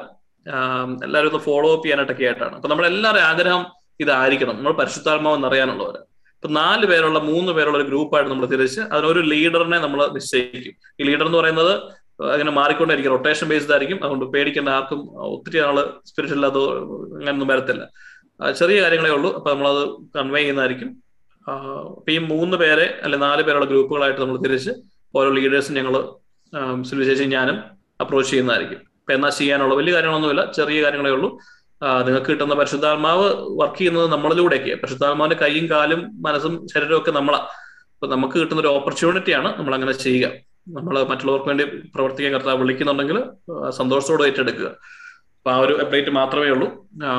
[1.05, 2.55] എല്ലാവരും ഒന്ന് ഫോളോ അപ്പ് ചെയ്യാനായിട്ടൊക്കെ ആയിട്ടാണ്.
[2.55, 3.67] അപ്പൊ നമ്മുടെ എല്ലാവരും ആഗ്രഹം
[4.01, 4.57] ഇതായിരിക്കണം.
[4.57, 6.05] നമ്മൾ പരിശുദ്ധാത്മാവെന്ന് അറിയാനുള്ളവർ
[6.37, 10.75] ഇപ്പൊ നാല് പേരുള്ള മൂന്ന് പേരുള്ള ഒരു ഗ്രൂപ്പായിട്ട് നമ്മൾ തിരിച്ച് അതിനൊരു ലീഡറിനെ നമ്മൾ നിശ്ചയിക്കും.
[11.01, 11.73] ഈ ലീഡർ എന്ന് പറയുന്നത്
[12.25, 13.99] അങ്ങനെ മാറിക്കൊണ്ടിരിക്കും റൊട്ടേഷൻ ബേസ്ഡ് ആയിരിക്കും.
[14.03, 17.89] അതുകൊണ്ട് പേടിക്കേണ്ട ആർക്കും ഒത്തിരി ആൾ സ്പിരിച്വൽ അത് അങ്ങനൊന്നും വരത്തില്ല.
[18.53, 19.35] ചെറിയ കാര്യങ്ങളേ ഉള്ളൂ.
[19.35, 19.89] അപ്പൊ നമ്മളത്
[20.19, 21.03] കൺവേ ചെയ്യുന്നതായിരിക്കും.
[21.49, 24.71] അപ്പൊ ഈ മൂന്ന് പേരെ അല്ലെ നാല് പേരുള്ള ഗ്രൂപ്പുകളായിട്ട് നമ്മൾ തിരിച്ച്
[25.15, 25.93] ഓരോ ലീഡേഴ്സും ഞങ്ങൾ
[26.83, 27.59] സുവിശേഷം ഞാനും
[28.01, 28.79] അപ്രോച്ച് ചെയ്യുന്നതായിരിക്കും.
[28.79, 30.53] അപ്പൊ എന്നാ ചെയ്യാനുള്ള വലിയ കാര്യങ്ങളൊന്നുമില്ല.
[30.53, 31.39] ചെറിയ കാര്യങ്ങളേ ഉള്ളൂ.
[31.83, 33.27] നിങ്ങൾക്ക് കിട്ടുന്ന പരിശുദ്ധാത്മാവ്
[33.61, 34.75] വർക്ക് ചെയ്യുന്നത് നമ്മളിലൂടെയൊക്കെ.
[34.75, 37.39] പരിശുദ്ധാത്മാവിന്റെ കൈയും കാലും മനസ്സും ശരീരവും ഒക്കെ നമ്മളാ.
[37.39, 40.31] അപ്പൊ നമുക്ക് കിട്ടുന്ന ഒരു ഓപ്പർച്യൂണിറ്റിയാണ് നമ്മൾ അങ്ങനെ ചെയ്യുക.
[40.69, 43.19] നമ്മൾ മറ്റുള്ളവർക്ക് വേണ്ടി പ്രവർത്തിക്കാൻ കർത്താവ് വിളിക്കുന്നുണ്ടെങ്കിൽ
[43.71, 44.67] സന്തോഷത്തോടെ ഏറ്റെടുക്കുക.
[45.37, 46.69] അപ്പൊ ആ ഒരു അപ്ഡേറ്റ് മാത്രമേ ഉള്ളൂ.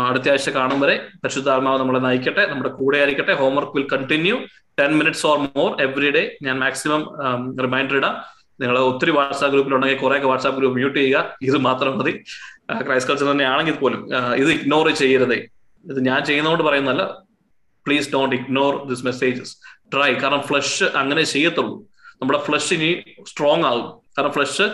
[0.08, 2.46] അടുത്ത ആഴ്ച കാണും വരെ പരിശുദ്ധാത്മാവ് നമ്മളെ നയിക്കട്ടെ.
[2.46, 3.34] നമ്മുടെ കൂടെ ആയിരിക്കട്ടെ.
[3.34, 4.38] Homework will continue
[4.80, 7.02] ten minutes or more every day ഞാൻ മാക്സിമം
[7.60, 8.16] റിമൈൻഡർ ഇടാം.
[8.62, 11.38] നിങ്ങൾ ഒത്തിരി വാട്സാപ്പ് ഗ്രൂപ്പിലുണ്ടെങ്കിൽ കുറേയൊക്കെ വാട്സാപ്പ് ഗ്രൂപ്പ് മ്യൂട്ട് ചെയ്യുക.
[11.50, 12.14] ഇത് മാത്രം മതി.
[12.88, 14.02] ക്രൈസ്റ്റ് കൾച്ചർ തന്നെയാണെങ്കിൽ പോലും
[14.42, 15.40] ഇത് ഇഗ്നോർ ചെയ്യരുതേ.
[15.92, 17.04] ഇത് ഞാൻ ചെയ്യുന്നതുകൊണ്ട് പറയുന്നതല്ല
[17.86, 19.54] please don't ignore this messages.
[19.94, 21.76] Try കാരണം ഫ്ലഷ് അങ്ങനെ ചെയ്യത്തുള്ളൂ.
[22.22, 22.92] നമ്മുടെ ഫ്ലഷ് ഇനി
[23.32, 23.88] സ്ട്രോങ് ആകും.
[24.18, 24.68] കാരണം ഫ്ലഷ്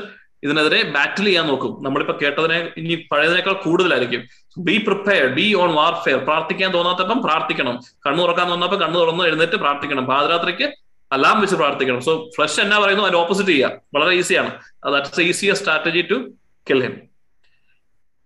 [0.45, 1.73] ഇതിനെതിരെ ബാറ്റിൽ ചെയ്യാൻ നോക്കും.
[1.83, 4.21] നമ്മളിപ്പോ കേട്ടതിനെ ഇനി പഴയതിനേക്കാൾ കൂടുതലായിരിക്കും.
[4.67, 7.75] Be prepare be on warfare പ്രാർത്ഥിക്കാൻ തോന്നാത്തപ്പം പ്രാർത്ഥിക്കണം.
[8.05, 10.05] കണ്ണു തുറക്കാൻ തോന്നപ്പോൾ കണ്ണു തുറന്ന് എഴുന്നേറ്റ് പ്രാർത്ഥിക്കണം.
[10.05, 10.67] പാതിരാത്രിക്ക്
[11.13, 12.01] അലാം വെച്ച് പ്രാർത്ഥിക്കണം.
[12.01, 14.51] സോ ഫ്ലഷ് എന്നാ പറയുന്നു അതിന്റെ ഓപ്പോസിറ്റ് ചെയ്യുക വളരെ ഈസിയാണ്
[14.93, 16.17] that's easier strategy to
[16.69, 16.95] kill him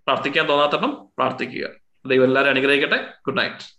[0.08, 1.66] പ്രാർത്ഥിക്കാൻ തോന്നാത്തപ്പം പ്രാർത്ഥിക്കുക.
[2.06, 3.00] ദൈവം എല്ലാവരും അനുഗ്രഹിക്കട്ടെ.
[3.26, 3.77] Good night